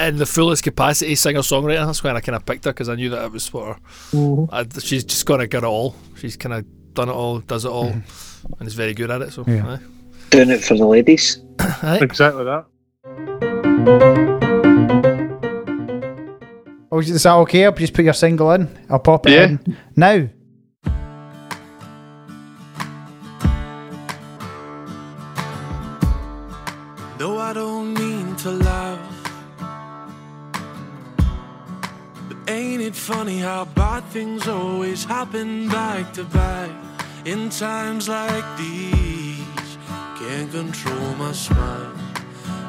[0.00, 1.86] in the fullest capacity singer songwriter.
[1.86, 3.80] That's when I kind of picked her because I knew that it was for her.
[4.12, 4.54] Mm-hmm.
[4.54, 5.94] I, she's just got to get it all.
[6.16, 6.64] She's kind of
[6.94, 8.52] done it all, does it all, mm-hmm.
[8.58, 9.32] and is very good at it.
[9.32, 9.74] So, Yeah.
[9.74, 9.78] aye.
[10.30, 11.40] Doing it for the ladies.
[11.60, 12.00] Aye.
[12.02, 12.66] Exactly that.
[16.90, 17.64] oh, is that okay?
[17.64, 18.68] I'll just put your single in.
[18.90, 19.44] I'll pop it Yeah.
[19.44, 19.76] in.
[19.94, 20.28] Now.
[32.56, 36.70] Ain't it funny how bad things always happen back to back?
[37.24, 39.70] In times like these,
[40.18, 41.92] can't control my smile.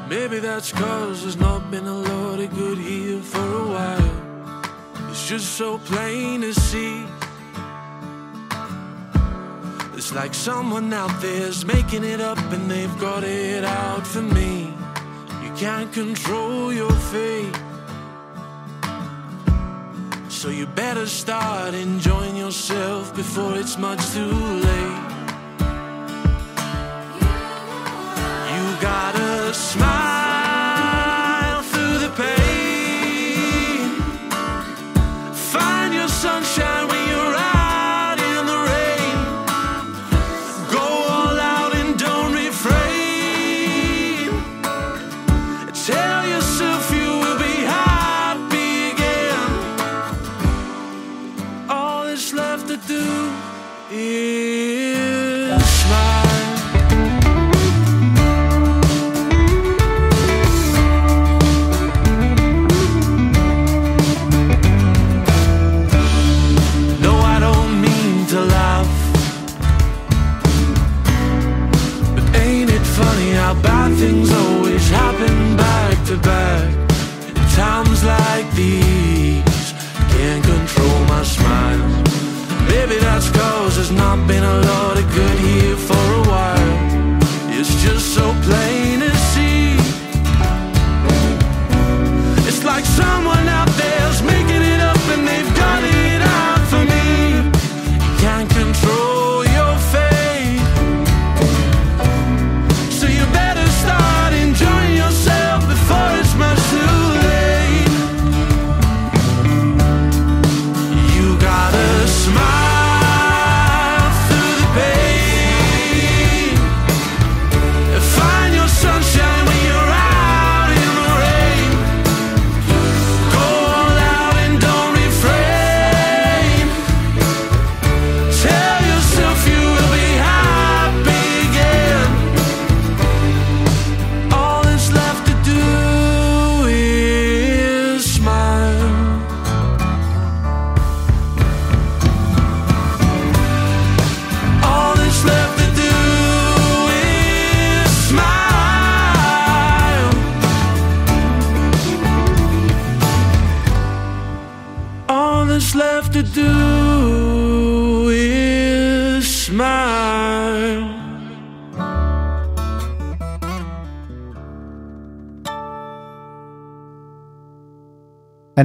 [0.08, 5.10] Maybe that's cause there's not been a lot of good here for a while.
[5.10, 7.04] It's just so plain to see.
[9.96, 14.72] It's like someone out there's making it up and they've got it out for me.
[15.42, 17.67] You can't control your fate.
[20.38, 25.17] So you better start enjoying yourself before it's much too late.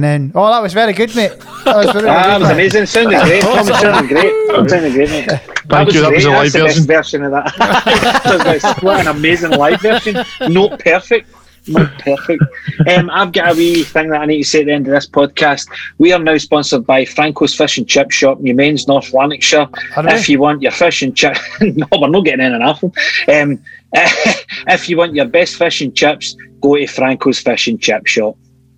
[0.04, 1.32] Then, oh, that was very good, mate.
[1.64, 2.86] That was very, Ah, very that good, was amazing.
[2.86, 3.42] Sounded great.
[3.64, 4.68] Sounded great.
[4.70, 5.26] Sounded great, mate.
[5.66, 8.76] Thank you, that was a live That's the best version of that.
[8.82, 10.22] what an amazing live version.
[10.48, 11.30] Not perfect.
[11.66, 12.44] Not perfect.
[12.86, 14.92] Um, I've got a wee thing that I need to say at the end of
[14.92, 15.66] this podcast.
[15.96, 19.68] We are now sponsored by Franco's Fish and Chip Shop, Newmains, North Lanarkshire.
[19.96, 22.92] If you want your fish and chip, no, we're not getting in an apple.
[23.28, 23.64] Um,
[23.94, 28.36] if you want your best fish and chips, go to Franco's Fish and Chip Shop.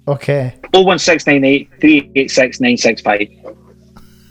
[0.09, 0.55] Okay.
[0.73, 3.29] 01698 386 965.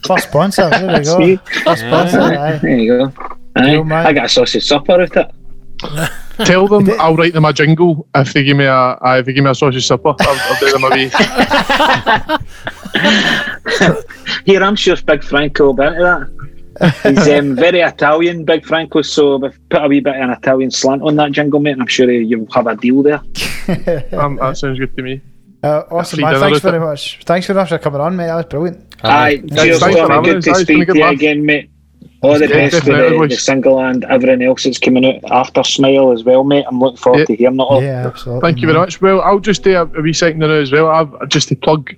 [0.06, 0.70] First sponsor.
[0.70, 1.44] There we go.
[1.64, 2.22] First sponsor.
[2.22, 2.60] Aye.
[2.62, 3.14] There you go.
[3.56, 3.76] Aye.
[3.76, 4.06] Cool, man.
[4.06, 5.32] I got a sausage supper out of it.
[6.46, 9.34] Tell them I'll write them a jingle if they give me a uh, if they
[9.34, 10.14] give me a sausage supper.
[10.20, 11.10] I'll, I'll do them a wee.
[14.46, 16.30] Here, I'm sure Big Franco will be into that.
[17.04, 20.72] He's um, very Italian, Big Franco, so we've put a wee bit of an Italian
[20.72, 23.22] slant on that jingle, mate, and I'm sure you'll have a deal there.
[24.12, 25.22] Um, that sounds good to me.
[25.66, 26.40] Uh, awesome, man.
[26.40, 26.80] Thanks very it.
[26.80, 27.20] much.
[27.26, 28.28] Thanks very much for coming on, mate.
[28.28, 28.96] That was brilliant.
[29.04, 30.14] Aye, cheers, thanks for Tommy.
[30.14, 31.14] having Good to Aye, it's been speak to you laugh.
[31.14, 31.70] again, mate.
[32.22, 33.30] All the best for the, boys.
[33.30, 36.66] the single and everything else that's coming out after Smile as well, mate.
[36.68, 37.26] I'm looking forward Yeah.
[37.26, 37.84] to hearing it all.
[37.84, 38.42] Yeah, absolutely.
[38.42, 39.02] Thank you very much.
[39.02, 40.88] Well, I'll just do a, a wee second now as well.
[40.88, 41.90] I've just to plug.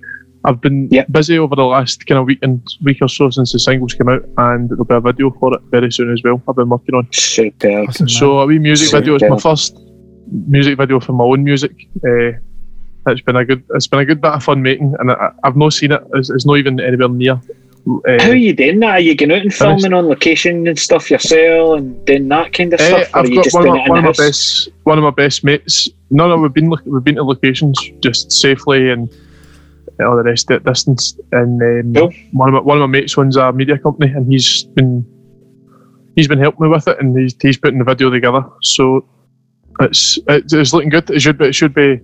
[0.44, 1.12] I've been Yep.
[1.12, 4.08] busy over the last kind of week and week or so since the singles came
[4.08, 6.42] out, and there'll be a video for it very soon as well.
[6.48, 7.06] I've been working on.
[7.12, 7.88] Superb.
[7.88, 8.08] Awesome.
[8.08, 9.78] So a wee music video is my first
[10.46, 11.72] music video for my own music.
[12.06, 12.32] Uh,
[13.12, 15.56] it's been a good, it's been a good bit of fun making, and I, I've
[15.56, 16.02] not seen it.
[16.14, 17.40] It's, it's not even anywhere near.
[18.06, 18.90] Uh, How are you doing that?
[18.90, 22.74] Are you going out and filming on location and stuff yourself and doing that kind
[22.74, 23.16] of Eh, stuff?
[23.16, 25.88] I've got one, of, my- one of my best one of my best mates.
[26.10, 29.08] No, no, we've been we've been to locations just safely and
[30.00, 31.18] all the rest of it distance.
[31.32, 32.12] And um, Cool.
[32.32, 35.04] one of my, one of my mates owns a media company, and he's been
[36.14, 38.44] he's been helping me with it, and he's he's putting the video together.
[38.62, 39.06] So
[39.80, 41.08] it's it's, it's looking good.
[41.10, 42.00] It should be it should be.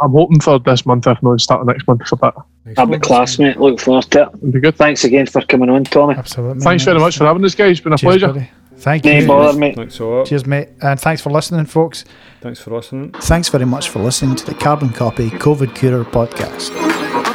[0.00, 2.34] I'm hoping for this month, if not start of next month for that.
[2.78, 3.58] I'll be class, mate.
[3.58, 4.28] Look forward to it.
[4.36, 4.76] It'll be good.
[4.76, 6.14] Thanks again for coming on, Tommy.
[6.14, 6.60] Absolutely.
[6.62, 7.72] Thanks very much for having us, guys.
[7.72, 8.32] It's been a Cheers, pleasure.
[8.32, 8.50] buddy.
[8.76, 9.26] Thank you.
[9.26, 9.76] bother, mate.
[9.76, 10.26] Thanks a lot.
[10.26, 10.68] Cheers, mate.
[10.80, 12.04] And thanks for listening, folks.
[12.40, 13.12] Thanks for listening.
[13.12, 16.72] Thanks very much for listening to the Carbon Copy COVID Curer podcast.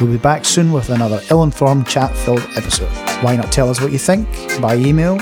[0.01, 2.89] We'll be back soon with another ill informed, chat filled episode.
[3.23, 4.27] Why not tell us what you think
[4.61, 5.13] by email?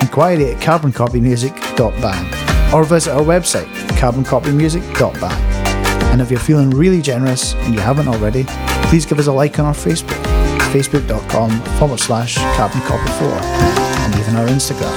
[0.00, 3.66] Inquiry at carboncopymusic.band or visit our website,
[3.98, 5.58] carboncopymusic.band.
[6.12, 8.44] And if you're feeling really generous and you haven't already,
[8.88, 10.22] please give us a like on our Facebook,
[10.72, 13.42] facebook.com forward slash carboncopy4,
[14.04, 14.92] and even our Instagram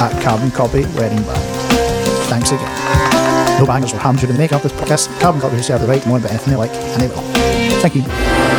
[0.00, 1.58] at carboncopy wedding band.
[2.28, 3.58] Thanks again.
[3.58, 5.08] No bangers or hams during the make of this podcast.
[5.20, 7.22] Carbon Copy who serve the right more about anything they like, and they will.
[7.80, 8.57] Thank you.